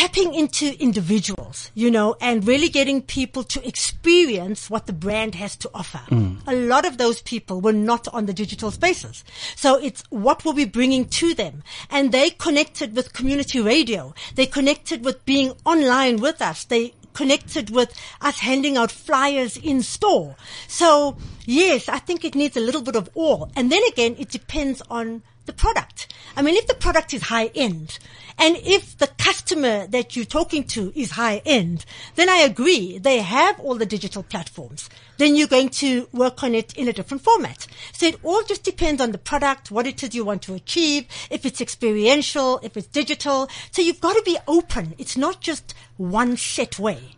tapping 0.00 0.32
into 0.32 0.74
individuals, 0.80 1.70
you 1.74 1.90
know, 1.90 2.16
and 2.22 2.48
really 2.48 2.70
getting 2.70 3.02
people 3.02 3.44
to 3.44 3.66
experience 3.68 4.70
what 4.70 4.86
the 4.86 4.94
brand 4.94 5.34
has 5.34 5.54
to 5.56 5.70
offer. 5.74 6.00
Mm. 6.08 6.38
A 6.46 6.54
lot 6.54 6.86
of 6.86 6.96
those 6.96 7.20
people 7.20 7.60
were 7.60 7.74
not 7.74 8.08
on 8.08 8.24
the 8.24 8.32
digital 8.32 8.70
spaces. 8.70 9.22
So 9.56 9.74
it's 9.78 10.02
what 10.08 10.42
were 10.42 10.52
we 10.52 10.64
bringing 10.64 11.04
to 11.20 11.34
them? 11.34 11.62
And 11.90 12.12
they 12.12 12.30
connected 12.30 12.96
with 12.96 13.12
community 13.12 13.60
radio. 13.60 14.14
They 14.36 14.46
connected 14.46 15.04
with 15.04 15.22
being 15.26 15.52
online 15.66 16.16
with 16.16 16.40
us. 16.40 16.64
They 16.64 16.94
connected 17.12 17.68
with 17.68 17.92
us 18.22 18.38
handing 18.38 18.78
out 18.78 18.90
flyers 18.90 19.58
in 19.58 19.82
store. 19.82 20.34
So 20.66 21.18
yes, 21.44 21.90
I 21.90 21.98
think 21.98 22.24
it 22.24 22.34
needs 22.34 22.56
a 22.56 22.60
little 22.60 22.80
bit 22.80 22.96
of 22.96 23.10
all. 23.14 23.50
And 23.54 23.70
then 23.70 23.82
again, 23.92 24.16
it 24.18 24.30
depends 24.30 24.80
on 24.88 25.22
the 25.50 25.56
product. 25.56 26.14
I 26.36 26.42
mean, 26.42 26.54
if 26.54 26.68
the 26.68 26.74
product 26.74 27.12
is 27.12 27.22
high 27.22 27.50
end 27.56 27.98
and 28.38 28.56
if 28.58 28.96
the 28.96 29.08
customer 29.18 29.88
that 29.88 30.14
you're 30.14 30.24
talking 30.24 30.62
to 30.74 30.92
is 30.94 31.10
high 31.12 31.42
end, 31.44 31.84
then 32.14 32.28
I 32.28 32.36
agree. 32.36 32.98
They 32.98 33.18
have 33.18 33.58
all 33.58 33.74
the 33.74 33.84
digital 33.84 34.22
platforms. 34.22 34.88
Then 35.18 35.34
you're 35.34 35.48
going 35.48 35.70
to 35.84 36.08
work 36.12 36.44
on 36.44 36.54
it 36.54 36.72
in 36.74 36.86
a 36.86 36.92
different 36.92 37.24
format. 37.24 37.66
So 37.92 38.06
it 38.06 38.20
all 38.22 38.44
just 38.44 38.62
depends 38.62 39.02
on 39.02 39.10
the 39.10 39.18
product, 39.18 39.72
what 39.72 39.88
it 39.88 40.02
is 40.04 40.14
you 40.14 40.24
want 40.24 40.42
to 40.42 40.54
achieve, 40.54 41.06
if 41.30 41.44
it's 41.44 41.60
experiential, 41.60 42.60
if 42.62 42.76
it's 42.76 42.86
digital. 42.86 43.48
So 43.72 43.82
you've 43.82 44.00
got 44.00 44.14
to 44.14 44.22
be 44.24 44.38
open. 44.46 44.94
It's 44.98 45.16
not 45.16 45.40
just 45.40 45.74
one 45.96 46.36
set 46.36 46.78
way. 46.78 47.16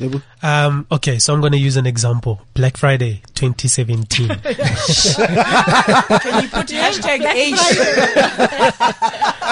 Lebo? 0.00 0.20
Um, 0.42 0.86
okay, 0.90 1.18
so 1.18 1.32
I'm 1.32 1.40
going 1.40 1.52
to 1.52 1.58
use 1.58 1.76
an 1.76 1.86
example. 1.86 2.40
Black 2.54 2.76
Friday 2.76 3.22
2017. 3.34 4.28
Can 4.28 4.36
you 6.42 6.48
put 6.48 6.68
hashtag 6.68 7.24
H? 7.24 7.56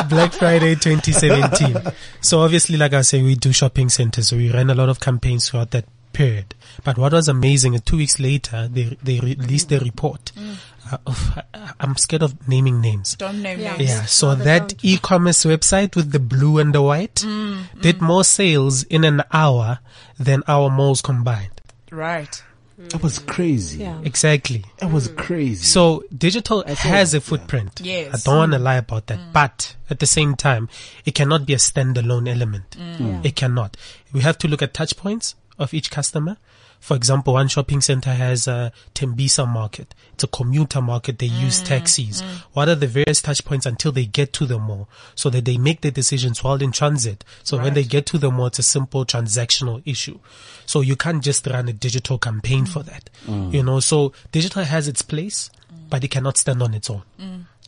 Black 0.09 0.33
Friday 0.33 0.75
2017. 0.75 1.93
So 2.21 2.41
obviously, 2.41 2.77
like 2.77 2.93
I 2.93 3.03
say, 3.03 3.23
we 3.23 3.35
do 3.35 3.53
shopping 3.53 3.89
centers. 3.89 4.29
So 4.29 4.37
we 4.37 4.51
ran 4.51 4.71
a 4.71 4.75
lot 4.75 4.89
of 4.89 5.01
campaigns 5.01 5.49
throughout 5.49 5.71
that 5.73 5.85
period. 6.13 6.55
But 6.85 6.99
what 6.99 7.13
was 7.13 7.29
amazing 7.29 7.75
is 7.75 7.81
two 7.83 7.97
weeks 7.99 8.19
later, 8.21 8.69
they, 8.69 8.97
they 9.03 9.21
released 9.21 9.69
the 9.69 9.79
report. 9.81 10.33
Mm. 10.37 10.57
Uh, 10.93 10.99
of, 11.07 11.39
I- 11.55 11.73
I'm 11.81 11.97
scared 11.97 12.23
of 12.23 12.49
naming 12.49 12.81
names. 12.81 13.15
Don't 13.17 13.41
name 13.43 13.61
Yeah. 13.61 13.77
names. 13.77 13.91
Yeah, 13.91 14.05
so 14.05 14.29
Rather 14.29 14.45
that 14.45 14.69
don't. 14.69 14.85
e-commerce 14.85 15.45
website 15.45 15.95
with 15.97 16.11
the 16.13 16.19
blue 16.19 16.59
and 16.59 16.75
the 16.75 16.83
white 16.83 17.17
Mm, 17.17 17.81
did 17.81 18.01
more 18.03 18.25
sales 18.25 18.83
in 18.85 19.05
an 19.05 19.23
hour 19.33 19.79
than 20.19 20.43
our 20.49 20.71
malls 20.71 21.01
combined. 21.03 21.61
Right. 21.91 22.43
That 22.79 23.01
was 23.03 23.21
crazy. 23.21 23.79
Yeah. 23.81 24.01
Exactly. 24.03 24.65
That 24.79 24.91
was 24.91 25.07
crazy. 25.09 25.63
So 25.65 26.03
digital 26.17 26.65
has 26.67 27.15
a 27.15 27.21
footprint. 27.21 27.81
Yes. 27.85 28.27
I 28.27 28.29
don't 28.31 28.39
want 28.39 28.53
to 28.53 28.59
lie 28.59 28.77
about 28.77 29.07
that. 29.07 29.21
But 29.33 29.77
at 29.89 30.01
the 30.01 30.07
same 30.07 30.35
time, 30.35 30.69
it 31.05 31.15
cannot 31.15 31.47
be 31.47 31.53
a 31.53 31.59
standalone 31.59 32.29
element. 32.29 32.77
It 33.25 33.37
cannot. 33.37 33.77
We 34.13 34.23
have 34.23 34.37
to 34.39 34.49
look 34.49 34.63
at 34.63 34.75
touch 34.75 34.97
points 34.97 35.37
of 35.59 35.75
each 35.75 35.91
customer. 35.91 36.37
For 36.81 36.97
example, 36.97 37.35
one 37.35 37.47
shopping 37.47 37.81
center 37.81 38.11
has 38.11 38.49
a 38.49 38.73
Tembisa 38.93 39.47
market. 39.47 39.95
It's 40.15 40.25
a 40.25 40.27
commuter 40.27 40.81
market. 40.81 41.21
They 41.21 41.27
use 41.27 41.63
mm, 41.63 41.67
taxis. 41.67 42.23
Mm. 42.23 42.39
What 42.55 42.69
are 42.69 42.75
the 42.75 42.89
various 42.89 43.23
touch 43.23 43.45
points 43.45 43.67
until 43.67 43.93
they 43.93 44.05
get 44.05 44.33
to 44.33 44.47
the 44.47 44.59
mall 44.59 44.89
so 45.15 45.31
that 45.31 45.45
they 45.45 45.59
make 45.59 45.83
their 45.83 45.93
decisions 45.93 46.43
while 46.43 46.61
in 46.61 46.73
transit? 46.73 47.25
So 47.45 47.57
when 47.59 47.75
they 47.75 47.85
get 47.85 48.07
to 48.07 48.19
the 48.19 48.33
mall, 48.33 48.47
it's 48.47 48.59
a 48.59 48.65
simple 48.65 49.05
transactional 49.07 49.81
issue. 49.85 50.19
So 50.67 50.81
you 50.81 50.97
can't 50.97 51.23
just 51.23 51.47
run 51.47 51.69
a 51.69 51.73
digital 51.73 52.19
campaign 52.19 52.67
for 52.67 52.81
mm. 52.81 52.87
that. 52.87 53.11
You 53.55 53.63
know, 53.63 53.79
so 53.79 54.13
digital 54.33 54.65
has 54.65 54.89
its 54.89 55.03
place, 55.03 55.51
but 55.89 56.03
it 56.03 56.09
cannot 56.09 56.37
stand 56.37 56.63
on 56.65 56.75
its 56.75 56.91
own. 56.91 57.03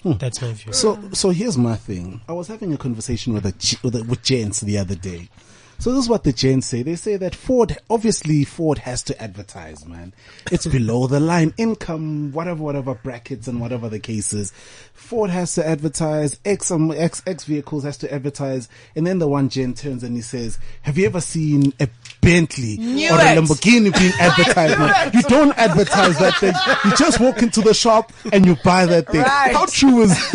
Hmm. 0.02 0.12
That's 0.18 0.42
my 0.42 0.52
view. 0.52 0.72
So, 0.72 0.98
so 1.12 1.30
here's 1.30 1.56
my 1.56 1.76
thing. 1.76 2.20
I 2.28 2.32
was 2.32 2.48
having 2.48 2.72
a 2.74 2.76
conversation 2.76 3.32
with 3.32 3.46
a 3.46 3.52
G- 3.52 3.78
with, 3.82 3.94
a, 3.94 4.02
with 4.02 4.22
gents 4.22 4.60
the 4.60 4.76
other 4.76 4.96
day. 4.96 5.28
So 5.78 5.90
this 5.92 6.04
is 6.04 6.08
what 6.08 6.24
the 6.24 6.32
gents 6.32 6.66
say. 6.66 6.82
They 6.82 6.96
say 6.96 7.16
that 7.16 7.34
Ford, 7.34 7.76
obviously 7.90 8.44
Ford 8.44 8.78
has 8.78 9.02
to 9.04 9.22
advertise, 9.22 9.86
man. 9.86 10.14
It's 10.50 10.66
below 10.66 11.06
the 11.06 11.20
line 11.20 11.52
income, 11.58 12.32
whatever, 12.32 12.62
whatever 12.62 12.94
brackets 12.94 13.48
and 13.48 13.60
whatever 13.60 13.88
the 13.88 13.98
case 13.98 14.32
is. 14.32 14.52
Ford 14.94 15.30
has 15.30 15.54
to 15.56 15.66
advertise, 15.66 16.38
X, 16.44 16.70
um, 16.70 16.90
X, 16.90 17.22
X 17.26 17.44
vehicles 17.44 17.84
has 17.84 17.98
to 17.98 18.12
advertise. 18.12 18.68
And 18.96 19.06
then 19.06 19.18
the 19.18 19.28
one 19.28 19.48
gent 19.48 19.78
turns 19.78 20.02
and 20.02 20.16
he 20.16 20.22
says, 20.22 20.58
have 20.82 20.96
you 20.96 21.06
ever 21.06 21.20
seen 21.20 21.72
a 21.80 21.88
Bentley 22.24 22.76
Knew 22.78 23.10
or 23.10 23.14
a. 23.14 23.36
Lamborghini 23.36 23.96
being 23.96 24.12
advertised? 24.20 24.78
man? 24.78 25.10
You 25.12 25.22
don't 25.22 25.56
advertise 25.58 26.18
that 26.18 26.36
thing. 26.38 26.54
You 26.84 26.96
just 26.96 27.20
walk 27.20 27.42
into 27.42 27.60
the 27.60 27.74
shop 27.74 28.12
and 28.32 28.46
you 28.46 28.56
buy 28.64 28.86
that 28.86 29.08
thing. 29.08 29.22
Right. 29.22 29.54
How 29.54 29.66
true 29.66 30.02
is 30.02 30.10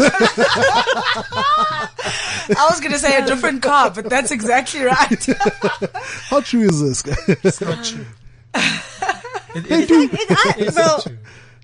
I 2.51 2.67
was 2.69 2.79
going 2.79 2.93
to 2.93 2.99
say 2.99 3.17
a 3.21 3.25
different 3.25 3.61
car, 3.61 3.91
but 3.91 4.09
that's 4.09 4.31
exactly 4.31 4.81
right. 4.81 5.25
How 6.29 6.41
true 6.41 6.61
is 6.61 6.81
this? 6.81 7.03
It's 7.43 7.61
not 7.61 7.83
true. 7.83 8.05
It- 9.55 9.67
They 9.67 9.85
do. 9.85 10.09
It- 10.11 10.31
I, 10.31 10.71
well. 10.75 11.03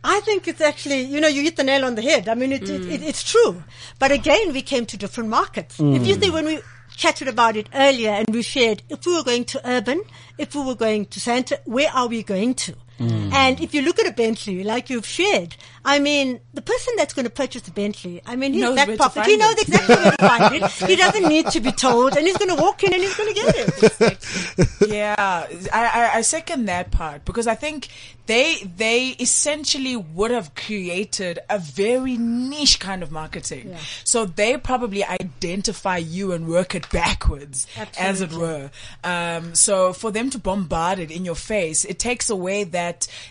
I 0.08 0.20
think 0.20 0.48
it's 0.48 0.62
actually, 0.62 1.02
you 1.02 1.20
know, 1.20 1.28
you 1.28 1.42
hit 1.42 1.56
the 1.56 1.64
nail 1.64 1.84
on 1.84 1.96
the 1.96 2.04
head. 2.04 2.30
I 2.30 2.36
mean, 2.36 2.52
it, 2.52 2.70
it, 2.70 2.82
mm. 2.84 2.92
it, 2.92 3.02
it's 3.02 3.24
true. 3.24 3.64
But 3.98 4.12
again, 4.12 4.54
we 4.54 4.62
came 4.62 4.86
to 4.86 4.98
different 4.98 5.32
markets. 5.32 5.80
If 5.80 6.06
you 6.06 6.16
mm. 6.16 6.20
think 6.20 6.34
when 6.34 6.46
we 6.46 6.60
chatted 6.96 7.28
about 7.28 7.56
it 7.56 7.70
earlier 7.74 8.12
and 8.12 8.28
we 8.34 8.42
shared, 8.42 8.82
if 8.90 9.06
we 9.06 9.14
were 9.16 9.24
going 9.24 9.46
to 9.46 9.70
urban, 9.70 10.02
if 10.38 10.56
we 10.56 10.64
were 10.64 10.76
going 10.76 11.06
to 11.06 11.20
Sandton, 11.20 11.60
where 11.66 11.90
are 11.92 12.08
we 12.08 12.24
going 12.24 12.54
to? 12.56 12.76
And 13.00 13.60
if 13.60 13.74
you 13.74 13.82
look 13.82 14.00
at 14.00 14.08
a 14.08 14.12
Bentley, 14.12 14.64
like 14.64 14.90
you've 14.90 15.06
shared, 15.06 15.56
I 15.84 16.00
mean, 16.00 16.40
the 16.54 16.62
person 16.62 16.94
that's 16.98 17.14
going 17.14 17.26
to 17.26 17.30
purchase 17.30 17.68
a 17.68 17.72
Bentley, 17.72 18.22
I 18.26 18.36
mean, 18.36 18.54
he's 18.54 18.62
Knows 18.62 18.76
back 18.76 18.88
where 18.88 18.98
to 18.98 19.04
pocket. 19.04 19.16
find 19.16 19.32
He 19.32 19.38
knows 19.38 19.56
exactly 19.56 19.96
where 19.96 20.12
to 20.12 20.18
find 20.28 20.56
it. 20.56 20.72
He 20.90 20.96
doesn't 20.96 21.28
need 21.28 21.48
to 21.48 21.60
be 21.60 21.72
told, 21.72 22.16
and 22.16 22.26
he's 22.26 22.38
going 22.38 22.56
to 22.56 22.62
walk 22.62 22.84
in 22.84 22.94
and 22.94 23.02
he's 23.04 23.16
going 23.16 23.34
to 23.34 23.42
get 23.42 23.56
it. 23.58 24.78
yeah, 24.90 25.16
I, 25.74 25.86
I, 25.86 26.18
I 26.18 26.22
second 26.22 26.66
that 26.66 26.92
part 26.92 27.26
because 27.26 27.48
I 27.48 27.56
think 27.56 27.90
they 28.28 28.56
they 28.78 29.10
essentially 29.20 29.96
would 29.96 30.32
have 30.32 30.56
created 30.56 31.40
a 31.50 31.60
very 31.60 32.18
niche 32.18 32.80
kind 32.80 33.04
of 33.04 33.12
marketing. 33.12 33.76
So 34.04 34.26
they 34.26 34.58
probably 34.58 35.04
identify 35.04 35.98
you 35.98 36.32
and 36.32 36.48
work 36.48 36.74
it 36.74 36.90
backwards, 36.90 37.68
as 38.00 38.22
it 38.22 38.32
were. 38.32 38.72
Um, 39.04 39.54
so 39.54 39.94
for 39.94 40.12
them 40.12 40.30
to 40.32 40.40
bombard 40.40 41.00
it 41.00 41.12
in 41.12 41.26
your 41.26 41.36
face, 41.36 41.86
it 41.86 42.00
takes 42.00 42.30
away 42.30 42.64
that 42.64 42.85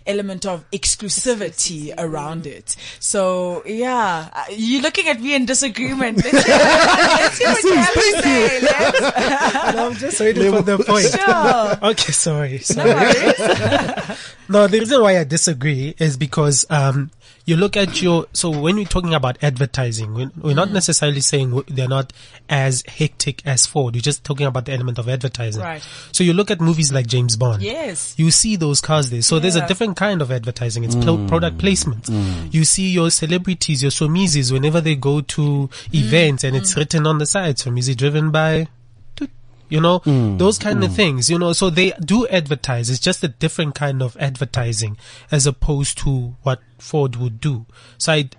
element 0.07 0.45
of 0.47 0.65
exclusivity 0.71 1.93
around 1.99 2.47
it. 2.47 2.77
So 3.01 3.63
yeah, 3.67 4.29
uh, 4.33 4.45
you're 4.51 4.83
looking 4.83 5.09
at 5.09 5.21
me 5.21 5.35
in 5.35 5.47
disagreement. 5.47 6.25
Let's 6.25 6.47
hear, 6.47 6.57
let's 6.59 7.39
hear 7.39 7.49
what 7.49 7.65
you 7.65 7.75
have 7.77 7.93
to 7.95 8.23
say. 8.23 8.61
Let's- 8.61 9.75
No, 9.75 9.87
I'm 9.87 9.95
just 9.95 10.21
waiting 10.21 10.53
for 10.53 10.63
the 10.63 10.79
point. 10.79 11.07
Sure. 11.11 11.91
Okay, 11.91 12.13
sorry. 12.13 12.53
No 12.53 12.59
sorry. 12.59 12.95
worries. 12.95 14.19
No, 14.49 14.67
the 14.67 14.79
reason 14.81 15.01
why 15.03 15.19
I 15.19 15.25
disagree 15.25 15.95
is 15.99 16.17
because 16.17 16.65
um, 16.71 17.11
you 17.45 17.57
look 17.57 17.77
at 17.77 18.01
your. 18.01 18.27
So 18.33 18.49
when 18.51 18.77
we're 18.77 18.85
talking 18.87 19.15
about 19.15 19.37
advertising, 19.43 20.15
we're, 20.15 20.31
we're 20.37 20.53
Mm. 20.53 20.57
not 20.57 20.67
mm-hmm. 20.67 20.75
necessarily 20.75 21.21
saying 21.21 21.63
they're 21.69 21.89
not 21.89 22.13
as 22.49 22.83
hectic 22.87 23.43
as 23.47 23.67
Ford. 23.67 23.95
We're 23.95 24.01
just 24.01 24.25
talking 24.25 24.47
about 24.47 24.65
the 24.67 24.73
element 24.73 24.99
of 24.99 25.09
advertising. 25.09 25.63
Right. 25.63 25.87
So 26.13 26.25
you 26.25 26.33
look 26.33 26.51
at 26.51 26.61
movies 26.61 26.93
like 26.93 27.07
James 27.07 27.37
Bond. 27.37 27.63
Yes. 27.63 28.15
You 28.19 28.31
see 28.31 28.57
those 28.57 28.81
cars 28.81 29.11
there. 29.11 29.23
So 29.23 29.39
there's 29.39 29.57
a 29.57 29.67
different 29.67 29.97
kind 29.97 30.23
of 30.23 30.31
advertising. 30.31 30.85
It's 30.85 30.95
pl- 30.95 31.19
mm. 31.19 31.29
product 31.29 31.59
placement. 31.59 32.05
Mm. 32.05 32.53
You 32.55 32.65
see 32.65 32.89
your 32.89 33.11
celebrities, 33.11 33.83
your 33.83 33.91
Somizis, 33.91 34.51
whenever 34.53 34.81
they 34.81 34.95
go 34.97 35.21
to 35.21 35.43
mm. 35.43 35.95
events 35.95 36.45
and 36.45 36.57
it's 36.57 36.77
written 36.77 37.07
on 37.07 37.19
the 37.19 37.27
side, 37.27 37.57
Somizi 37.57 37.97
driven 37.97 38.31
by 38.31 38.61
toot, 38.61 38.69
you 39.69 39.81
know, 39.81 40.01
mm, 40.01 40.39
those 40.39 40.59
kind 40.59 40.85
of 40.85 40.91
mm. 40.91 40.97
things, 40.97 41.31
you 41.31 41.39
know, 41.39 41.53
so 41.53 41.71
they 41.71 41.93
do 42.05 42.27
advertise. 42.29 42.91
It's 42.91 43.01
just 43.01 43.25
a 43.25 43.29
different 43.29 43.75
kind 43.75 44.03
of 44.03 44.17
advertising 44.19 44.97
as 45.31 45.47
opposed 45.47 45.99
to 45.99 46.37
what 46.43 46.61
Ford 46.79 47.17
would 47.17 47.41
do. 47.41 47.67
So 47.99 48.13
I, 48.13 48.31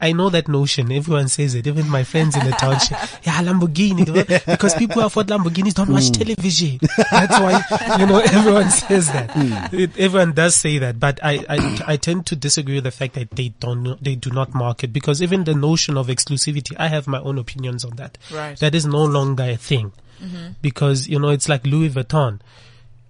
I 0.00 0.12
know 0.12 0.30
that 0.30 0.48
notion. 0.48 0.90
Everyone 0.90 1.28
says 1.28 1.54
it. 1.54 1.66
Even 1.66 1.88
my 1.88 2.04
friends 2.04 2.36
in 2.36 2.44
the 2.44 2.52
township. 2.52 2.98
Yeah, 3.22 3.42
Lamborghini. 3.42 4.06
Because 4.46 4.74
people 4.74 5.00
who 5.00 5.06
afford 5.06 5.26
Lamborghinis 5.26 5.74
don't 5.74 5.90
watch 5.90 6.06
hmm. 6.06 6.12
television. 6.12 6.78
That's 7.10 7.38
why, 7.38 7.98
you 7.98 8.06
know, 8.06 8.18
everyone 8.24 8.70
says 8.70 9.12
that. 9.12 9.30
Hmm. 9.30 9.74
It, 9.74 9.98
everyone 9.98 10.32
does 10.32 10.54
say 10.56 10.78
that. 10.78 10.98
But 10.98 11.20
I, 11.22 11.44
I, 11.48 11.82
I 11.86 11.96
tend 11.96 12.26
to 12.26 12.36
disagree 12.36 12.76
with 12.76 12.84
the 12.84 12.90
fact 12.90 13.14
that 13.14 13.30
they 13.32 13.48
don't, 13.60 14.02
they 14.02 14.14
do 14.14 14.30
not 14.30 14.54
market 14.54 14.92
because 14.92 15.22
even 15.22 15.44
the 15.44 15.54
notion 15.54 15.96
of 15.96 16.06
exclusivity, 16.06 16.74
I 16.78 16.88
have 16.88 17.06
my 17.06 17.20
own 17.20 17.38
opinions 17.38 17.84
on 17.84 17.96
that. 17.96 18.16
Right. 18.32 18.58
That 18.58 18.74
is 18.74 18.86
no 18.86 19.04
longer 19.04 19.44
a 19.44 19.56
thing. 19.56 19.92
Mm-hmm. 20.22 20.52
Because, 20.62 21.08
you 21.08 21.18
know, 21.18 21.28
it's 21.28 21.48
like 21.48 21.66
Louis 21.66 21.90
Vuitton. 21.90 22.40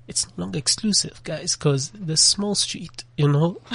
It's 0.09 0.27
no 0.37 0.43
longer 0.45 0.59
exclusive, 0.59 1.21
guys, 1.23 1.55
because 1.55 1.91
the 1.91 2.17
small 2.17 2.57
street, 2.57 3.05
you 3.17 3.29
know, 3.29 3.61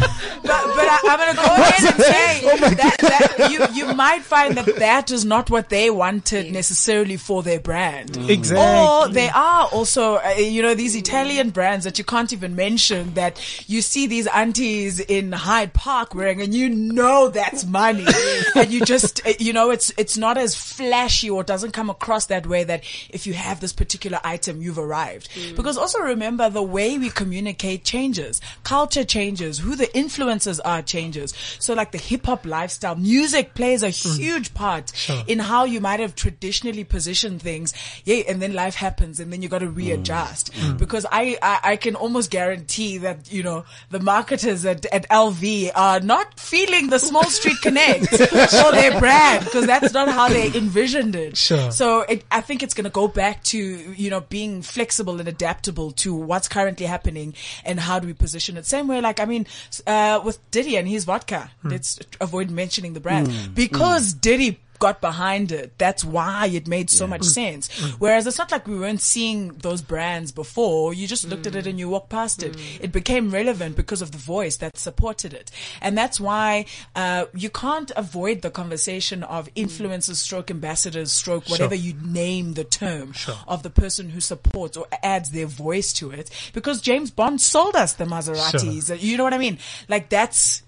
But, 0.00 0.64
but 0.74 0.88
I, 0.88 1.00
I'm 1.04 1.18
going 1.18 1.30
to 1.30 1.36
go 1.36 1.54
ahead 1.54 1.94
and 1.94 2.02
say 2.02 2.74
that, 2.76 2.96
that 2.98 3.50
you, 3.50 3.66
you 3.74 3.94
might 3.94 4.22
find 4.22 4.56
that 4.56 4.76
that 4.76 5.10
is 5.10 5.24
not 5.24 5.50
what 5.50 5.68
they 5.68 5.90
wanted 5.90 6.52
necessarily 6.52 7.16
for 7.16 7.42
their 7.42 7.60
brand. 7.60 8.16
Exactly. 8.30 8.64
Or 8.64 9.12
they 9.12 9.28
are 9.28 9.68
also, 9.72 10.16
uh, 10.16 10.30
you 10.38 10.62
know, 10.62 10.74
these 10.74 10.96
Italian 10.96 11.50
brands 11.50 11.84
that 11.84 11.98
you 11.98 12.04
can't 12.04 12.32
even 12.32 12.56
mention 12.56 13.14
that 13.14 13.38
you 13.68 13.82
see 13.82 14.06
these 14.06 14.26
aunties 14.28 15.00
in 15.00 15.32
Hyde 15.32 15.74
Park 15.74 16.14
wearing 16.14 16.40
and 16.40 16.54
you 16.54 16.68
know 16.68 17.28
that's 17.28 17.64
money. 17.66 18.06
and 18.54 18.70
you 18.70 18.84
just, 18.84 19.26
uh, 19.26 19.32
you 19.38 19.52
know, 19.52 19.70
it's, 19.70 19.92
it's 19.98 20.16
not 20.16 20.38
as 20.38 20.54
flashy 20.54 21.28
or 21.28 21.42
doesn't 21.42 21.72
come 21.72 21.90
across 21.90 22.26
that 22.26 22.46
way 22.46 22.64
that 22.64 22.84
if 23.10 23.26
you 23.26 23.34
have 23.34 23.60
this 23.60 23.72
particular 23.72 24.20
item, 24.24 24.62
you've 24.62 24.78
arrived. 24.78 25.28
Because 25.56 25.76
also 25.76 26.00
remember 26.00 26.48
the 26.48 26.62
way 26.62 26.98
we 26.98 27.10
communicate 27.10 27.84
changes. 27.84 28.40
Culture 28.64 29.04
changes. 29.04 29.58
Who 29.58 29.74
the 29.76 29.87
influencers 29.94 30.60
are 30.64 30.82
changes. 30.82 31.34
So 31.58 31.74
like 31.74 31.92
the 31.92 31.98
hip 31.98 32.26
hop 32.26 32.46
lifestyle, 32.46 32.96
music 32.96 33.54
plays 33.54 33.82
a 33.82 33.90
huge 33.90 34.54
part 34.54 34.92
in 35.26 35.38
how 35.38 35.64
you 35.64 35.80
might 35.80 36.00
have 36.00 36.14
traditionally 36.14 36.84
positioned 36.84 37.42
things. 37.42 37.74
Yeah. 38.04 38.22
And 38.28 38.42
then 38.42 38.52
life 38.54 38.74
happens 38.74 39.20
and 39.20 39.32
then 39.32 39.42
you 39.42 39.48
got 39.48 39.60
to 39.60 39.66
mm. 39.66 39.76
readjust 39.76 40.52
mm. 40.52 40.78
because 40.78 41.06
I, 41.10 41.38
I, 41.42 41.60
I 41.72 41.76
can 41.76 41.94
almost 41.94 42.30
guarantee 42.30 42.98
that, 42.98 43.32
you 43.32 43.42
know, 43.42 43.64
the 43.90 44.00
marketers 44.00 44.64
at, 44.64 44.86
at 44.86 45.08
LV 45.08 45.70
are 45.74 46.00
not 46.00 46.38
feeling 46.38 46.88
the 46.88 46.98
small 46.98 47.24
street 47.24 47.56
connect 47.62 48.08
for 48.10 48.72
their 48.72 48.98
brand 48.98 49.44
because 49.44 49.66
that's 49.66 49.92
not 49.92 50.08
how 50.08 50.28
they 50.28 50.46
envisioned 50.54 51.14
it. 51.14 51.36
Sure. 51.36 51.70
So 51.70 52.00
it, 52.02 52.24
I 52.30 52.40
think 52.40 52.62
it's 52.62 52.74
going 52.74 52.84
to 52.84 52.90
go 52.90 53.08
back 53.08 53.42
to, 53.44 53.58
you 53.58 54.10
know, 54.10 54.20
being 54.20 54.62
flexible 54.62 55.20
and 55.20 55.28
adaptable 55.28 55.92
to 55.92 56.14
what's 56.14 56.48
currently 56.48 56.86
happening 56.86 57.34
and 57.64 57.78
how 57.78 57.98
do 57.98 58.06
we 58.06 58.12
position 58.14 58.56
it. 58.56 58.66
Same 58.66 58.88
way, 58.88 59.00
like, 59.00 59.20
I 59.20 59.24
mean, 59.24 59.46
uh, 59.86 60.20
with 60.24 60.38
Diddy 60.50 60.76
and 60.76 60.88
his 60.88 61.04
vodka, 61.04 61.50
hmm. 61.62 61.68
let's 61.68 61.98
avoid 62.20 62.50
mentioning 62.50 62.92
the 62.94 63.00
brand. 63.00 63.28
Hmm. 63.30 63.54
Because 63.54 64.12
hmm. 64.12 64.18
Diddy 64.18 64.60
got 64.78 65.00
behind 65.00 65.52
it, 65.52 65.76
that's 65.78 66.04
why 66.04 66.46
it 66.46 66.68
made 66.68 66.90
so 66.90 67.06
much 67.06 67.22
mm. 67.22 67.30
sense. 67.30 67.68
Mm. 67.68 67.92
Whereas 67.98 68.26
it's 68.26 68.38
not 68.38 68.50
like 68.50 68.66
we 68.66 68.78
weren't 68.78 69.00
seeing 69.00 69.48
those 69.58 69.82
brands 69.82 70.32
before. 70.32 70.94
You 70.94 71.06
just 71.06 71.28
looked 71.28 71.46
at 71.46 71.54
it 71.54 71.64
mm. 71.64 71.70
and 71.70 71.78
you 71.78 71.88
walked 71.88 72.10
past 72.10 72.42
it. 72.42 72.56
It 72.80 72.92
became 72.92 73.30
relevant 73.30 73.76
because 73.76 74.02
of 74.02 74.12
the 74.12 74.18
voice 74.18 74.56
that 74.58 74.78
supported 74.78 75.34
it. 75.34 75.50
And 75.80 75.96
that's 75.96 76.20
why, 76.20 76.66
uh, 76.94 77.26
you 77.34 77.50
can't 77.50 77.90
avoid 77.96 78.42
the 78.42 78.50
conversation 78.50 79.22
of 79.22 79.52
influencers, 79.54 80.16
stroke 80.16 80.50
ambassadors, 80.50 81.12
stroke 81.12 81.48
whatever 81.48 81.74
you 81.74 81.94
name 82.02 82.54
the 82.54 82.64
term 82.64 83.14
of 83.46 83.62
the 83.62 83.70
person 83.70 84.10
who 84.10 84.20
supports 84.20 84.76
or 84.76 84.86
adds 85.02 85.30
their 85.30 85.46
voice 85.46 85.92
to 85.94 86.10
it. 86.10 86.30
Because 86.52 86.80
James 86.80 87.10
Bond 87.10 87.40
sold 87.40 87.76
us 87.76 87.94
the 87.94 88.04
Maseratis. 88.04 89.00
You 89.00 89.16
know 89.16 89.24
what 89.24 89.34
I 89.34 89.38
mean? 89.38 89.58
Like 89.88 90.08
that's, 90.08 90.62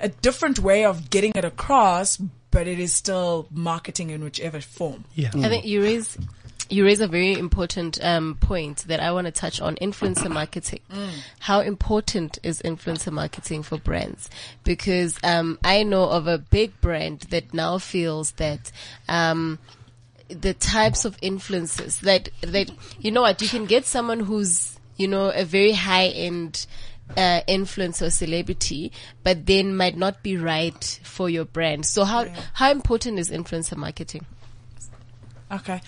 a 0.00 0.08
different 0.08 0.58
way 0.58 0.84
of 0.84 1.08
getting 1.08 1.32
it 1.34 1.44
across, 1.44 2.20
but 2.54 2.68
it 2.68 2.78
is 2.78 2.92
still 2.92 3.48
marketing 3.50 4.10
in 4.10 4.22
whichever 4.22 4.60
form. 4.60 5.04
Yeah. 5.14 5.30
I 5.34 5.48
think 5.48 5.66
you 5.66 5.82
raise 5.82 6.16
you 6.70 6.84
raise 6.84 7.00
a 7.00 7.08
very 7.08 7.32
important 7.32 8.02
um, 8.02 8.36
point 8.40 8.84
that 8.86 9.00
I 9.00 9.10
want 9.12 9.26
to 9.26 9.32
touch 9.32 9.60
on: 9.60 9.74
influencer 9.76 10.30
marketing. 10.30 10.80
How 11.40 11.60
important 11.60 12.38
is 12.42 12.62
influencer 12.62 13.12
marketing 13.12 13.64
for 13.64 13.76
brands? 13.76 14.30
Because 14.62 15.18
um, 15.24 15.58
I 15.64 15.82
know 15.82 16.04
of 16.04 16.28
a 16.28 16.38
big 16.38 16.80
brand 16.80 17.20
that 17.30 17.52
now 17.52 17.78
feels 17.78 18.32
that. 18.32 18.72
Um, 19.08 19.58
the 20.28 20.54
types 20.54 21.04
of 21.04 21.18
influences 21.20 22.00
that 22.00 22.30
that 22.40 22.70
you 22.98 23.10
know 23.10 23.20
what 23.20 23.42
you 23.42 23.46
can 23.46 23.66
get 23.66 23.84
someone 23.84 24.20
who's 24.20 24.78
you 24.96 25.06
know 25.06 25.28
a 25.28 25.44
very 25.44 25.72
high 25.72 26.06
end 26.06 26.66
uh, 27.16 27.40
influencer 27.48 28.06
or 28.06 28.10
celebrity, 28.10 28.92
but 29.22 29.46
then 29.46 29.76
might 29.76 29.96
not 29.96 30.22
be 30.22 30.36
right 30.36 31.00
for 31.02 31.28
your 31.28 31.44
brand. 31.44 31.86
So 31.86 32.04
how 32.04 32.26
how 32.54 32.70
important 32.70 33.18
is 33.18 33.30
influencer 33.30 33.76
marketing? 33.76 34.26
Okay. 35.52 35.80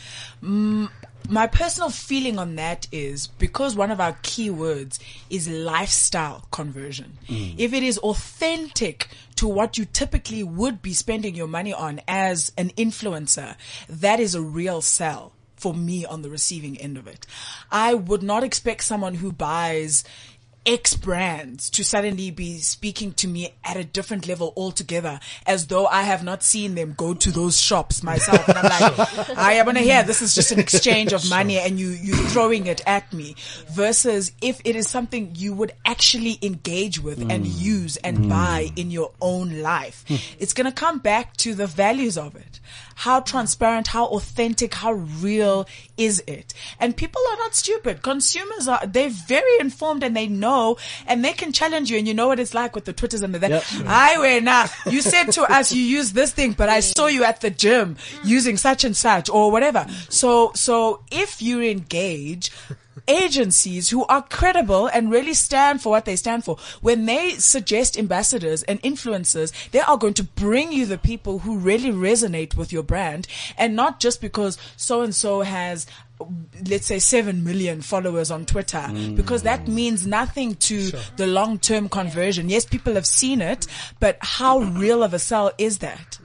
Mm, 0.43 0.91
my 1.29 1.47
personal 1.47 1.91
feeling 1.91 2.39
on 2.39 2.55
that 2.57 2.87
is 2.93 3.27
because 3.27 3.75
one 3.75 3.91
of 3.91 4.01
our 4.01 4.17
key 4.23 4.51
words 4.51 5.01
is 5.29 5.49
lifestyle 5.49 6.47
conversion. 6.51 7.19
If 7.29 7.73
it 7.73 7.83
is 7.83 7.99
authentic 7.99 9.09
to 9.37 9.49
what 9.49 9.77
you 9.77 9.85
typically 9.85 10.45
would 10.45 10.83
be 10.83 10.93
spending 10.93 11.35
your 11.35 11.49
money 11.49 11.73
on 11.73 12.01
as 12.07 12.53
an 12.57 12.71
influencer, 12.71 13.57
that 13.89 14.21
is 14.21 14.35
a 14.35 14.43
real 14.43 14.81
sell 14.81 15.33
for 15.57 15.75
me 15.75 16.05
on 16.05 16.23
the 16.23 16.31
receiving 16.31 16.77
end 16.79 16.97
of 16.97 17.07
it. 17.07 17.27
I 17.73 17.95
would 17.95 18.23
not 18.23 18.45
expect 18.45 18.85
someone 18.85 19.15
who 19.15 19.33
buys 19.33 20.05
X 20.67 20.95
brands 20.95 21.71
to 21.71 21.85
suddenly 21.85 22.31
be 22.31 22.59
speaking 22.59 23.13
to 23.13 23.29
me 23.29 23.55
at 23.65 23.77
a 23.77 23.85
different 23.85 24.27
level 24.27 24.53
altogether 24.57 25.21
as 25.47 25.69
though 25.69 25.87
I 25.87 26.03
have 26.03 26.25
not 26.25 26.43
seen 26.43 26.75
them 26.75 26.95
go 26.97 27.15
to 27.15 27.31
those 27.31 27.59
shops 27.59 28.03
myself. 28.03 28.49
And 28.49 28.59
I'm 28.59 28.65
like, 28.65 29.39
I 29.39 29.63
want 29.63 29.79
to 29.79 29.85
hear 29.85 30.03
this 30.03 30.23
is 30.23 30.35
just 30.35 30.53
an 30.53 30.59
exchange 30.67 31.13
of 31.13 31.29
money 31.31 31.59
and 31.59 31.79
you, 31.79 31.89
you 31.89 32.15
throwing 32.15 32.67
it 32.67 32.83
at 32.87 33.13
me 33.13 33.37
versus 33.69 34.33
if 34.43 34.61
it 34.65 34.75
is 34.77 34.89
something 34.89 35.33
you 35.37 35.55
would 35.55 35.73
actually 35.85 36.39
engage 36.43 37.01
with 37.01 37.21
and 37.31 37.45
mm. 37.45 37.59
use 37.61 37.97
and 37.99 38.19
mm. 38.19 38.29
buy 38.29 38.71
in 38.77 38.91
your 38.91 39.13
own 39.21 39.63
life. 39.63 40.05
Hmm. 40.09 40.17
It's 40.39 40.53
going 40.53 40.67
to 40.67 40.73
come 40.73 40.99
back 40.99 41.37
to 41.39 41.55
the 41.55 41.67
values 41.67 42.19
of 42.19 42.35
it. 42.35 42.61
How 42.97 43.21
transparent, 43.21 43.89
how 43.89 44.07
authentic, 44.07 44.75
how 44.75 44.93
real 44.93 45.69
is 45.97 46.23
it? 46.27 46.53
And 46.81 46.97
people 46.97 47.23
are 47.31 47.37
not 47.37 47.55
stupid. 47.55 48.03
Consumers 48.03 48.67
are, 48.67 48.85
they're 48.87 49.11
very 49.11 49.61
informed 49.61 50.03
and 50.03 50.17
they 50.17 50.27
know 50.27 50.79
and 51.07 51.25
they 51.25 51.33
can 51.33 51.53
challenge 51.53 51.91
you 51.91 51.99
and 51.99 52.09
you 52.09 52.15
know 52.15 52.27
what 52.27 52.41
it's 52.41 52.55
like 52.55 52.75
with 52.75 52.87
the 52.87 52.93
Twitters 52.93 53.23
and 53.23 53.35
the 53.35 53.39
that. 53.39 53.73
Yep. 53.73 54.43
Now, 54.43 54.67
you 54.91 55.03
said 55.03 55.31
to 55.33 55.43
us 55.43 55.73
you 55.73 55.83
use 55.83 56.13
this 56.13 56.33
thing, 56.33 56.53
but 56.53 56.69
I 56.69 56.81
saw 56.81 57.07
you 57.07 57.23
at 57.23 57.41
the 57.41 57.51
gym 57.51 57.97
using 58.25 58.57
such 58.57 58.83
and 58.83 58.97
such 58.97 59.31
or 59.31 59.53
whatever. 59.53 59.87
So, 60.09 60.53
so 60.55 61.03
if 61.13 61.43
you 61.43 61.61
engage, 61.63 62.51
agencies 63.09 63.91
who 63.91 64.05
are 64.07 64.23
credible 64.23 64.87
and 64.89 65.11
really 65.11 65.35
stand 65.35 65.83
for 65.83 65.91
what 65.91 66.05
they 66.05 66.17
stand 66.17 66.45
for. 66.45 66.57
When 66.81 67.07
they 67.07 67.33
suggest 67.33 67.99
ambassadors 67.99 68.63
and 68.65 68.81
influencers, 68.83 69.53
they 69.71 69.81
are 69.81 69.97
going 69.97 70.15
to 70.15 70.25
bring 70.25 70.73
you 70.73 70.87
the 70.87 70.99
people 70.99 71.41
who 71.41 71.59
really 71.59 71.91
resonate 71.91 72.57
with 72.57 72.73
your 72.73 72.83
brand 72.83 73.27
and 73.57 73.77
not 73.77 74.01
just 74.01 74.21
because 74.21 74.59
so 74.77 75.03
and 75.03 75.15
so 75.15 75.43
has 75.43 75.87
let's 76.69 76.87
say 76.87 76.99
7 76.99 77.45
million 77.45 77.83
followers 77.83 78.31
on 78.31 78.47
Twitter 78.47 78.79
mm. 78.79 79.17
because 79.17 79.43
that 79.43 79.69
means 79.69 80.07
nothing 80.07 80.55
to 80.55 80.91
the 81.17 81.27
long-term 81.27 81.89
conversion. 81.91 82.49
Yes, 82.49 82.65
people 82.65 82.95
have 82.95 83.07
seen 83.07 83.43
it, 83.43 83.67
but 84.01 84.17
how 84.21 84.61
real 84.61 85.03
of 85.03 85.13
a 85.13 85.19
sell 85.19 85.53
is 85.59 85.79
that? 85.79 86.19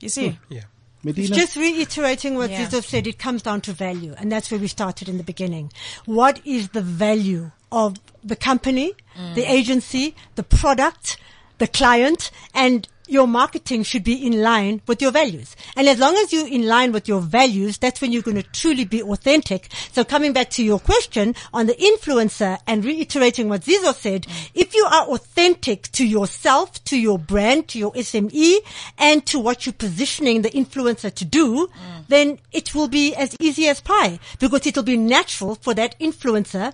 You 0.00 0.08
see? 0.08 0.38
Yeah. 0.48 0.62
Medina. 1.02 1.34
Just 1.34 1.56
reiterating 1.56 2.34
what 2.36 2.50
Yeah. 2.50 2.66
Zizo 2.66 2.82
said, 2.82 3.06
it 3.06 3.18
comes 3.18 3.42
down 3.42 3.60
to 3.62 3.72
value. 3.72 4.14
And 4.18 4.30
that's 4.30 4.50
where 4.50 4.60
we 4.60 4.68
started 4.68 5.08
in 5.08 5.18
the 5.18 5.24
beginning. 5.24 5.72
What 6.04 6.40
is 6.44 6.70
the 6.70 6.82
value 6.82 7.52
of 7.70 7.96
the 8.24 8.36
company, 8.36 8.94
mm. 9.16 9.34
the 9.34 9.44
agency, 9.44 10.14
the 10.34 10.42
product, 10.42 11.16
the 11.58 11.66
client, 11.66 12.30
and 12.54 12.88
your 13.08 13.26
marketing 13.26 13.82
should 13.82 14.04
be 14.04 14.26
in 14.26 14.42
line 14.42 14.80
with 14.86 15.00
your 15.00 15.12
values. 15.12 15.54
And 15.76 15.88
as 15.88 15.98
long 15.98 16.16
as 16.16 16.32
you're 16.32 16.48
in 16.48 16.66
line 16.66 16.92
with 16.92 17.08
your 17.08 17.20
values, 17.20 17.78
that's 17.78 18.00
when 18.00 18.12
you're 18.12 18.22
going 18.22 18.36
to 18.36 18.42
truly 18.42 18.84
be 18.84 19.02
authentic. 19.02 19.68
So 19.92 20.04
coming 20.04 20.32
back 20.32 20.50
to 20.50 20.64
your 20.64 20.78
question 20.78 21.34
on 21.52 21.66
the 21.66 21.74
influencer 21.74 22.58
and 22.66 22.84
reiterating 22.84 23.48
what 23.48 23.62
Zizo 23.62 23.94
said, 23.94 24.26
if 24.54 24.74
you 24.74 24.84
are 24.84 25.06
authentic 25.08 25.90
to 25.92 26.06
yourself, 26.06 26.82
to 26.84 26.98
your 26.98 27.18
brand, 27.18 27.68
to 27.68 27.78
your 27.78 27.92
SME, 27.92 28.56
and 28.98 29.24
to 29.26 29.38
what 29.38 29.66
you're 29.66 29.72
positioning 29.72 30.42
the 30.42 30.50
influencer 30.50 31.12
to 31.14 31.24
do, 31.24 31.68
then 32.08 32.38
it 32.52 32.74
will 32.74 32.88
be 32.88 33.14
as 33.14 33.36
easy 33.40 33.68
as 33.68 33.80
pie 33.80 34.18
because 34.38 34.66
it'll 34.66 34.82
be 34.82 34.96
natural 34.96 35.54
for 35.56 35.74
that 35.74 35.98
influencer 35.98 36.72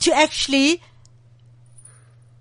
to 0.00 0.12
actually 0.12 0.82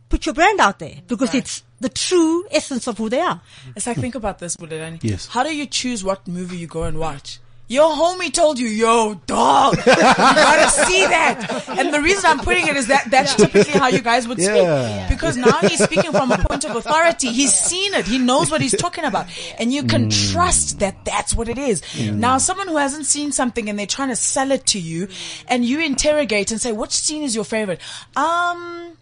put 0.09 0.25
your 0.25 0.35
brand 0.35 0.59
out 0.59 0.79
there 0.79 1.01
because 1.07 1.33
it's 1.33 1.63
the 1.83 1.89
true 1.89 2.45
essence 2.49 2.87
of 2.87 2.97
who 2.97 3.09
they 3.09 3.19
are. 3.19 3.39
It's 3.75 3.85
like, 3.85 3.97
think 3.97 4.15
about 4.15 4.39
this, 4.39 4.55
Bulelani. 4.57 4.99
Yes. 5.03 5.27
How 5.27 5.43
do 5.43 5.55
you 5.55 5.65
choose 5.67 6.03
what 6.03 6.27
movie 6.27 6.57
you 6.57 6.67
go 6.67 6.83
and 6.83 6.97
watch? 6.97 7.39
Your 7.69 7.89
homie 7.95 8.31
told 8.31 8.59
you, 8.59 8.67
yo, 8.67 9.13
dog, 9.25 9.77
you 9.77 9.83
gotta 9.85 10.69
see 10.69 11.05
that. 11.07 11.65
And 11.79 11.93
the 11.93 12.01
reason 12.01 12.25
I'm 12.25 12.39
putting 12.39 12.67
it 12.67 12.75
is 12.75 12.87
that 12.87 13.09
that's 13.09 13.35
typically 13.35 13.79
how 13.79 13.87
you 13.87 14.01
guys 14.01 14.27
would 14.27 14.37
Yeah. 14.37 15.05
speak. 15.07 15.17
Because 15.17 15.37
now 15.37 15.57
he's 15.59 15.81
speaking 15.81 16.11
from 16.11 16.29
a 16.31 16.37
point 16.39 16.65
of 16.65 16.75
authority. 16.75 17.31
He's 17.31 17.53
seen 17.53 17.93
it. 17.93 18.05
He 18.05 18.19
knows 18.19 18.51
what 18.51 18.59
he's 18.61 18.75
talking 18.75 19.05
about. 19.05 19.27
And 19.57 19.71
you 19.73 19.83
can 19.85 20.09
trust 20.09 20.79
that 20.79 21.05
that's 21.05 21.33
what 21.33 21.47
it 21.47 21.57
is. 21.57 21.81
Now, 22.11 22.37
someone 22.37 22.67
who 22.67 22.77
hasn't 22.77 23.05
seen 23.05 23.31
something 23.31 23.69
and 23.69 23.79
they're 23.79 23.87
trying 23.87 24.09
to 24.09 24.15
sell 24.17 24.51
it 24.51 24.65
to 24.67 24.79
you 24.79 25.07
and 25.47 25.63
you 25.65 25.79
interrogate 25.79 26.51
and 26.51 26.59
say, 26.59 26.73
which 26.73 26.91
scene 26.91 27.23
is 27.23 27.33
your 27.33 27.45
favorite? 27.45 27.79
Um, 28.17 28.97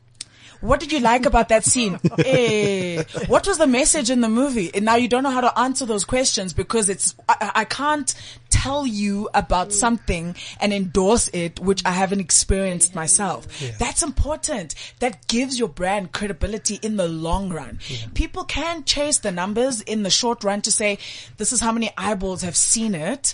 what 0.62 0.80
did 0.80 0.91
you 0.91 0.99
like 0.99 1.26
about 1.26 1.49
that 1.49 1.64
scene? 1.64 1.99
Eh, 2.24 3.03
what 3.28 3.47
was 3.47 3.57
the 3.57 3.68
message 3.68 4.09
in 4.09 4.22
the 4.22 4.30
movie? 4.30 4.74
And 4.74 4.86
now 4.86 4.95
you 4.95 5.07
don't 5.07 5.24
know 5.24 5.32
how 5.32 5.41
to 5.41 5.59
answer 5.59 5.86
those 5.86 6.05
questions 6.05 6.53
because 6.53 6.88
it's, 6.88 7.16
I, 7.28 7.51
I 7.55 7.66
can't 7.66 8.14
tell 8.49 8.86
you 8.86 9.28
about 9.34 9.74
something 9.74 10.36
and 10.59 10.72
endorse 10.72 11.30
it, 11.30 11.59
which 11.59 11.84
I 11.86 11.91
haven't 11.91 12.20
experienced 12.20 12.93
myself. 12.93 13.47
That's 13.80 14.03
important. 14.03 14.76
That 14.99 15.28
gives 15.28 15.57
your 15.57 15.68
brand 15.70 16.12
credibility 16.12 16.80
in 16.82 16.97
the 16.97 17.07
long 17.07 17.49
run. 17.51 17.80
People 18.14 18.43
can 18.43 18.84
chase 18.84 19.18
the 19.18 19.32
numbers 19.32 19.82
in 19.82 20.03
the 20.03 20.12
short 20.12 20.43
run 20.43 20.62
to 20.62 20.72
say, 20.72 20.99
this 21.38 21.51
is 21.51 21.59
how 21.59 21.72
many 21.72 21.91
eyeballs 21.97 22.43
have 22.43 22.55
seen 22.55 22.93
it 22.93 23.34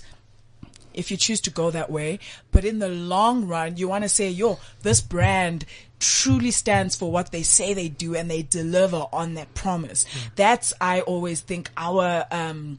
if 0.98 1.10
you 1.10 1.16
choose 1.16 1.40
to 1.42 1.50
go 1.50 1.70
that 1.70 1.90
way. 1.90 2.18
But 2.50 2.64
in 2.64 2.80
the 2.80 2.88
long 2.88 3.46
run, 3.46 3.76
you 3.76 3.88
want 3.88 4.04
to 4.04 4.08
say, 4.08 4.28
yo, 4.28 4.58
this 4.82 5.00
brand 5.00 5.64
truly 6.00 6.50
stands 6.50 6.94
for 6.94 7.10
what 7.10 7.32
they 7.32 7.42
say 7.42 7.72
they 7.74 7.88
do 7.88 8.14
and 8.14 8.30
they 8.30 8.42
deliver 8.42 9.06
on 9.12 9.34
that 9.34 9.54
promise. 9.54 10.04
That's, 10.36 10.72
I 10.80 11.00
always 11.00 11.40
think, 11.40 11.70
our, 11.76 12.26
um, 12.30 12.78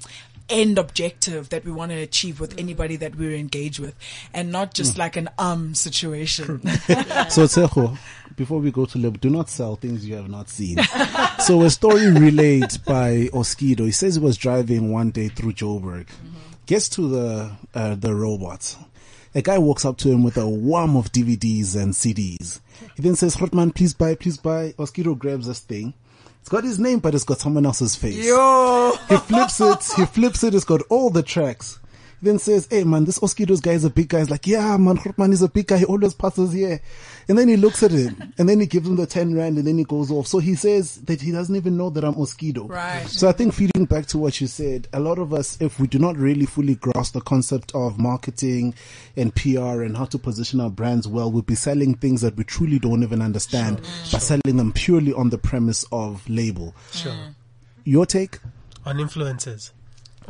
end 0.50 0.80
objective 0.80 1.50
that 1.50 1.64
we 1.64 1.72
want 1.72 1.92
to 1.92 1.98
achieve 1.98 2.40
with 2.40 2.58
anybody 2.58 2.96
that 2.96 3.16
we're 3.16 3.36
engaged 3.36 3.80
with 3.80 3.96
and 4.34 4.52
not 4.52 4.74
just 4.74 4.98
like 4.98 5.16
an 5.16 5.30
um 5.38 5.76
situation. 5.76 6.60
So 7.30 7.44
Tsecho, 7.46 7.98
before 8.36 8.60
we 8.60 8.72
go 8.72 8.86
to 8.86 8.98
Lib, 8.98 9.20
do 9.22 9.30
not 9.30 9.50
sell 9.50 9.76
things 9.76 10.08
you 10.08 10.16
have 10.16 10.30
not 10.30 10.50
seen. 10.50 10.78
so 11.40 11.62
a 11.62 11.70
story 11.70 12.10
relayed 12.10 12.84
by 12.86 13.30
Oskido. 13.34 13.82
He 13.82 13.92
says 13.92 14.16
he 14.16 14.22
was 14.22 14.38
driving 14.38 14.92
one 14.92 15.12
day 15.12 15.28
through 15.28 15.54
Joburg, 15.54 16.08
gets 16.70 16.88
to 16.88 17.10
the 17.10 17.52
uh, 17.74 17.96
the 17.96 18.14
robots. 18.14 18.78
A 19.34 19.42
guy 19.42 19.58
walks 19.58 19.86
up 19.86 19.98
to 19.98 20.10
him 20.12 20.22
with 20.22 20.38
a 20.38 20.48
worm 20.48 20.96
of 20.96 21.12
DVDs 21.12 21.76
and 21.76 21.94
CDs. 21.94 22.60
He 22.96 23.02
then 23.02 23.16
says, 23.16 23.36
"Hotman, 23.36 23.74
please 23.74 23.96
buy, 23.96 24.14
please 24.14 24.38
buy." 24.38 24.74
Oskido 24.78 25.18
grabs 25.18 25.48
this 25.48 25.62
thing. 25.62 25.96
It's 26.42 26.50
got 26.50 26.64
his 26.64 26.78
name, 26.80 27.00
but 27.00 27.16
it's 27.16 27.24
got 27.24 27.40
someone 27.40 27.66
else's 27.66 27.96
face. 27.96 28.24
Yo! 28.24 28.94
He 29.10 29.18
flips 29.18 29.60
it. 29.60 29.84
He 29.96 30.06
flips 30.06 30.44
it. 30.44 30.54
It's 30.54 30.64
got 30.64 30.82
all 30.90 31.10
the 31.10 31.24
tracks. 31.24 31.80
He 32.22 32.28
then 32.28 32.38
says, 32.38 32.68
"Hey 32.70 32.84
man, 32.84 33.06
this 33.06 33.18
Oskidos 33.18 33.64
guy 33.64 33.72
is 33.72 33.84
a 33.84 33.90
big 33.90 34.10
guy." 34.10 34.20
He's 34.20 34.30
like, 34.30 34.46
"Yeah, 34.46 34.78
man, 34.78 34.98
Grootman 34.98 35.34
is 35.34 35.42
a 35.42 35.50
big 35.50 35.66
guy. 35.66 35.80
He 35.80 35.86
always 35.86 36.14
passes 36.14 36.54
here." 36.54 36.82
And 37.30 37.38
then 37.38 37.48
he 37.48 37.58
looks 37.58 37.84
at 37.84 37.92
him, 37.92 38.34
and 38.40 38.50
then 38.50 38.60
he 38.60 38.66
gives 38.66 38.88
him 38.88 38.96
the 38.96 39.06
ten 39.06 39.36
rand, 39.36 39.60
and 39.60 39.68
then 39.68 39.78
he 39.78 39.84
goes 39.84 40.10
off. 40.10 40.26
So 40.26 40.40
he 40.40 40.56
says 40.56 40.96
that 41.02 41.22
he 41.22 41.32
doesn't 41.32 41.56
even 41.56 41.78
know 41.78 41.92
that 41.92 42.04
I'm 42.04 42.16
Oskido. 42.16 42.68
Right. 42.68 43.08
So 43.08 43.30
I 43.30 43.34
think 43.34 43.54
feeding 43.54 43.86
back 43.86 44.08
to 44.08 44.18
what 44.18 44.42
you 44.42 44.48
said, 44.48 44.88
a 44.94 45.00
lot 45.00 45.20
of 45.20 45.32
us, 45.32 45.56
if 45.62 45.80
we 45.80 45.86
do 45.86 46.00
not 46.00 46.18
really 46.18 46.48
fully 46.48 46.74
grasp 46.74 47.14
the 47.14 47.22
concept 47.22 47.72
of 47.76 48.00
marketing 48.00 48.74
and 49.16 49.34
PR 49.36 49.84
and 49.84 49.96
how 49.96 50.06
to 50.06 50.18
position 50.18 50.60
our 50.60 50.72
brands 50.72 51.08
well, 51.08 51.32
we'll 51.32 51.44
be 51.44 51.54
selling 51.54 51.94
things 51.94 52.22
that 52.22 52.36
we 52.36 52.44
truly 52.44 52.80
don't 52.80 53.04
even 53.04 53.22
understand, 53.22 53.80
but 54.12 54.24
selling 54.24 54.58
them 54.58 54.74
purely 54.74 55.14
on 55.14 55.30
the 55.30 55.38
premise 55.38 55.86
of 55.92 56.28
label. 56.28 56.74
Mm. 56.92 57.04
Sure. 57.04 57.16
Your 57.84 58.06
take? 58.08 58.40
On 58.88 58.98
influencers. 58.98 59.72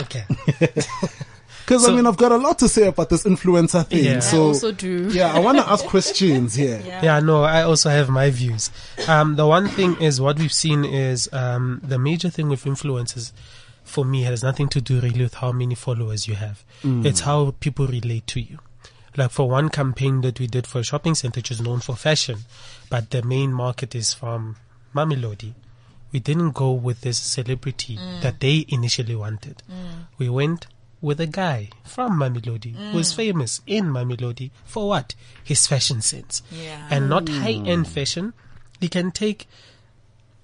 Okay. 0.02 0.26
Because 1.70 1.88
I 1.88 1.95
mean, 1.95 2.07
I've 2.07 2.17
got 2.17 2.32
a 2.32 2.38
lot 2.38 2.57
to 2.59 2.67
say 2.67 2.88
about 2.88 3.09
this 3.09 3.26
influencer 3.26 3.86
thing. 3.86 4.03
Yeah. 4.03 4.15
I 4.15 4.20
So 4.22 4.38
I 4.38 4.39
also 4.47 4.72
do. 4.72 5.07
yeah, 5.11 5.32
I 5.32 5.38
want 5.39 5.59
to 5.59 5.70
ask 5.70 5.86
questions 5.86 6.55
here. 6.55 6.82
Yeah, 7.03 7.20
no, 7.20 7.43
I 7.43 7.61
also 7.61 7.91
have 7.91 8.09
my 8.09 8.32
views. 8.32 8.72
Um, 9.07 9.36
the 9.36 9.45
one 9.45 9.67
thing 9.67 9.95
is 10.01 10.20
what 10.20 10.39
we've 10.39 10.51
seen 10.51 10.84
is 10.84 11.30
um, 11.32 11.80
the 11.84 11.99
major 11.99 12.32
thing 12.32 12.49
with 12.49 12.63
influencers 12.65 13.32
for 13.84 14.03
me 14.03 14.24
has 14.24 14.41
nothing 14.41 14.67
to 14.70 14.82
do 14.82 14.99
really 14.99 15.22
with 15.22 15.36
how 15.36 15.51
many 15.51 15.76
followers 15.76 16.28
you 16.28 16.34
have. 16.34 16.63
It's 16.84 17.20
how 17.20 17.53
people 17.59 17.86
relate 17.86 18.26
to 18.28 18.41
you. 18.41 18.57
Like 19.15 19.30
for 19.30 19.47
one 19.47 19.70
campaign 19.70 20.22
that 20.22 20.39
we 20.39 20.47
did 20.47 20.65
for 20.65 20.80
a 20.80 20.84
shopping 20.84 21.13
center, 21.13 21.38
which 21.38 21.51
is 21.51 21.61
known 21.61 21.82
for 21.82 21.95
fashion, 21.95 22.39
but 22.89 23.11
the 23.11 23.22
main 23.22 23.53
market 23.53 23.93
is 23.93 24.11
from 24.11 24.55
Mamelodi. 24.95 25.53
We 26.11 26.20
didn't 26.20 26.51
go 26.55 26.72
with 26.72 27.01
this 27.01 27.20
celebrity 27.20 27.99
that 28.22 28.39
they 28.39 28.65
initially 28.70 29.15
wanted. 29.15 29.61
We 30.17 30.30
went 30.30 30.65
with 31.02 31.20
a 31.20 31.28
guy 31.28 31.70
from 31.84 32.20
Mamelodi 32.20 32.76
who 32.91 33.00
is 33.00 33.14
mm. 33.14 33.16
famous 33.16 33.62
in 33.66 33.86
Mamelodi 33.86 34.52
for 34.66 34.89
what? 34.89 35.16
His 35.43 35.66
fashion 35.68 36.02
sense. 36.02 36.41
Yeah. 36.52 36.88
And 36.89 37.10
not 37.10 37.30
high 37.30 37.62
end 37.66 37.88
fashion. 37.88 38.34
He 38.80 38.89
can 38.89 39.12
take 39.12 39.47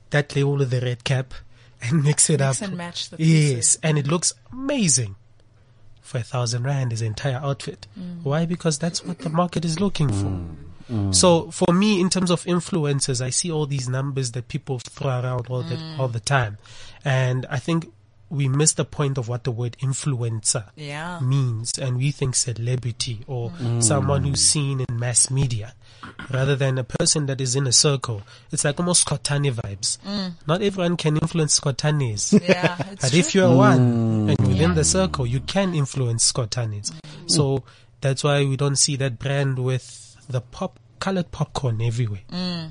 that 0.09 0.35
label 0.35 0.57
with 0.57 0.69
the 0.69 0.81
red 0.81 1.03
cap 1.03 1.33
and 1.81 2.03
mix 2.03 2.29
it 2.29 2.39
Mix 2.39 2.61
up. 2.61 2.67
and 2.67 2.77
match 2.77 3.09
the 3.09 3.17
Yes, 3.23 3.77
and 3.83 3.97
it 3.97 4.07
looks 4.07 4.33
amazing. 4.51 5.15
For 6.01 6.19
a 6.19 6.23
thousand 6.23 6.63
rand, 6.63 6.91
his 6.91 7.01
entire 7.01 7.37
outfit. 7.37 7.87
Mm. 7.99 8.23
Why? 8.23 8.45
Because 8.45 8.77
that's 8.77 9.03
what 9.03 9.19
the 9.19 9.29
market 9.29 9.65
is 9.65 9.79
looking 9.79 10.09
for. 10.09 10.39
Mm. 10.91 11.15
So 11.15 11.49
for 11.49 11.73
me, 11.73 11.99
in 11.99 12.11
terms 12.11 12.29
of 12.29 12.43
influencers, 12.43 13.21
I 13.21 13.31
see 13.31 13.51
all 13.51 13.65
these 13.65 13.89
numbers 13.89 14.31
that 14.33 14.47
people 14.47 14.77
throw 14.77 15.09
around 15.09 15.47
all 15.47 15.63
the 15.63 15.79
all 15.97 16.07
the 16.07 16.19
time, 16.19 16.59
and 17.03 17.47
I 17.49 17.57
think 17.57 17.91
we 18.29 18.47
miss 18.47 18.73
the 18.73 18.85
point 18.85 19.17
of 19.17 19.27
what 19.27 19.43
the 19.43 19.51
word 19.51 19.77
influencer 19.81 20.65
Yeah. 20.75 21.19
means, 21.21 21.77
and 21.77 21.97
we 21.97 22.11
think 22.11 22.35
celebrity 22.35 23.23
or 23.27 23.51
mm. 23.51 23.57
Mm. 23.77 23.83
someone 23.83 24.23
who's 24.23 24.41
seen 24.41 24.79
in 24.81 24.99
mass 24.99 25.29
media, 25.29 25.73
rather 26.31 26.55
than 26.55 26.77
a 26.77 26.83
person 26.83 27.27
that 27.27 27.39
is 27.39 27.55
in 27.55 27.67
a 27.67 27.71
circle. 27.71 28.23
It's 28.51 28.65
like 28.65 28.79
almost 28.79 29.05
Skotani 29.07 29.51
vibes. 29.51 29.99
Mm. 29.99 30.33
Not 30.47 30.61
everyone 30.61 30.97
can 30.97 31.17
influence 31.17 31.59
Skotanis. 31.59 32.33
Yeah, 32.47 32.75
But 33.01 33.09
true. 33.11 33.19
if 33.19 33.35
you're 33.35 33.55
one 33.55 34.29
and 34.29 34.47
within 34.47 34.73
the 34.75 34.83
circle, 34.83 35.25
you 35.27 35.39
can 35.41 35.73
influence 35.75 36.31
Skotanis. 36.31 36.91
So 37.27 37.63
that's 38.01 38.23
why 38.23 38.43
we 38.43 38.57
don't 38.57 38.75
see 38.77 38.95
that 38.97 39.19
brand 39.19 39.59
with 39.59 40.15
the 40.27 40.41
pop 40.41 40.79
colored 40.99 41.31
popcorn 41.31 41.81
everywhere. 41.81 42.21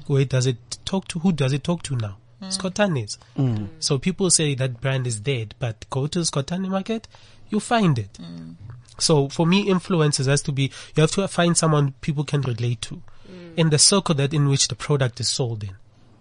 Where 0.08 0.24
does 0.24 0.46
it 0.46 0.56
talk 0.84 1.06
to? 1.08 1.20
Who 1.20 1.30
does 1.32 1.52
it 1.52 1.62
talk 1.62 1.82
to 1.84 1.94
now? 1.96 2.16
Skotanis. 2.42 3.18
Mm. 3.36 3.68
So 3.78 3.98
people 3.98 4.30
say 4.30 4.54
that 4.54 4.80
brand 4.80 5.06
is 5.06 5.20
dead, 5.20 5.54
but 5.58 5.86
go 5.90 6.06
to 6.06 6.20
Skotani 6.20 6.68
market, 6.68 7.08
you 7.48 7.60
find 7.60 7.98
it. 7.98 8.12
Mm. 8.14 8.56
So 8.98 9.28
for 9.28 9.46
me, 9.46 9.66
influencers 9.66 10.26
has 10.26 10.42
to 10.42 10.52
be, 10.52 10.70
you 10.94 11.00
have 11.00 11.10
to 11.12 11.26
find 11.28 11.56
someone 11.56 11.92
people 12.00 12.24
can 12.24 12.42
relate 12.42 12.80
to 12.82 13.02
mm. 13.30 13.56
in 13.56 13.70
the 13.70 13.78
circle 13.78 14.14
that 14.16 14.32
in 14.32 14.48
which 14.48 14.68
the 14.68 14.76
product 14.76 15.20
is 15.20 15.28
sold 15.28 15.64
in. 15.64 15.76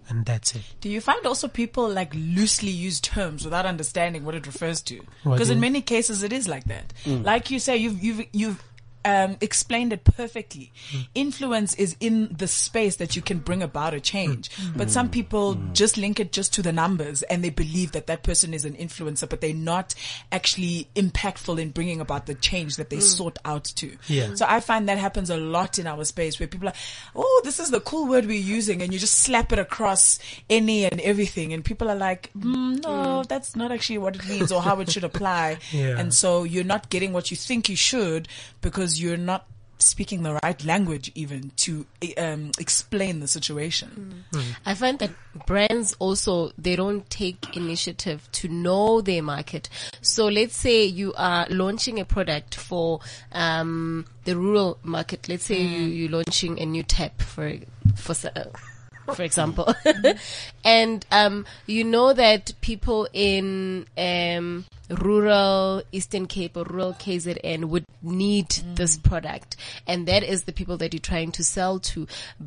And 0.06 0.26
that's 0.26 0.54
it. 0.54 0.62
Do 0.82 0.90
you 0.90 1.00
find 1.00 1.24
also 1.24 1.48
people 1.48 1.88
like 1.88 2.12
loosely 2.14 2.70
use 2.70 3.00
terms 3.00 3.42
without 3.42 3.64
understanding 3.64 4.26
what 4.26 4.34
it 4.34 4.46
refers 4.46 4.82
to? 4.82 5.00
Because 5.24 5.48
in 5.48 5.60
many 5.60 5.80
cases 5.80 6.22
it 6.22 6.30
is 6.30 6.46
like 6.46 6.64
that. 6.64 6.92
Like 7.06 7.50
you 7.50 7.58
say, 7.58 7.78
you've 7.78 8.04
you've 8.04 8.26
you've 8.30 8.62
um, 9.04 9.36
explained 9.40 9.92
it 9.92 10.04
perfectly. 10.04 10.72
Hmm. 10.90 11.00
Influence 11.14 11.74
is 11.74 11.96
in 12.00 12.34
the 12.36 12.46
space 12.46 12.96
that 12.96 13.16
you 13.16 13.22
can 13.22 13.38
bring 13.38 13.62
about 13.62 13.94
a 13.94 14.00
change. 14.00 14.54
Hmm. 14.54 14.78
But 14.78 14.90
some 14.90 15.06
hmm. 15.06 15.12
people 15.12 15.54
just 15.72 15.96
link 15.96 16.20
it 16.20 16.32
just 16.32 16.54
to 16.54 16.62
the 16.62 16.72
numbers 16.72 17.22
and 17.24 17.44
they 17.44 17.50
believe 17.50 17.92
that 17.92 18.06
that 18.06 18.22
person 18.22 18.54
is 18.54 18.64
an 18.64 18.74
influencer, 18.74 19.28
but 19.28 19.40
they're 19.40 19.54
not 19.54 19.94
actually 20.32 20.88
impactful 20.94 21.60
in 21.60 21.70
bringing 21.70 22.00
about 22.00 22.26
the 22.26 22.34
change 22.34 22.76
that 22.76 22.90
they 22.90 23.00
sought 23.00 23.38
out 23.44 23.64
to. 23.64 23.96
Yeah. 24.08 24.34
So 24.34 24.46
I 24.48 24.60
find 24.60 24.88
that 24.88 24.98
happens 24.98 25.30
a 25.30 25.36
lot 25.36 25.78
in 25.78 25.86
our 25.86 26.04
space 26.04 26.38
where 26.38 26.46
people 26.46 26.68
are, 26.68 26.74
oh, 27.14 27.40
this 27.44 27.60
is 27.60 27.70
the 27.70 27.80
cool 27.80 28.06
word 28.06 28.26
we're 28.26 28.32
using, 28.40 28.82
and 28.82 28.92
you 28.92 28.98
just 28.98 29.20
slap 29.20 29.52
it 29.52 29.58
across 29.58 30.18
any 30.48 30.84
and 30.84 31.00
everything, 31.00 31.52
and 31.52 31.64
people 31.64 31.90
are 31.90 31.96
like, 31.96 32.30
mm, 32.36 32.82
no, 32.82 33.22
that's 33.24 33.56
not 33.56 33.72
actually 33.72 33.98
what 33.98 34.16
it 34.16 34.26
means 34.28 34.52
or 34.52 34.62
how 34.62 34.80
it 34.80 34.90
should 34.90 35.04
apply. 35.04 35.58
Yeah. 35.72 35.98
And 35.98 36.14
so 36.14 36.44
you're 36.44 36.62
not 36.62 36.88
getting 36.88 37.12
what 37.12 37.30
you 37.30 37.36
think 37.36 37.68
you 37.68 37.74
should 37.74 38.28
because 38.60 38.93
you're 39.00 39.16
not 39.16 39.46
speaking 39.78 40.22
the 40.22 40.38
right 40.42 40.64
language 40.64 41.10
even 41.14 41.50
to 41.56 41.86
um, 42.16 42.50
explain 42.58 43.20
the 43.20 43.28
situation. 43.28 44.24
I 44.64 44.74
find 44.74 44.98
that 45.00 45.10
brands 45.46 45.94
also 45.98 46.52
they 46.56 46.76
don't 46.76 47.08
take 47.10 47.56
initiative 47.56 48.28
to 48.32 48.48
know 48.48 49.00
their 49.00 49.22
market. 49.22 49.68
So 50.00 50.26
let's 50.28 50.56
say 50.56 50.84
you 50.84 51.12
are 51.16 51.46
launching 51.50 52.00
a 52.00 52.04
product 52.04 52.54
for 52.54 53.00
um, 53.32 54.06
the 54.24 54.36
rural 54.36 54.78
market. 54.82 55.28
Let's 55.28 55.44
say 55.44 55.60
you, 55.60 55.84
you're 55.84 56.10
launching 56.10 56.60
a 56.60 56.66
new 56.66 56.82
tap 56.82 57.20
for 57.20 57.52
for 57.96 58.14
uh, 58.34 58.44
for 59.12 59.22
example, 59.22 59.74
and 60.64 61.04
um, 61.10 61.44
you 61.66 61.84
know 61.84 62.12
that 62.12 62.52
people 62.60 63.06
in 63.12 63.86
um, 63.98 64.64
rural 64.90 65.82
Eastern 65.92 66.26
Cape 66.26 66.56
or 66.56 66.64
rural 66.64 66.92
KZN 66.94 67.64
would 67.66 67.84
need 68.02 68.48
this 68.74 68.96
product, 68.96 69.56
and 69.86 70.06
that 70.06 70.22
is 70.22 70.44
the 70.44 70.52
people 70.52 70.76
that 70.78 70.92
you're 70.92 71.00
trying 71.00 71.32
to 71.32 71.44
sell 71.44 71.78
to. 71.80 72.06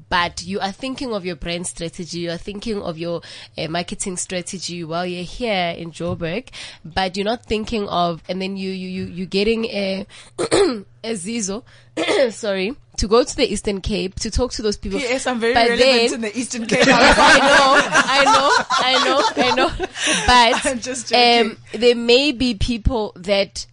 But 0.09 0.43
you 0.43 0.59
are 0.59 0.71
thinking 0.71 1.13
of 1.13 1.25
your 1.25 1.35
brand 1.35 1.67
strategy, 1.67 2.19
you 2.19 2.31
are 2.31 2.37
thinking 2.37 2.81
of 2.81 2.97
your 2.97 3.21
uh, 3.57 3.67
marketing 3.67 4.17
strategy 4.17 4.83
while 4.83 5.05
you're 5.05 5.23
here 5.23 5.73
in 5.77 5.91
Joburg, 5.91 6.49
but 6.85 7.17
you're 7.17 7.25
not 7.25 7.43
thinking 7.45 7.87
of, 7.87 8.21
and 8.29 8.41
then 8.41 8.55
you 8.57 8.69
you 8.71 8.87
you 8.89 9.03
you're 9.05 9.25
getting 9.27 9.65
a 9.65 10.05
a 10.39 11.13
Zizo, 11.13 11.63
sorry, 12.31 12.75
to 12.97 13.07
go 13.07 13.23
to 13.23 13.35
the 13.35 13.51
Eastern 13.51 13.81
Cape 13.81 14.15
to 14.15 14.29
talk 14.31 14.51
to 14.53 14.61
those 14.61 14.77
people. 14.77 14.99
Yes, 14.99 15.25
I'm 15.27 15.39
very 15.39 15.53
But 15.53 15.69
relevant 15.69 15.89
then- 15.89 16.13
in 16.15 16.21
the 16.21 16.37
Eastern 16.37 16.65
Cape. 16.67 16.85
I 16.87 17.39
know, 17.39 17.77
I 17.93 18.23
know, 18.25 18.51
I 18.69 18.93
know, 19.05 19.43
I 19.43 19.55
know. 19.55 19.71
But 20.27 20.65
I'm 20.65 20.79
just 20.79 21.09
joking. 21.09 21.51
um, 21.51 22.05
may 22.07 22.26
be 22.31 22.53
people 22.55 23.13
that 23.15 23.65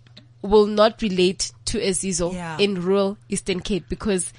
will 0.42 0.66
not 0.66 1.00
relate 1.02 1.52
to 1.66 1.78
Azizo 1.78 2.32
Yeah. 2.32 2.58
in 2.58 2.82
rural 2.82 3.16
Eastern 3.28 3.60
Cape 3.60 3.88
because 3.88 4.32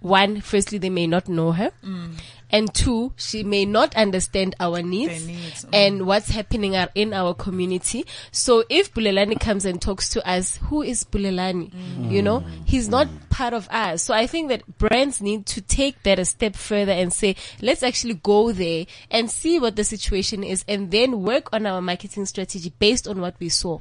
one, 0.00 0.40
firstly, 0.40 0.78
they 0.78 0.88
may 0.90 1.06
not 1.06 1.28
know 1.28 1.52
her. 1.52 1.70
Mm. 1.84 2.14
And 2.52 2.72
two, 2.74 3.12
she 3.16 3.42
may 3.42 3.64
not 3.64 3.94
understand 3.96 4.56
our 4.60 4.82
needs, 4.82 5.26
needs, 5.26 5.64
mm. 5.64 5.68
and 5.72 6.06
what's 6.06 6.30
happening 6.30 6.76
are 6.76 6.88
in 6.94 7.12
our 7.12 7.34
community. 7.34 8.04
So 8.32 8.64
if 8.68 8.92
Bulelani 8.92 9.38
comes 9.38 9.64
and 9.64 9.80
talks 9.80 10.08
to 10.10 10.28
us, 10.28 10.56
who 10.56 10.82
is 10.82 11.04
Bulelani? 11.04 11.70
Mm. 11.70 12.10
You 12.10 12.22
know, 12.22 12.44
he's 12.64 12.88
not 12.88 13.08
part 13.30 13.52
of 13.54 13.68
us. 13.70 14.02
So 14.02 14.14
I 14.14 14.26
think 14.26 14.48
that 14.48 14.78
brands 14.78 15.20
need 15.20 15.46
to 15.46 15.60
take 15.60 16.02
that 16.02 16.18
a 16.18 16.24
step 16.24 16.56
further 16.56 16.92
and 16.92 17.12
say, 17.12 17.36
let's 17.62 17.82
actually 17.82 18.14
go 18.14 18.52
there 18.52 18.86
and 19.10 19.30
see 19.30 19.58
what 19.58 19.76
the 19.76 19.84
situation 19.84 20.42
is 20.42 20.64
and 20.68 20.90
then 20.90 21.22
work 21.22 21.48
on 21.52 21.66
our 21.66 21.80
marketing 21.80 22.26
strategy 22.26 22.72
based 22.78 23.06
on 23.06 23.20
what 23.20 23.34
we 23.38 23.48
saw. 23.48 23.78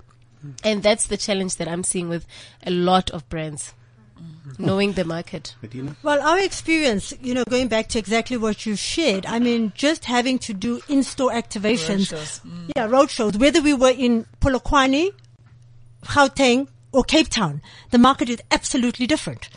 And 0.64 0.84
that's 0.84 1.08
the 1.08 1.18
challenge 1.18 1.58
that 1.58 1.68
I'm 1.68 1.84
seeing 1.84 2.08
with 2.08 2.26
a 2.66 2.72
lot 2.72 3.10
of 3.12 3.28
brands. 3.30 3.74
Knowing 4.58 4.94
the 4.94 5.06
market. 5.06 5.56
Medina? 5.62 5.96
Well, 6.04 6.22
our 6.22 6.40
experience, 6.40 7.14
you 7.22 7.34
know, 7.34 7.44
going 7.50 7.68
back 7.70 7.88
to 7.90 8.00
exactly 8.00 8.36
what 8.36 8.66
you 8.66 8.76
shared, 8.76 9.26
I 9.26 9.40
mean, 9.40 9.72
just 9.76 10.06
having 10.06 10.38
to 10.40 10.54
do 10.54 10.82
in-store 10.90 11.32
activations. 11.32 12.12
Roadshows. 12.12 12.42
Mm. 12.42 12.72
Yeah, 12.76 12.86
road 12.88 13.10
shows. 13.10 13.38
Whether 13.38 13.62
we 13.62 13.74
were 13.74 13.92
in 13.92 14.26
Polokwane, 14.42 15.12
Gauteng, 16.04 16.68
or 16.92 17.04
Cape 17.04 17.30
Town, 17.30 17.62
the 17.92 17.98
market 17.98 18.30
is 18.30 18.40
absolutely 18.52 19.08
different. 19.08 19.50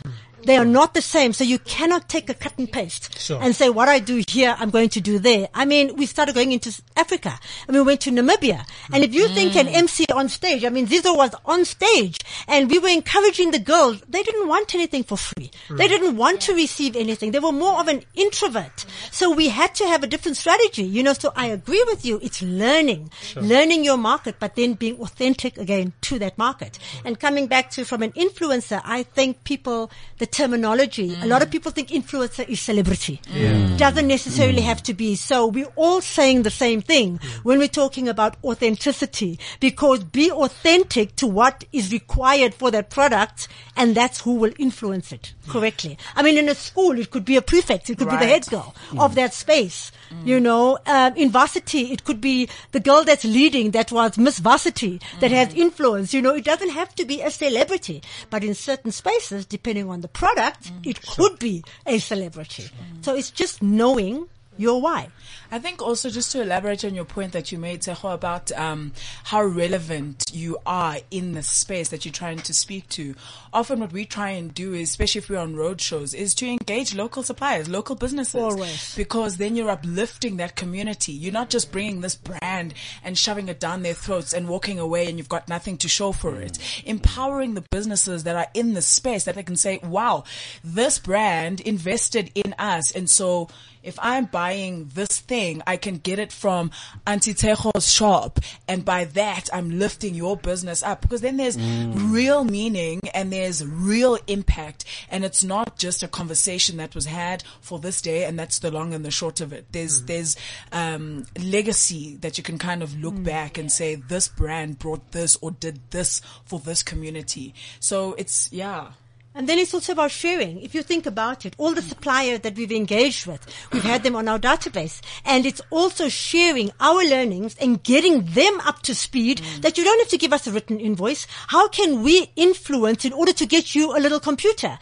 They 0.44 0.56
are 0.56 0.64
not 0.64 0.94
the 0.94 1.02
same. 1.02 1.32
So 1.32 1.44
you 1.44 1.58
cannot 1.58 2.08
take 2.08 2.28
a 2.28 2.34
cut 2.34 2.54
and 2.58 2.70
paste 2.70 3.18
Sure. 3.20 3.40
and 3.42 3.54
say, 3.54 3.68
what 3.70 3.88
I 3.88 3.98
do 3.98 4.22
here, 4.28 4.56
I'm 4.58 4.70
going 4.70 4.88
to 4.90 5.00
do 5.00 5.18
there. 5.18 5.48
I 5.54 5.64
mean, 5.64 5.96
we 5.96 6.06
started 6.06 6.34
going 6.34 6.52
into 6.52 6.70
Africa 6.96 7.38
and 7.66 7.76
we 7.76 7.82
went 7.82 8.00
to 8.02 8.10
Namibia. 8.10 8.64
And 8.92 9.04
if 9.04 9.14
you 9.14 9.28
think 9.28 9.56
an 9.56 9.68
MC 9.68 10.06
on 10.14 10.28
stage, 10.28 10.64
I 10.64 10.68
mean, 10.68 10.86
Zizo 10.86 11.16
was 11.16 11.34
on 11.44 11.64
stage 11.64 12.18
and 12.48 12.70
we 12.70 12.78
were 12.78 12.88
encouraging 12.88 13.50
the 13.50 13.58
girls. 13.58 14.02
They 14.08 14.22
didn't 14.22 14.48
want 14.48 14.74
anything 14.74 15.04
for 15.04 15.16
free. 15.16 15.50
They 15.70 15.88
didn't 15.88 16.16
want 16.16 16.40
to 16.42 16.54
receive 16.54 16.96
anything. 16.96 17.30
They 17.32 17.38
were 17.38 17.52
more 17.52 17.80
of 17.80 17.88
an 17.88 18.02
introvert. 18.14 18.84
So 19.10 19.30
we 19.30 19.48
had 19.48 19.74
to 19.76 19.86
have 19.86 20.02
a 20.02 20.06
different 20.06 20.36
strategy, 20.36 20.82
you 20.84 21.02
know, 21.02 21.12
so 21.12 21.32
I 21.36 21.46
agree 21.46 21.82
with 21.86 22.04
you. 22.04 22.18
It's 22.22 22.42
learning, 22.42 23.10
learning 23.36 23.84
your 23.84 23.96
market, 23.96 24.36
but 24.38 24.56
then 24.56 24.74
being 24.74 24.98
authentic 25.00 25.58
again 25.58 25.92
to 26.02 26.18
that 26.18 26.36
market. 26.38 26.78
And 27.04 27.18
coming 27.18 27.46
back 27.46 27.70
to 27.72 27.84
from 27.84 28.02
an 28.02 28.12
influencer, 28.12 28.80
I 28.84 29.02
think 29.02 29.44
people, 29.44 29.90
the 30.18 30.26
terminology, 30.32 31.16
a 31.20 31.26
lot 31.26 31.42
of 31.42 31.48
mm. 31.48 31.52
people 31.52 31.70
think 31.70 31.88
influencer 31.88 32.48
is 32.48 32.60
celebrity. 32.60 33.20
Mm. 33.32 33.78
Doesn't 33.78 34.08
necessarily 34.08 34.62
mm. 34.62 34.64
have 34.64 34.82
to 34.84 34.94
be. 34.94 35.14
So 35.14 35.46
we're 35.46 35.72
all 35.76 36.00
saying 36.00 36.42
the 36.42 36.50
same 36.50 36.80
thing 36.82 37.20
when 37.42 37.58
we're 37.58 37.68
talking 37.68 38.08
about 38.08 38.36
authenticity 38.42 39.38
because 39.60 40.02
be 40.02 40.30
authentic 40.30 41.14
to 41.16 41.26
what 41.26 41.64
is 41.72 41.92
required 41.92 42.54
for 42.54 42.70
that 42.70 42.90
product 42.90 43.48
and 43.76 43.94
that's 43.94 44.20
who 44.22 44.34
will 44.34 44.52
influence 44.58 45.12
it 45.12 45.34
correctly. 45.48 45.96
I 46.16 46.22
mean, 46.22 46.36
in 46.38 46.48
a 46.48 46.54
school, 46.54 46.98
it 46.98 47.10
could 47.10 47.24
be 47.24 47.36
a 47.36 47.42
prefect, 47.42 47.88
it 47.90 47.98
could 47.98 48.08
be 48.10 48.16
the 48.16 48.26
head 48.26 48.42
Right. 48.42 48.50
girl 48.50 48.74
of 48.98 49.14
that 49.14 49.34
space. 49.34 49.92
Mm. 50.12 50.26
You 50.26 50.40
know, 50.40 50.78
um, 50.86 51.14
in 51.16 51.30
varsity, 51.30 51.92
it 51.92 52.04
could 52.04 52.20
be 52.20 52.48
the 52.72 52.80
girl 52.80 53.04
that's 53.04 53.24
leading 53.24 53.70
that 53.72 53.90
was 53.92 54.18
Miss 54.18 54.38
Varsity 54.38 55.00
that 55.20 55.30
has 55.30 55.48
mm. 55.48 55.56
influence. 55.56 56.12
You 56.14 56.22
know, 56.22 56.34
it 56.34 56.44
doesn't 56.44 56.70
have 56.70 56.94
to 56.96 57.04
be 57.04 57.20
a 57.22 57.30
celebrity, 57.30 58.02
but 58.30 58.44
in 58.44 58.54
certain 58.54 58.92
spaces, 58.92 59.46
depending 59.46 59.88
on 59.88 60.00
the 60.00 60.08
product, 60.08 60.72
mm. 60.72 60.86
it 60.86 61.04
could 61.06 61.38
be 61.38 61.64
a 61.86 61.98
celebrity. 61.98 62.68
So 63.02 63.14
it's 63.14 63.30
just 63.30 63.62
knowing 63.62 64.28
your 64.58 64.80
why. 64.80 65.08
I 65.52 65.58
think 65.58 65.82
also 65.82 66.08
just 66.08 66.32
to 66.32 66.40
elaborate 66.40 66.82
on 66.82 66.94
your 66.94 67.04
point 67.04 67.32
that 67.32 67.52
you 67.52 67.58
made, 67.58 67.82
Tejo, 67.82 68.14
about 68.14 68.50
um, 68.52 68.92
how 69.24 69.44
relevant 69.44 70.24
you 70.32 70.56
are 70.64 70.96
in 71.10 71.34
the 71.34 71.42
space 71.42 71.90
that 71.90 72.06
you're 72.06 72.12
trying 72.12 72.38
to 72.38 72.54
speak 72.54 72.88
to. 72.88 73.14
Often, 73.52 73.80
what 73.80 73.92
we 73.92 74.06
try 74.06 74.30
and 74.30 74.54
do, 74.54 74.72
is, 74.72 74.88
especially 74.88 75.18
if 75.18 75.28
we're 75.28 75.38
on 75.38 75.54
road 75.54 75.78
shows, 75.78 76.14
is 76.14 76.34
to 76.36 76.48
engage 76.48 76.94
local 76.94 77.22
suppliers, 77.22 77.68
local 77.68 77.96
businesses, 77.96 78.34
Always. 78.34 78.94
because 78.96 79.36
then 79.36 79.54
you're 79.54 79.68
uplifting 79.68 80.38
that 80.38 80.56
community. 80.56 81.12
You're 81.12 81.34
not 81.34 81.50
just 81.50 81.70
bringing 81.70 82.00
this 82.00 82.14
brand 82.14 82.72
and 83.04 83.18
shoving 83.18 83.48
it 83.48 83.60
down 83.60 83.82
their 83.82 83.92
throats 83.92 84.32
and 84.32 84.48
walking 84.48 84.78
away, 84.78 85.06
and 85.06 85.18
you've 85.18 85.28
got 85.28 85.50
nothing 85.50 85.76
to 85.78 85.88
show 85.88 86.12
for 86.12 86.40
it. 86.40 86.56
Empowering 86.86 87.52
the 87.52 87.64
businesses 87.70 88.24
that 88.24 88.36
are 88.36 88.48
in 88.54 88.72
the 88.72 88.80
space 88.80 89.24
that 89.24 89.34
they 89.34 89.42
can 89.42 89.56
say, 89.56 89.80
"Wow, 89.82 90.24
this 90.64 90.98
brand 90.98 91.60
invested 91.60 92.30
in 92.34 92.54
us," 92.58 92.90
and 92.92 93.10
so 93.10 93.50
if 93.82 93.98
I'm 94.00 94.26
buying 94.26 94.90
this 94.94 95.18
thing, 95.20 95.41
I 95.66 95.76
can 95.76 95.96
get 95.96 96.18
it 96.18 96.32
from 96.32 96.70
Auntie 97.06 97.34
Tejo's 97.34 97.90
shop. 97.90 98.40
And 98.68 98.84
by 98.84 99.04
that, 99.04 99.48
I'm 99.52 99.78
lifting 99.78 100.14
your 100.14 100.36
business 100.36 100.82
up 100.82 101.02
because 101.02 101.20
then 101.20 101.36
there's 101.36 101.56
mm. 101.56 102.12
real 102.12 102.44
meaning 102.44 103.00
and 103.14 103.32
there's 103.32 103.64
real 103.64 104.18
impact. 104.26 104.84
And 105.10 105.24
it's 105.24 105.42
not 105.42 105.78
just 105.78 106.02
a 106.02 106.08
conversation 106.08 106.76
that 106.76 106.94
was 106.94 107.06
had 107.06 107.42
for 107.60 107.78
this 107.78 108.00
day. 108.00 108.24
And 108.24 108.38
that's 108.38 108.60
the 108.60 108.70
long 108.70 108.94
and 108.94 109.04
the 109.04 109.10
short 109.10 109.40
of 109.40 109.52
it. 109.52 109.66
There's, 109.72 110.02
mm. 110.02 110.06
there's, 110.06 110.36
um, 110.70 111.26
legacy 111.38 112.16
that 112.20 112.38
you 112.38 112.44
can 112.44 112.58
kind 112.58 112.82
of 112.82 112.98
look 113.00 113.14
mm. 113.14 113.24
back 113.24 113.58
and 113.58 113.70
say, 113.70 113.96
this 113.96 114.28
brand 114.28 114.78
brought 114.78 115.12
this 115.12 115.36
or 115.40 115.50
did 115.50 115.80
this 115.90 116.20
for 116.44 116.58
this 116.60 116.82
community. 116.82 117.54
So 117.80 118.14
it's, 118.14 118.52
yeah. 118.52 118.92
And 119.34 119.48
then 119.48 119.58
it's 119.58 119.72
also 119.72 119.92
about 119.92 120.10
sharing. 120.10 120.60
If 120.60 120.74
you 120.74 120.82
think 120.82 121.06
about 121.06 121.46
it, 121.46 121.54
all 121.56 121.72
the 121.72 121.80
suppliers 121.80 122.40
that 122.40 122.54
we've 122.54 122.70
engaged 122.70 123.26
with, 123.26 123.46
we've 123.72 123.82
had 123.82 124.02
them 124.02 124.14
on 124.14 124.28
our 124.28 124.38
database. 124.38 125.00
And 125.24 125.46
it's 125.46 125.62
also 125.70 126.10
sharing 126.10 126.70
our 126.80 127.02
learnings 127.04 127.56
and 127.60 127.82
getting 127.82 128.24
them 128.26 128.60
up 128.60 128.82
to 128.82 128.94
speed 128.94 129.38
mm. 129.38 129.62
that 129.62 129.78
you 129.78 129.84
don't 129.84 130.00
have 130.00 130.08
to 130.08 130.18
give 130.18 130.34
us 130.34 130.46
a 130.46 130.52
written 130.52 130.78
invoice. 130.78 131.26
How 131.46 131.68
can 131.68 132.02
we 132.02 132.30
influence 132.36 133.06
in 133.06 133.14
order 133.14 133.32
to 133.32 133.46
get 133.46 133.74
you 133.74 133.96
a 133.96 134.00
little 134.00 134.20
computer? 134.20 134.78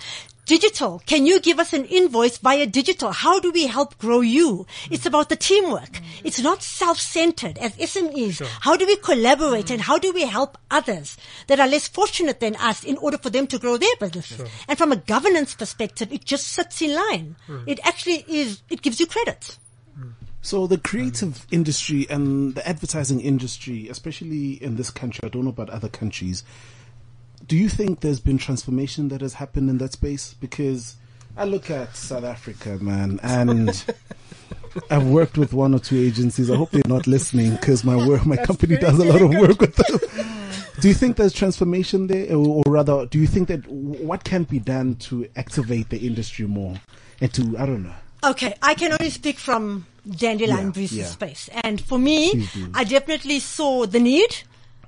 Digital. 0.50 1.00
Can 1.06 1.26
you 1.26 1.38
give 1.38 1.60
us 1.60 1.72
an 1.72 1.84
invoice 1.84 2.38
via 2.38 2.66
digital? 2.66 3.12
How 3.12 3.38
do 3.38 3.52
we 3.52 3.68
help 3.68 3.96
grow 3.98 4.20
you? 4.20 4.66
It's 4.90 5.06
about 5.06 5.28
the 5.28 5.36
teamwork. 5.36 6.00
It's 6.24 6.40
not 6.40 6.60
self-centered 6.60 7.56
as 7.58 7.76
SMEs. 7.76 8.44
How 8.60 8.76
do 8.76 8.84
we 8.84 8.96
collaborate 8.96 9.70
and 9.70 9.80
how 9.80 9.96
do 9.96 10.12
we 10.12 10.22
help 10.22 10.58
others 10.68 11.16
that 11.46 11.60
are 11.60 11.68
less 11.68 11.86
fortunate 11.86 12.40
than 12.40 12.56
us 12.56 12.82
in 12.82 12.96
order 12.96 13.16
for 13.16 13.30
them 13.30 13.46
to 13.46 13.60
grow 13.60 13.76
their 13.76 13.94
businesses? 14.00 14.50
And 14.66 14.76
from 14.76 14.90
a 14.90 14.96
governance 14.96 15.54
perspective, 15.54 16.12
it 16.12 16.24
just 16.24 16.48
sits 16.48 16.82
in 16.82 16.96
line. 16.96 17.36
It 17.68 17.78
actually 17.86 18.24
is, 18.26 18.60
it 18.68 18.82
gives 18.82 18.98
you 18.98 19.06
credit. 19.06 19.56
Hmm. 19.94 20.08
So 20.42 20.66
the 20.66 20.78
creative 20.78 21.46
industry 21.52 22.08
and 22.10 22.56
the 22.56 22.68
advertising 22.68 23.20
industry, 23.20 23.88
especially 23.88 24.54
in 24.60 24.74
this 24.74 24.90
country, 24.90 25.20
I 25.22 25.28
don't 25.28 25.44
know 25.44 25.50
about 25.50 25.70
other 25.70 25.88
countries. 25.88 26.42
Do 27.46 27.56
you 27.56 27.68
think 27.68 28.00
there's 28.00 28.20
been 28.20 28.38
transformation 28.38 29.08
that 29.08 29.20
has 29.20 29.34
happened 29.34 29.70
in 29.70 29.78
that 29.78 29.92
space? 29.92 30.34
Because 30.34 30.96
I 31.36 31.44
look 31.44 31.70
at 31.70 31.96
South 31.96 32.24
Africa, 32.24 32.78
man, 32.80 33.18
and 33.22 33.84
I've 34.90 35.06
worked 35.06 35.38
with 35.38 35.52
one 35.52 35.74
or 35.74 35.78
two 35.78 35.98
agencies. 35.98 36.50
I 36.50 36.56
hope 36.56 36.70
they're 36.70 36.82
not 36.86 37.06
listening 37.06 37.52
because 37.56 37.82
my 37.84 37.96
work, 38.06 38.26
my 38.26 38.36
company 38.36 38.76
does 38.76 38.98
a 38.98 39.04
lot 39.04 39.22
of 39.22 39.30
work 39.30 39.60
with 39.60 39.74
them. 39.76 40.00
Do 40.80 40.88
you 40.88 40.94
think 40.94 41.16
there's 41.16 41.32
transformation 41.32 42.06
there, 42.06 42.34
or, 42.34 42.62
or 42.66 42.72
rather, 42.72 43.06
do 43.06 43.18
you 43.18 43.26
think 43.26 43.48
that 43.48 43.66
what 43.68 44.24
can 44.24 44.44
be 44.44 44.58
done 44.58 44.94
to 44.96 45.28
activate 45.36 45.90
the 45.90 45.98
industry 45.98 46.46
more 46.46 46.76
and 47.20 47.32
to 47.34 47.56
I 47.58 47.66
don't 47.66 47.82
know? 47.82 47.94
Okay, 48.22 48.54
I 48.62 48.74
can 48.74 48.92
only 48.92 49.10
speak 49.10 49.38
from 49.38 49.86
Dandelion 50.08 50.66
Yeah, 50.66 50.72
Breeze's 50.72 50.92
yeah. 50.98 51.04
space. 51.06 51.48
And 51.64 51.80
for 51.80 51.98
me, 51.98 52.48
I 52.74 52.84
definitely 52.84 53.40
saw 53.40 53.86
the 53.86 54.00
need. 54.00 54.36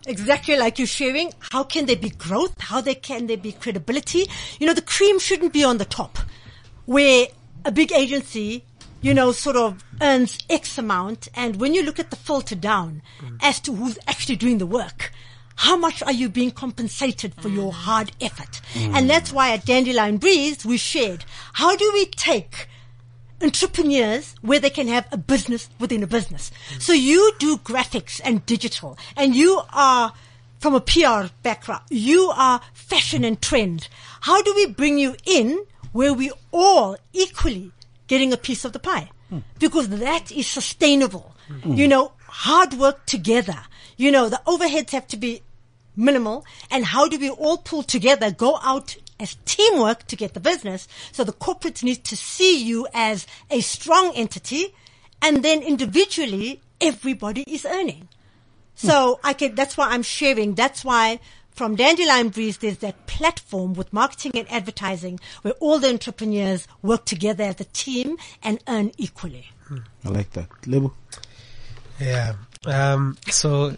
Exactly 0.07 0.57
like 0.57 0.79
you're 0.79 0.87
sharing. 0.87 1.33
How 1.39 1.63
can 1.63 1.87
there 1.87 1.97
be 1.97 2.11
growth? 2.11 2.61
How 2.61 2.81
there 2.81 2.95
can 2.95 3.27
there 3.27 3.37
be 3.37 3.53
credibility? 3.53 4.27
You 4.59 4.67
know, 4.67 4.75
the 4.75 4.83
cream 4.83 5.19
shouldn't 5.19 5.53
be 5.53 5.65
on 5.65 5.79
the 5.79 5.85
top 5.85 6.19
where 6.87 7.27
a 7.65 7.71
big 7.71 7.93
agency, 7.93 8.65
you 9.01 9.15
know, 9.15 9.33
sort 9.33 9.57
of 9.57 9.85
earns 10.01 10.39
X 10.51 10.79
amount. 10.79 11.29
And 11.35 11.57
when 11.57 11.75
you 11.75 11.83
look 11.83 11.99
at 11.99 12.11
the 12.11 12.17
filter 12.17 12.55
down 12.55 13.03
mm. 13.21 13.39
as 13.41 13.61
to 13.61 13.75
who's 13.75 13.99
actually 14.09 14.37
doing 14.37 14.59
the 14.59 14.67
work, 14.67 15.13
how 15.57 15.77
much 15.77 16.03
are 16.03 16.13
you 16.13 16.29
being 16.29 16.51
compensated 16.51 17.35
for 17.35 17.49
your 17.49 17.71
mm. 17.71 17.75
hard 17.75 18.13
effort? 18.21 18.61
And 18.75 19.05
mm. 19.05 19.09
that's 19.09 19.33
why 19.33 19.53
at 19.53 19.65
Dandelion 19.65 20.17
Breeze, 20.17 20.65
we 20.65 20.77
shared, 20.77 21.25
how 21.53 21.77
do 21.77 21.91
we 21.95 22.07
take 22.07 22.69
entrepreneurs 23.43 24.35
where 24.41 24.61
they 24.61 24.71
can 24.71 24.89
have 24.89 25.07
a 25.13 25.17
business 25.17 25.69
within 25.79 26.03
a 26.03 26.07
business. 26.07 26.51
Mm. 26.75 26.83
So 26.83 26.93
you 26.93 27.33
do 27.39 27.59
graphics 27.59 28.21
and 28.25 28.45
digital 28.47 28.99
and 29.17 29.35
you 29.35 29.63
are 29.73 30.13
from 30.59 30.75
a 30.75 30.81
PR 30.81 31.33
background. 31.43 31.83
You 31.91 32.33
are 32.35 32.61
fashion 32.73 33.25
and 33.25 33.41
trend. 33.43 33.89
How 34.23 34.43
do 34.43 34.55
we 34.55 34.67
bring 34.67 34.99
you 34.99 35.17
in 35.25 35.67
where 35.93 36.15
we 36.15 36.31
all 36.53 36.97
equally 37.13 37.73
getting 38.07 38.33
a 38.33 38.37
piece 38.37 38.65
of 38.65 38.73
the 38.73 38.79
pie? 38.79 39.11
Hmm. 39.29 39.39
Because 39.59 39.89
that 39.89 40.31
is 40.31 40.47
sustainable. 40.47 41.35
Hmm. 41.49 41.75
You 41.75 41.89
know, 41.89 42.13
hard 42.27 42.75
work 42.75 43.07
together. 43.07 43.59
You 43.97 44.13
know, 44.13 44.29
the 44.29 44.41
overheads 44.47 44.91
have 44.91 45.09
to 45.09 45.17
be 45.17 45.43
minimal 45.97 46.45
and 46.71 46.85
how 46.85 47.09
do 47.09 47.19
we 47.19 47.29
all 47.29 47.59
pull 47.59 47.83
together, 47.83 48.31
go 48.31 48.59
out 48.63 48.97
as 49.23 49.37
teamwork 49.45 50.07
to 50.09 50.17
get 50.17 50.35
the 50.35 50.41
business. 50.41 50.89
So 51.13 51.25
the 51.25 51.33
corporates 51.33 51.83
need 51.83 52.05
to 52.05 52.17
see 52.17 52.63
you 52.63 52.87
as 52.93 53.27
a 53.51 53.61
strong 53.61 54.13
entity 54.15 54.75
and 55.23 55.45
then 55.45 55.63
individually 55.63 56.61
everybody 56.81 57.43
is 57.43 57.65
earning. 57.65 58.09
Hmm. 58.81 58.87
So 58.89 59.21
I 59.23 59.33
can, 59.33 59.55
that's 59.55 59.77
why 59.77 59.89
I'm 59.89 60.03
sharing. 60.03 60.55
That's 60.55 60.85
why 60.85 61.21
from 61.53 61.77
Dandelion 61.77 62.31
Breeze, 62.31 62.59
there's 62.59 62.79
that 62.79 63.07
platform 63.07 63.75
with 63.75 63.93
marketing 63.93 64.33
and 64.35 64.51
advertising 64.51 65.21
where 65.43 65.55
all 65.61 65.79
the 65.79 65.89
entrepreneurs 65.89 66.67
work 66.83 67.05
together 67.05 67.45
as 67.45 67.61
a 67.61 67.65
team 67.65 68.17
and 68.43 68.59
earn 68.69 68.91
equally. 68.99 69.47
Hmm. 69.67 69.79
I 70.05 70.09
like 70.09 70.31
that. 70.33 70.49
Lebo? 70.67 70.93
Yeah. 72.01 72.35
Um, 72.67 73.17
so 73.29 73.77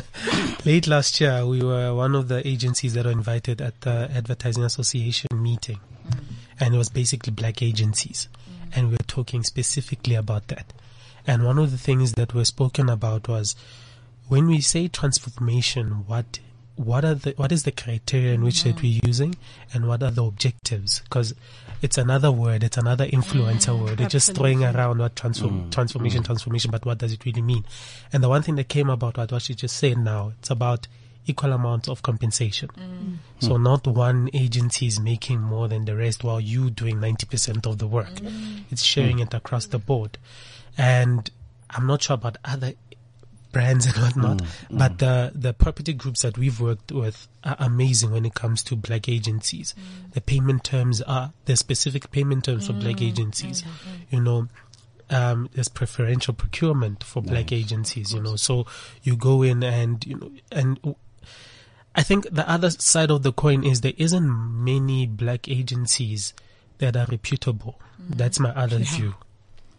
late 0.64 0.86
last 0.86 1.20
year, 1.20 1.46
we 1.46 1.62
were 1.62 1.94
one 1.94 2.14
of 2.14 2.28
the 2.28 2.46
agencies 2.46 2.94
that 2.94 3.06
were 3.06 3.12
invited 3.12 3.60
at 3.60 3.80
the 3.82 4.10
Advertising 4.12 4.64
Association 4.64 5.28
meeting. 5.34 5.80
Mm. 6.08 6.18
And 6.58 6.74
it 6.74 6.78
was 6.78 6.88
basically 6.88 7.32
black 7.32 7.62
agencies. 7.62 8.28
Mm. 8.32 8.76
And 8.76 8.86
we 8.88 8.92
were 8.92 9.06
talking 9.06 9.44
specifically 9.44 10.14
about 10.14 10.48
that. 10.48 10.72
And 11.26 11.44
one 11.44 11.58
of 11.58 11.70
the 11.70 11.78
things 11.78 12.12
that 12.12 12.34
were 12.34 12.44
spoken 12.44 12.88
about 12.88 13.28
was 13.28 13.56
when 14.28 14.46
we 14.46 14.60
say 14.60 14.88
transformation, 14.88 16.04
what 16.06 16.40
what 16.76 17.04
are 17.04 17.14
the 17.14 17.32
what 17.36 17.52
is 17.52 17.62
the 17.64 17.72
criteria 17.72 18.34
in 18.34 18.44
which 18.44 18.62
that 18.62 18.76
mm-hmm. 18.76 18.86
we're 18.86 19.00
using 19.06 19.34
and 19.72 19.88
what 19.88 20.02
are 20.02 20.10
the 20.10 20.22
objectives 20.22 21.00
because 21.00 21.34
it's 21.82 21.98
another 21.98 22.32
word 22.32 22.62
it's 22.62 22.76
another 22.76 23.06
influencer 23.06 23.76
mm, 23.76 23.84
word. 23.84 24.00
It's 24.00 24.12
just 24.12 24.34
throwing 24.34 24.64
around 24.64 24.98
what 24.98 25.16
transform 25.16 25.64
mm, 25.64 25.72
transformation 25.72 26.22
mm. 26.22 26.26
transformation 26.26 26.70
but 26.70 26.84
what 26.84 26.98
does 26.98 27.12
it 27.12 27.24
really 27.24 27.42
mean? 27.42 27.64
And 28.12 28.22
the 28.22 28.28
one 28.28 28.42
thing 28.42 28.56
that 28.56 28.68
came 28.68 28.90
about 28.90 29.16
what 29.16 29.32
what 29.32 29.42
she 29.42 29.54
just 29.54 29.76
said 29.76 29.98
now 29.98 30.32
it's 30.38 30.50
about 30.50 30.88
equal 31.26 31.52
amounts 31.52 31.88
of 31.88 32.02
compensation. 32.02 32.70
So 33.40 33.56
not 33.56 33.86
one 33.86 34.30
agency 34.32 34.86
is 34.86 35.00
making 35.00 35.40
more 35.40 35.68
than 35.68 35.84
the 35.84 35.96
rest 35.96 36.24
while 36.24 36.40
you 36.40 36.70
doing 36.70 36.96
90% 36.96 37.66
of 37.66 37.78
the 37.78 37.86
work. 37.86 38.20
It's 38.70 38.82
sharing 38.82 39.18
it 39.18 39.34
across 39.34 39.66
the 39.66 39.78
board. 39.78 40.18
And 40.78 41.28
I'm 41.70 41.86
not 41.86 42.02
sure 42.02 42.14
about 42.14 42.36
other 42.44 42.74
brands 43.56 43.86
and 43.86 43.96
whatnot, 43.96 44.38
mm, 44.38 44.46
mm. 44.46 44.78
but 44.78 44.98
the, 44.98 45.32
the 45.34 45.52
property 45.54 45.94
groups 45.94 46.22
that 46.22 46.36
we've 46.36 46.60
worked 46.60 46.92
with 46.92 47.26
are 47.42 47.56
amazing 47.58 48.10
when 48.10 48.26
it 48.26 48.34
comes 48.34 48.62
to 48.62 48.76
black 48.76 49.08
agencies. 49.08 49.74
Mm. 49.74 50.12
The 50.12 50.20
payment 50.20 50.62
terms 50.64 51.00
are, 51.02 51.32
the 51.46 51.56
specific 51.56 52.10
payment 52.10 52.44
terms 52.44 52.66
for 52.66 52.74
black 52.74 53.00
agencies. 53.00 53.64
You 54.10 54.20
know, 54.20 54.48
um, 55.08 55.48
there's 55.54 55.68
preferential 55.68 56.34
procurement 56.34 57.02
for 57.02 57.22
black 57.22 57.50
agencies, 57.52 58.12
you 58.12 58.20
know, 58.20 58.36
so 58.36 58.66
you 59.02 59.16
go 59.16 59.42
in 59.42 59.62
and, 59.62 60.04
you 60.04 60.16
know, 60.18 60.30
and 60.52 60.94
I 61.94 62.02
think 62.02 62.28
the 62.30 62.48
other 62.48 62.68
side 62.70 63.10
of 63.10 63.22
the 63.22 63.32
coin 63.32 63.64
is 63.64 63.80
there 63.80 63.94
isn't 63.96 64.28
many 64.64 65.06
black 65.06 65.48
agencies 65.48 66.34
that 66.78 66.94
are 66.94 67.06
reputable. 67.10 67.80
That's 67.98 68.38
my 68.38 68.50
other 68.50 68.78
view. 68.78 69.14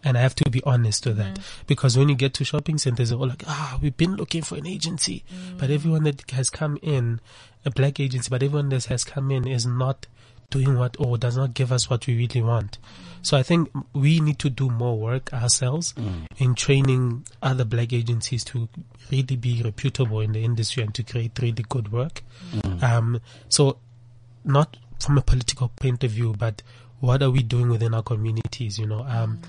And 0.04 0.18
I 0.18 0.22
have 0.22 0.36
to 0.36 0.50
be 0.50 0.62
honest 0.64 1.06
with 1.06 1.18
that. 1.18 1.40
Because 1.66 1.98
when 1.98 2.08
you 2.10 2.16
get 2.16 2.34
to 2.36 2.46
shopping 2.46 2.78
centers, 2.78 3.10
they're 3.10 3.18
all 3.18 3.28
like, 3.28 3.44
ah, 3.48 3.78
we've 3.82 3.98
been 3.98 4.16
looking 4.16 4.42
for 4.42 4.56
an 4.56 4.68
agency. 4.68 5.24
But 5.58 5.70
everyone 5.70 6.04
that 6.04 6.30
has 6.32 6.50
come 6.50 6.78
in, 6.82 7.20
a 7.66 7.72
black 7.72 8.00
agency, 8.00 8.30
but 8.30 8.44
everyone 8.44 8.70
that 8.70 8.86
has 8.86 9.04
come 9.04 9.32
in 9.32 9.48
is 9.48 9.66
not 9.66 10.08
doing 10.50 10.78
what 10.78 10.96
or 10.98 11.18
does 11.18 11.36
not 11.36 11.54
give 11.54 11.74
us 11.74 11.90
what 11.90 12.08
we 12.08 12.16
really 12.16 12.42
want. 12.42 12.78
So 13.22 13.36
I 13.36 13.44
think 13.44 13.70
we 13.92 14.22
need 14.22 14.40
to 14.40 14.50
do 14.50 14.70
more 14.70 14.98
work 14.98 15.34
ourselves 15.34 15.94
in 16.38 16.56
training 16.56 17.26
other 17.42 17.66
black 17.66 17.92
agencies 17.92 18.46
to 18.46 18.70
really 19.12 19.36
be 19.36 19.62
reputable 19.62 20.22
in 20.22 20.32
the 20.32 20.46
industry 20.46 20.84
and 20.84 20.96
to 20.96 21.04
create 21.04 21.38
really 21.42 21.66
good 21.68 21.92
work. 21.92 22.22
Um, 22.82 23.20
so 23.50 23.80
not 24.46 24.78
from 25.00 25.18
a 25.18 25.22
political 25.22 25.68
point 25.70 26.04
of 26.06 26.12
view, 26.12 26.34
but 26.38 26.62
what 27.02 27.22
are 27.22 27.30
we 27.30 27.44
doing 27.44 27.70
within 27.70 27.94
our 27.94 28.04
communities? 28.04 28.80
You 28.80 28.88
know, 28.88 29.02
um, 29.04 29.40
I, 29.42 29.44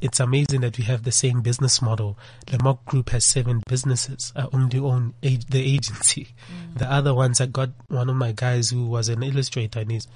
it's 0.00 0.20
amazing 0.20 0.60
that 0.60 0.76
we 0.78 0.84
have 0.84 1.04
the 1.04 1.12
same 1.12 1.40
business 1.40 1.80
model. 1.80 2.18
The 2.46 2.62
Mock 2.62 2.84
Group 2.84 3.10
has 3.10 3.24
seven 3.24 3.62
businesses. 3.66 4.32
Uh, 4.36 4.46
I 4.52 4.56
only 4.56 4.78
own 4.78 5.14
ag- 5.22 5.48
the 5.48 5.74
agency. 5.74 6.28
Mm. 6.52 6.78
The 6.78 6.92
other 6.92 7.14
ones, 7.14 7.40
I 7.40 7.46
got 7.46 7.70
one 7.88 8.10
of 8.10 8.16
my 8.16 8.32
guys 8.32 8.70
who 8.70 8.86
was 8.86 9.08
an 9.08 9.22
illustrator 9.22 9.80
and 9.80 9.90
he's 9.90 10.06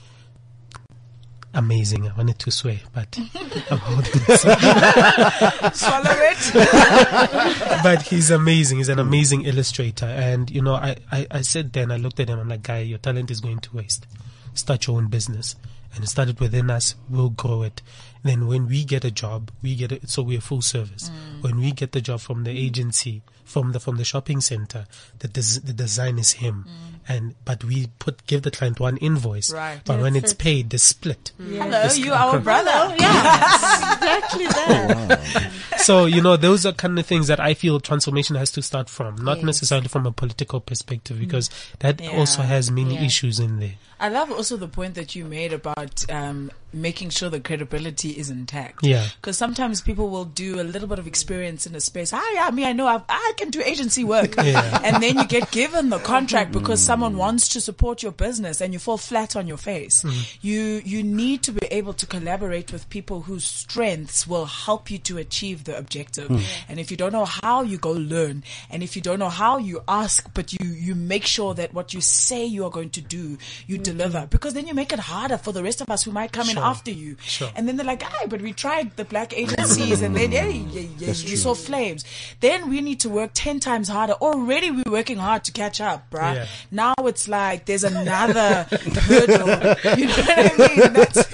amazing. 1.55 2.09
I 2.09 2.15
wanted 2.15 2.39
to 2.41 2.51
swear, 2.51 2.81
but 2.93 3.19
I'm 3.71 3.79
holding. 3.79 4.12
Swallow 5.73 6.11
it. 6.11 7.81
but 7.83 8.03
he's 8.03 8.31
amazing. 8.31 8.79
He's 8.79 8.89
an 8.89 8.99
amazing 8.99 9.45
illustrator. 9.45 10.07
And, 10.07 10.51
you 10.51 10.61
know, 10.61 10.75
I, 10.75 10.97
I, 11.11 11.27
I 11.31 11.41
said 11.41 11.73
then, 11.73 11.91
I 11.91 11.97
looked 11.97 12.21
at 12.21 12.29
him, 12.29 12.39
I'm 12.39 12.49
like, 12.49 12.62
guy, 12.62 12.81
your 12.81 12.99
talent 12.99 13.31
is 13.31 13.41
going 13.41 13.61
to 13.61 13.77
waste. 13.77 14.07
Start 14.53 14.87
your 14.87 14.99
own 14.99 15.09
business. 15.09 15.57
And 15.95 16.03
it 16.03 16.09
started 16.09 16.41
within 16.41 16.71
us, 16.71 16.97
we'll 17.09 17.31
grow 17.31 17.62
it. 17.62 17.81
Then 18.25 18.47
when 18.47 18.66
we 18.66 18.85
get 18.85 19.05
a 19.05 19.11
job, 19.11 19.51
we 19.62 19.77
get 19.77 19.93
it, 19.93 20.09
so 20.09 20.22
we're 20.22 20.41
full 20.41 20.62
service. 20.62 21.11
Mm. 21.11 21.43
When 21.43 21.57
we 21.61 21.72
get 21.72 21.93
the 21.93 22.01
job 22.01 22.20
from 22.20 22.45
the 22.45 22.51
agency, 22.51 23.20
from 23.45 23.72
the, 23.72 23.79
from 23.81 23.97
the 23.99 24.05
shopping 24.05 24.41
center, 24.41 24.87
the, 25.18 25.29
des- 25.29 25.61
the 25.62 25.75
design 25.75 26.18
is 26.18 26.33
him. 26.33 26.64
Mm. 26.66 26.95
And, 27.07 27.35
but 27.45 27.62
we 27.64 27.89
put, 27.99 28.27
give 28.27 28.41
the 28.41 28.51
client 28.51 28.81
one 28.81 28.97
invoice. 28.97 29.53
Right. 29.53 29.79
But 29.85 30.01
when 30.01 30.16
it's 30.16 30.33
paid, 30.33 30.70
the 30.70 30.79
split. 30.79 31.33
Mm. 31.39 31.59
Hello, 31.62 31.83
It's 31.83 31.99
you 31.99 32.07
c- 32.07 32.11
our 32.12 32.31
cor- 32.31 32.41
brother. 32.41 32.95
exactly 32.95 34.47
that. 34.47 35.51
Oh, 35.77 35.77
so 35.79 36.07
you 36.07 36.22
know 36.22 36.37
those 36.39 36.64
are 36.64 36.72
kind 36.72 36.99
of 36.99 37.05
things 37.05 37.27
that 37.27 37.39
I 37.41 37.53
feel 37.53 37.79
transformation 37.79 38.37
has 38.37 38.51
to 38.53 38.62
start 38.62 38.89
from, 38.89 39.16
not 39.16 39.43
necessarily 39.43 39.89
from 39.89 40.07
a 40.07 40.12
political 40.12 40.61
perspective, 40.61 41.18
because 41.18 41.51
that 41.81 42.01
Yeah. 42.01 42.11
also 42.16 42.41
has 42.43 42.70
many 42.70 42.95
Yeah. 42.95 43.03
issues 43.05 43.39
in 43.39 43.61
there. 43.61 43.75
I 44.01 44.09
love 44.09 44.30
also 44.30 44.57
the 44.57 44.68
point 44.68 44.95
that 44.95 45.14
you 45.14 45.24
made 45.24 45.53
about 45.53 46.05
um, 46.11 46.51
making 46.72 47.11
sure 47.11 47.30
the 47.30 47.40
credibility 47.40 48.11
is 48.11 48.30
intact. 48.30 48.84
Yeah. 48.84 49.07
Because 49.20 49.38
sometimes 49.38 49.80
people 49.80 50.11
will 50.11 50.24
do 50.24 50.61
a 50.61 50.64
little 50.64 50.88
bit 50.88 50.99
of 50.99 51.07
experience 51.07 51.66
in 51.66 51.74
a 51.74 51.80
space. 51.80 52.12
Ah, 52.12 52.30
yeah, 52.34 52.51
me, 52.51 52.64
I 52.64 52.72
know 52.72 52.86
I've, 52.86 53.03
I 53.09 53.32
can 53.36 53.51
do 53.51 53.62
agency 53.62 54.05
work. 54.05 54.34
Yeah. 54.45 54.80
And 54.84 55.03
then 55.03 55.16
you 55.16 55.24
get 55.26 55.51
given 55.53 55.88
the 55.88 55.99
contract 55.99 56.53
because 56.53 56.82
someone 56.82 57.16
wants 57.16 57.49
to 57.51 57.62
support 57.62 58.03
your 58.03 58.12
business 58.12 58.61
and 58.61 58.74
you 58.74 58.78
fall 58.78 58.99
flat 58.99 59.36
on 59.36 59.47
your 59.47 59.57
face. 59.57 60.05
You, 60.42 60.82
you 60.84 61.03
need 61.03 61.42
to 61.45 61.53
be 61.53 61.66
able 61.70 61.95
to 61.95 62.07
collaborate 62.07 62.70
with 62.72 62.90
people 62.90 63.22
whose 63.22 63.45
strengths 63.45 64.26
will 64.26 64.45
help 64.45 64.90
you 64.90 64.99
to 64.99 65.16
achieve 65.16 65.64
the 65.64 65.78
objective. 65.78 66.30
And 66.68 66.78
if 66.78 66.90
you 66.90 66.97
don't 66.99 67.12
know 67.12 67.24
how, 67.24 67.62
you 67.62 67.78
go 67.78 67.92
learn. 67.92 68.45
And 68.70 68.82
if 68.82 68.97
you 68.97 69.03
don't 69.03 69.18
know 69.18 69.30
how, 69.30 69.57
you 69.57 69.82
ask, 69.88 70.28
but 70.34 70.53
you, 70.53 70.68
you 70.68 70.95
make 70.95 71.24
sure 71.24 71.55
that 71.55 71.72
what 71.72 71.95
you 71.95 72.03
say 72.03 72.45
you 72.45 72.64
are 72.64 72.70
going 72.70 72.90
to 72.90 73.01
do, 73.01 73.38
you 73.66 73.78
deliver. 73.85 74.26
Because 74.28 74.55
then 74.55 74.66
you 74.66 74.74
make 74.74 74.93
it 74.93 74.99
harder 74.99 75.39
for 75.39 75.53
the 75.53 75.62
rest 75.62 75.80
of 75.80 75.89
us 75.91 76.03
who 76.05 76.11
might 76.11 76.32
come 76.32 76.49
in 76.51 76.59
after 76.59 76.91
you. 76.91 77.16
Sure. 77.22 77.51
And 77.55 77.68
then 77.68 77.76
they're 77.76 77.87
like, 77.87 78.03
ah, 78.05 78.26
but 78.28 78.41
we 78.43 78.53
tried 78.53 78.97
the 78.97 79.05
black 79.05 79.37
agencies 79.37 80.03
and 80.03 80.16
then, 80.16 80.32
hey, 80.32 80.53
yeah, 80.72 80.80
yeah, 80.99 81.07
you 81.09 81.37
saw 81.37 81.55
flames. 81.55 82.05
Then 82.41 82.68
we 82.68 82.80
need 82.80 83.01
to 83.01 83.09
work 83.09 83.30
10 83.35 83.61
times 83.61 83.89
harder. 83.89 84.14
Already 84.14 84.70
we're 84.70 84.82
working 84.91 85.18
hard 85.18 85.45
to 85.45 85.53
catch 85.53 85.80
up, 85.80 86.11
bruh. 86.11 86.35
Yeah. 86.35 86.47
Now 86.70 86.95
it's 87.01 87.28
like 87.28 87.66
there's 87.66 87.85
another 87.85 88.66
hurdle. 88.70 89.74
You 89.99 90.07
know 90.07 90.14
what 90.16 90.39
I 90.39 90.76
mean? 90.76 90.93
That's, 90.93 91.26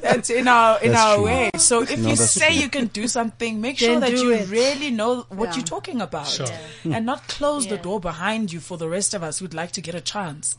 that's 0.00 0.30
in 0.30 0.48
our, 0.48 0.80
in 0.80 0.92
That's 0.92 1.02
our 1.04 1.16
true. 1.16 1.24
way. 1.24 1.50
So 1.56 1.82
if 1.82 1.98
No, 1.98 2.08
you 2.10 2.16
say 2.16 2.52
true. 2.52 2.62
you 2.62 2.68
can 2.68 2.86
do 2.86 3.06
something, 3.08 3.60
make 3.60 3.78
sure 3.78 4.00
that 4.00 4.12
you 4.12 4.30
it. 4.32 4.48
really 4.48 4.90
know 4.90 5.22
what 5.28 5.50
Yeah. 5.50 5.56
you're 5.56 5.64
talking 5.64 6.00
about. 6.00 6.26
Sure. 6.28 6.46
And 6.84 7.04
not 7.06 7.26
close 7.28 7.66
the 7.66 7.76
door 7.78 8.00
behind 8.00 8.52
you 8.52 8.60
for 8.60 8.76
the 8.78 8.88
rest 8.88 9.14
of 9.14 9.22
us 9.22 9.38
who'd 9.38 9.54
like 9.54 9.72
to 9.72 9.80
get 9.80 9.94
a 9.94 10.00
chance. 10.00 10.56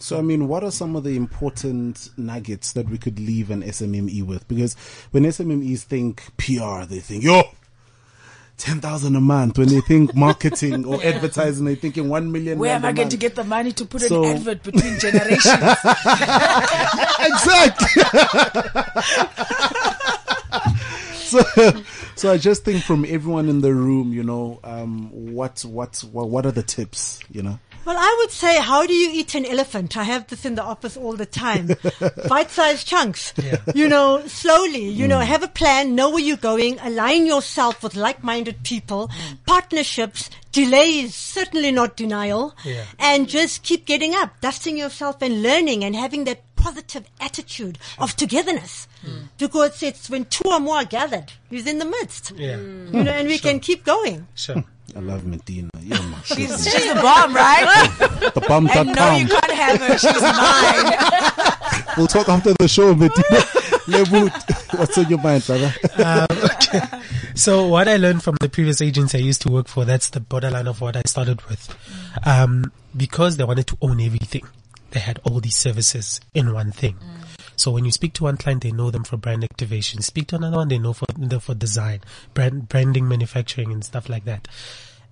So, 0.00 0.18
I 0.18 0.22
mean, 0.22 0.46
what 0.48 0.62
are 0.62 0.70
some 0.70 0.94
of 0.96 1.04
the 1.04 1.16
important 1.16 2.10
nuggets 2.16 2.72
that 2.72 2.88
we 2.88 2.98
could 2.98 3.18
leave 3.18 3.50
an 3.50 3.62
SMME 3.62 4.22
with? 4.24 4.46
Because 4.46 4.74
when 5.10 5.24
SMMEs 5.24 5.80
think 5.82 6.22
PR, 6.36 6.84
they 6.84 7.00
think, 7.00 7.24
yo, 7.24 7.42
10,000 8.58 9.16
a 9.16 9.20
month. 9.20 9.56
When 9.58 9.68
they 9.68 9.80
think 9.80 10.14
marketing 10.14 10.84
or 10.84 11.02
advertising, 11.04 11.64
they're 11.64 11.76
thinking 11.76 12.08
1 12.08 12.30
million. 12.30 12.58
Where 12.58 12.74
am 12.74 12.84
I 12.84 12.92
going 12.92 13.08
to 13.08 13.16
get 13.16 13.34
the 13.34 13.44
money 13.44 13.72
to 13.72 13.84
put 13.84 14.02
So- 14.02 14.24
an 14.24 14.36
advert 14.36 14.62
between 14.62 14.98
generations? 14.98 15.44
exactly. 17.20 18.02
so, 21.14 21.42
so 22.16 22.32
I 22.32 22.38
just 22.38 22.64
think 22.64 22.82
from 22.82 23.04
everyone 23.04 23.48
in 23.48 23.60
the 23.60 23.72
room, 23.72 24.12
you 24.12 24.24
know, 24.24 24.60
um, 24.64 25.10
what, 25.34 25.64
what, 25.64 25.96
what, 26.12 26.28
what 26.28 26.44
are 26.46 26.52
the 26.52 26.62
tips, 26.64 27.20
you 27.30 27.42
know? 27.42 27.58
Well, 27.88 27.96
I 27.98 28.16
would 28.20 28.30
say, 28.30 28.60
how 28.60 28.86
do 28.86 28.92
you 28.92 29.08
eat 29.14 29.34
an 29.34 29.46
elephant? 29.46 29.96
I 29.96 30.02
have 30.04 30.26
this 30.26 30.44
in 30.44 30.56
the 30.56 30.62
office 30.62 30.94
all 30.94 31.14
the 31.14 31.24
time. 31.24 31.68
Bite-sized 32.28 32.86
chunks. 32.86 33.32
You 33.74 33.88
know, 33.88 34.26
slowly, 34.26 34.86
you 34.90 35.08
know, 35.08 35.20
mm. 35.20 35.24
have 35.24 35.42
a 35.42 35.48
plan, 35.48 35.94
know 35.94 36.10
where 36.10 36.20
you're 36.20 36.36
going, 36.36 36.78
align 36.80 37.24
yourself 37.24 37.82
with 37.82 37.96
like-minded 37.96 38.62
people, 38.62 39.08
mm. 39.08 39.38
partnerships, 39.46 40.28
delays, 40.52 41.14
certainly 41.14 41.72
not 41.72 41.96
denial, 41.96 42.54
Yeah. 42.62 42.84
and 42.98 43.26
just 43.26 43.62
keep 43.62 43.86
getting 43.86 44.14
up, 44.14 44.38
dusting 44.42 44.76
yourself 44.76 45.22
and 45.22 45.42
learning 45.42 45.82
and 45.82 45.96
having 45.96 46.24
that 46.24 46.42
positive 46.56 47.06
attitude 47.22 47.78
of 47.98 48.14
togetherness. 48.16 48.86
Mm. 49.02 49.28
Because 49.38 49.82
it's 49.82 50.10
when 50.10 50.26
two 50.26 50.50
or 50.50 50.60
more 50.60 50.76
are 50.76 50.84
gathered, 50.84 51.32
he's 51.48 51.66
in 51.66 51.78
the 51.78 51.86
midst. 51.86 52.32
Yeah, 52.36 52.56
You 52.58 53.02
know, 53.02 53.12
and 53.12 53.28
we 53.28 53.38
can 53.38 53.60
keep 53.60 53.82
going. 53.86 54.26
sure. 54.34 54.62
I 54.96 55.00
love 55.00 55.24
Medina. 55.26 55.70
Yeah, 55.80 56.00
man. 56.00 56.20
she's, 56.24 56.64
she's 56.64 56.86
the 56.94 57.00
bomb, 57.00 57.34
right? 57.34 57.90
the 58.34 58.40
bomb 58.46 58.68
And 58.68 58.94
no, 58.94 59.16
you 59.16 59.28
can't 59.28 59.52
have 59.52 59.80
her. 59.80 59.98
She's 59.98 60.22
mine. 60.22 61.44
We'll 61.96 62.06
talk 62.06 62.28
after 62.28 62.54
the 62.60 62.68
show, 62.68 62.94
Medina. 62.94 63.42
Lebo, 63.88 64.28
what's 64.78 64.96
on 64.98 65.08
your 65.08 65.18
mind, 65.20 65.44
brother? 65.44 65.74
So 67.34 67.66
what 67.66 67.88
I 67.88 67.96
learned 67.96 68.22
from 68.22 68.36
the 68.40 68.48
previous 68.48 68.80
agency 68.82 69.18
I 69.18 69.20
used 69.20 69.42
to 69.42 69.50
work 69.50 69.66
for, 69.68 69.84
that's 69.84 70.10
the 70.10 70.20
borderline 70.20 70.68
of 70.68 70.80
what 70.80 70.96
I 70.96 71.02
started 71.06 71.42
with. 71.48 71.74
Um, 72.24 72.72
because 72.96 73.36
they 73.36 73.44
wanted 73.44 73.66
to 73.68 73.78
own 73.82 74.00
everything, 74.00 74.42
they 74.90 75.00
had 75.00 75.18
all 75.24 75.40
these 75.40 75.56
services 75.56 76.20
in 76.34 76.52
one 76.52 76.70
thing. 76.72 76.96
So 77.58 77.72
when 77.72 77.84
you 77.84 77.90
speak 77.90 78.12
to 78.14 78.24
one 78.24 78.36
client, 78.36 78.62
they 78.62 78.70
know 78.70 78.90
them 78.90 79.04
for 79.04 79.16
brand 79.16 79.42
activation. 79.42 80.00
Speak 80.00 80.28
to 80.28 80.36
another 80.36 80.58
one, 80.58 80.68
they 80.68 80.78
know 80.78 80.92
for 80.92 81.06
them 81.16 81.40
for 81.40 81.54
design, 81.54 82.00
brand, 82.32 82.68
branding, 82.68 83.08
manufacturing, 83.08 83.72
and 83.72 83.84
stuff 83.84 84.08
like 84.08 84.24
that. 84.24 84.46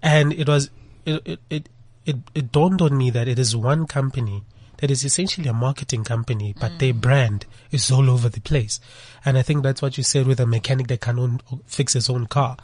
And 0.01 0.32
it 0.32 0.49
was 0.49 0.70
it 1.05 1.22
it 1.26 1.40
it, 1.51 1.68
it, 2.05 2.16
it 2.34 2.53
dawned 2.53 2.80
on 2.80 2.97
me 2.97 3.11
that 3.11 3.26
it 3.26 3.38
is 3.38 3.57
one 3.57 3.86
company 3.86 4.44
that 4.79 4.91
is 4.91 5.05
essentially 5.05 5.49
a 5.49 5.53
marketing 5.53 6.05
company, 6.05 6.55
but 6.61 6.79
their 6.79 6.93
brand 6.95 7.47
is 7.70 7.91
all 7.91 8.11
over 8.11 8.29
the 8.29 8.41
place. 8.41 8.79
And 9.24 9.37
I 9.39 9.43
think 9.43 9.62
that's 9.62 9.83
what 9.83 9.97
you 9.97 10.05
said 10.05 10.27
with 10.27 10.39
a 10.41 10.47
mechanic 10.47 10.87
that 10.89 11.01
can 11.01 11.18
own, 11.18 11.41
fix 11.66 11.95
his 11.95 12.09
own 12.11 12.27
car. 12.27 12.57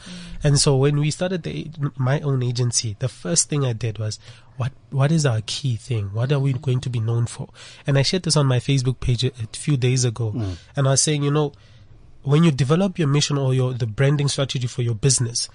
And 0.44 0.58
so 0.58 0.76
when 0.76 0.98
we 1.00 1.10
started 1.10 1.42
the, 1.42 1.68
my 1.96 2.20
own 2.20 2.42
agency, 2.42 2.96
the 2.98 3.08
first 3.08 3.48
thing 3.48 3.64
I 3.64 3.72
did 3.72 3.98
was, 3.98 4.18
what, 4.56 4.72
what 4.90 5.10
is 5.10 5.24
our 5.26 5.40
key 5.46 5.76
thing? 5.76 6.06
What 6.12 6.30
are 6.32 6.38
we 6.38 6.52
going 6.52 6.80
to 6.82 6.90
be 6.90 7.00
known 7.00 7.26
for? 7.26 7.48
And 7.86 7.98
I 7.98 8.02
shared 8.02 8.22
this 8.24 8.36
on 8.36 8.46
my 8.46 8.58
Facebook 8.58 9.00
page 9.00 9.24
a, 9.24 9.28
a 9.28 9.46
few 9.56 9.76
days 9.76 10.04
ago. 10.04 10.32
And 10.76 10.86
I 10.86 10.92
was 10.92 11.02
saying, 11.02 11.22
you 11.22 11.30
know, 11.30 11.52
when 12.22 12.44
you 12.44 12.52
develop 12.52 12.98
your 12.98 13.08
mission 13.08 13.38
or 13.38 13.52
your, 13.54 13.72
the 13.72 13.86
branding 13.86 14.28
strategy 14.28 14.68
for 14.68 14.82
your 14.82 14.94
business, 14.94 15.48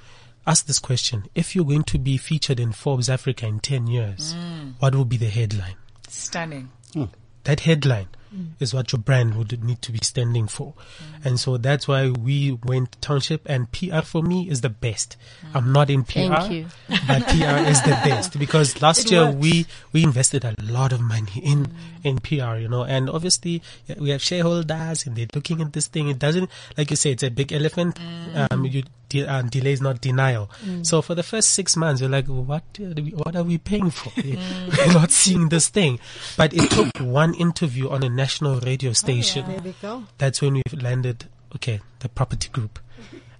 ask 0.45 0.65
this 0.65 0.79
question. 0.79 1.25
If 1.35 1.55
you're 1.55 1.63
going 1.65 1.83
to 1.83 1.97
be 1.99 2.17
featured 2.17 2.59
in 2.59 2.73
Forbes 2.73 3.09
Africa 3.09 3.45
in 3.47 3.59
10 3.59 3.87
years, 3.87 4.33
Mm. 4.33 4.73
what 4.79 4.93
will 4.95 5.05
be 5.05 5.15
the 5.17 5.29
headline? 5.29 5.75
Stunning. 6.17 6.69
Hmm. 6.93 7.05
That 7.43 7.61
headline 7.61 8.07
hmm. 8.29 8.45
is 8.59 8.73
what 8.73 8.91
your 8.91 8.99
brand 8.99 9.35
would 9.35 9.63
need 9.63 9.81
to 9.83 9.91
be 9.91 9.99
standing 10.01 10.47
for. 10.47 10.73
Hmm. 10.73 11.27
And 11.27 11.39
so 11.39 11.57
that's 11.57 11.87
why 11.87 12.09
we 12.09 12.51
went 12.63 13.01
township 13.01 13.41
and 13.45 13.71
PR 13.71 14.01
for 14.01 14.21
me 14.21 14.49
is 14.49 14.61
the 14.61 14.69
best. 14.69 15.15
I'm 15.53 15.71
not 15.71 15.89
in 15.89 16.03
PR, 16.03 16.11
Thank 16.11 16.51
you. 16.51 16.65
but 17.07 17.23
PR 17.27 17.69
is 17.69 17.81
the 17.83 17.91
best 18.03 18.37
because 18.37 18.81
last 18.81 19.05
It 19.05 19.11
year 19.11 19.25
works. 19.27 19.37
we, 19.37 19.65
we 19.93 20.03
invested 20.03 20.43
a 20.43 20.55
lot 20.61 20.91
of 20.91 20.99
money 20.99 21.41
in, 21.41 21.71
in 22.03 22.17
PR, 22.19 22.55
you 22.57 22.67
know, 22.67 22.83
and 22.83 23.09
obviously 23.09 23.61
we 23.97 24.09
have 24.09 24.21
shareholders 24.21 25.05
and 25.05 25.15
they're 25.15 25.27
looking 25.33 25.61
at 25.61 25.73
this 25.73 25.87
thing. 25.87 26.09
It 26.09 26.19
doesn't, 26.19 26.49
like 26.77 26.89
you 26.89 26.97
say, 26.97 27.11
it's 27.11 27.23
a 27.23 27.29
big 27.31 27.53
elephant. 27.53 27.97
Um, 28.35 28.65
you, 28.65 28.83
de- 29.09 29.25
um, 29.25 29.47
delay 29.49 29.71
is 29.73 29.81
not 29.81 30.01
denial. 30.01 30.49
So 30.83 31.01
for 31.01 31.15
the 31.15 31.23
first 31.23 31.51
six 31.51 31.75
months, 31.75 32.01
you're 32.01 32.09
like, 32.09 32.27
what, 32.27 32.63
uh, 32.79 32.93
we, 32.95 33.11
what 33.11 33.35
are 33.35 33.43
we 33.43 33.57
paying 33.57 33.89
for? 33.89 34.11
We're 34.23 34.93
not 34.93 35.11
seeing 35.11 35.49
this 35.49 35.69
thing. 35.69 35.99
But 36.35 36.53
it 36.53 36.69
took 36.71 36.95
one 36.99 37.33
interview 37.35 37.89
on 37.89 38.03
a 38.03 38.09
national 38.09 38.59
radio 38.61 38.93
station. 38.93 39.45
There 39.47 39.61
we 39.61 39.75
go. 39.81 40.03
That's 40.17 40.41
when 40.41 40.55
we 40.55 40.63
landed, 40.73 41.25
okay, 41.55 41.79
the 41.99 42.09
property 42.09 42.49
group. 42.49 42.79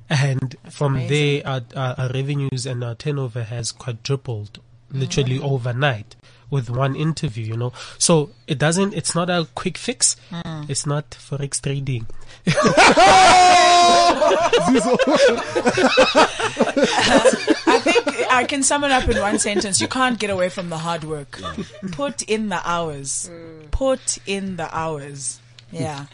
And 0.09 0.55
from 0.69 0.93
there, 1.09 1.41
our, 1.45 1.61
our, 1.75 1.95
our 1.97 2.09
revenues 2.13 2.65
and 2.65 2.81
our 2.81 2.95
turnover 2.95 3.43
has 3.43 3.73
quadrupled 3.73 4.59
literally 4.89 5.37
overnight 5.37 6.15
with 6.49 6.69
one 6.69 6.95
interview, 6.95 7.43
you 7.47 7.57
know. 7.57 7.73
So 7.97 8.29
it 8.47 8.57
doesn't, 8.57 8.93
it's 8.93 9.13
not 9.13 9.29
a 9.29 9.47
quick 9.53 9.77
fix. 9.77 10.15
It's 10.69 10.85
not 10.85 11.09
forex 11.11 11.61
trading. 11.61 12.07
I 17.67 17.79
think 17.83 18.31
I 18.31 18.45
can 18.47 18.63
sum 18.63 18.83
it 18.83 18.91
up 18.91 19.07
in 19.09 19.19
one 19.19 19.39
sentence. 19.39 19.81
You 19.81 19.87
can't 19.87 20.17
get 20.19 20.29
away 20.29 20.49
from 20.49 20.69
the 20.69 20.77
hard 20.77 21.03
work. 21.03 21.39
Put 21.91 22.21
in 22.23 22.49
the 22.49 22.61
hours. 22.67 23.29
Mm. 23.31 23.71
Put 23.71 24.17
in 24.25 24.55
the 24.57 24.73
hours. 24.75 25.39
Yeah. 25.71 26.05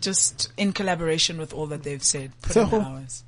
Just 0.00 0.52
in 0.56 0.72
collaboration 0.72 1.38
with 1.38 1.52
all 1.52 1.66
that 1.68 1.82
they've 1.82 2.02
said. 2.02 2.32
Put 2.42 2.56
in 2.56 2.70
the 2.70 2.80
hours. 2.80 3.24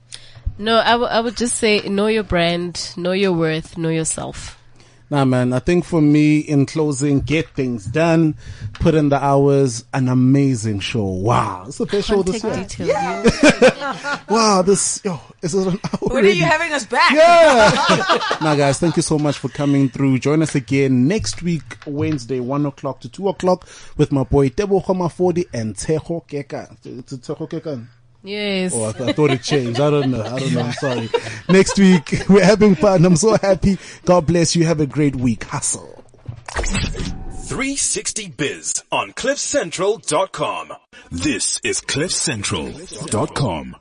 No, 0.59 0.77
I 0.77 0.97
would- 0.97 1.11
I 1.11 1.21
would 1.21 1.37
just 1.37 1.57
say 1.57 1.81
know 1.81 2.07
your 2.07 2.23
brand, 2.23 2.93
know 2.97 3.11
your 3.13 3.33
worth, 3.33 3.77
know 3.77 3.89
yourself. 3.89 4.57
Nah, 5.15 5.25
man, 5.25 5.53
I 5.53 5.61
think 5.61 5.85
for 5.85 6.01
me, 6.01 6.41
in 6.41 6.67
closing, 6.67 7.21
get 7.21 7.49
things 7.51 7.85
done, 7.85 8.35
put 8.81 8.97
in 8.97 9.11
the 9.11 9.25
hours, 9.25 9.85
an 9.95 10.09
amazing 10.09 10.81
show. 10.81 11.05
Wow. 11.05 11.67
It's 11.69 11.79
the 11.79 11.87
best 11.87 12.09
show 12.09 12.25
this 12.25 12.43
Contact 12.43 12.81
year. 12.81 12.89
details. 12.89 14.21
Wow, 14.29 14.63
this, 14.63 15.01
yo, 15.05 15.21
is 15.41 15.55
it 15.55 15.69
an 15.69 15.79
hour? 15.85 16.15
When 16.15 16.25
are 16.25 16.29
you 16.31 16.43
having 16.43 16.73
us 16.73 16.85
back? 16.85 17.13
Yeah. 17.13 18.39
now, 18.43 18.57
guys, 18.57 18.81
thank 18.81 18.97
you 18.97 19.03
so 19.03 19.17
much 19.17 19.39
for 19.39 19.49
coming 19.51 19.89
through. 19.89 20.19
Join 20.19 20.43
us 20.43 20.57
again 20.57 21.07
next 21.07 21.45
week, 21.45 21.79
Wednesday, 21.87 22.41
1 22.41 22.67
o'clock 22.67 22.99
to 23.03 23.09
2 23.09 23.29
o'clock 23.29 23.69
with 23.97 24.11
my 24.11 24.25
boy 24.25 24.49
Tebo 24.49 24.83
Homa 24.83 25.09
40 25.09 25.47
and 25.55 25.77
Tejo 25.77 26.27
Keka. 26.27 26.77
It's 26.85 27.13
Tejo 27.13 27.49
Keka. 27.49 27.87
Yes. 28.25 28.73
Oh, 28.75 28.89
I, 28.89 28.93
th- 28.93 29.11
I 29.11 29.13
thought 29.13 29.31
it 29.33 29.43
changed. 29.43 29.79
I 29.81 29.91
don't 29.91 30.11
know. 30.11 30.23
I 30.23 30.39
don't 30.39 30.55
know. 30.55 30.63
I'm 30.63 30.73
sorry. 30.73 31.11
Next 31.49 31.79
week, 31.79 32.23
we're 32.29 32.43
having 32.45 32.75
fun. 32.75 33.05
I'm 33.05 33.17
so 33.17 33.37
happy. 33.37 33.77
God 34.07 34.27
bless 34.27 34.57
you. 34.57 34.65
Have 34.65 34.81
a 34.81 34.87
great 34.87 35.15
week. 35.15 35.45
Hustle. 35.45 36.03
360 36.55 38.29
Biz 38.29 38.83
on 38.91 39.13
CliffCentral.com. 39.13 40.73
This 41.13 41.61
is 41.63 41.83
CliffCentral.com. 41.83 43.77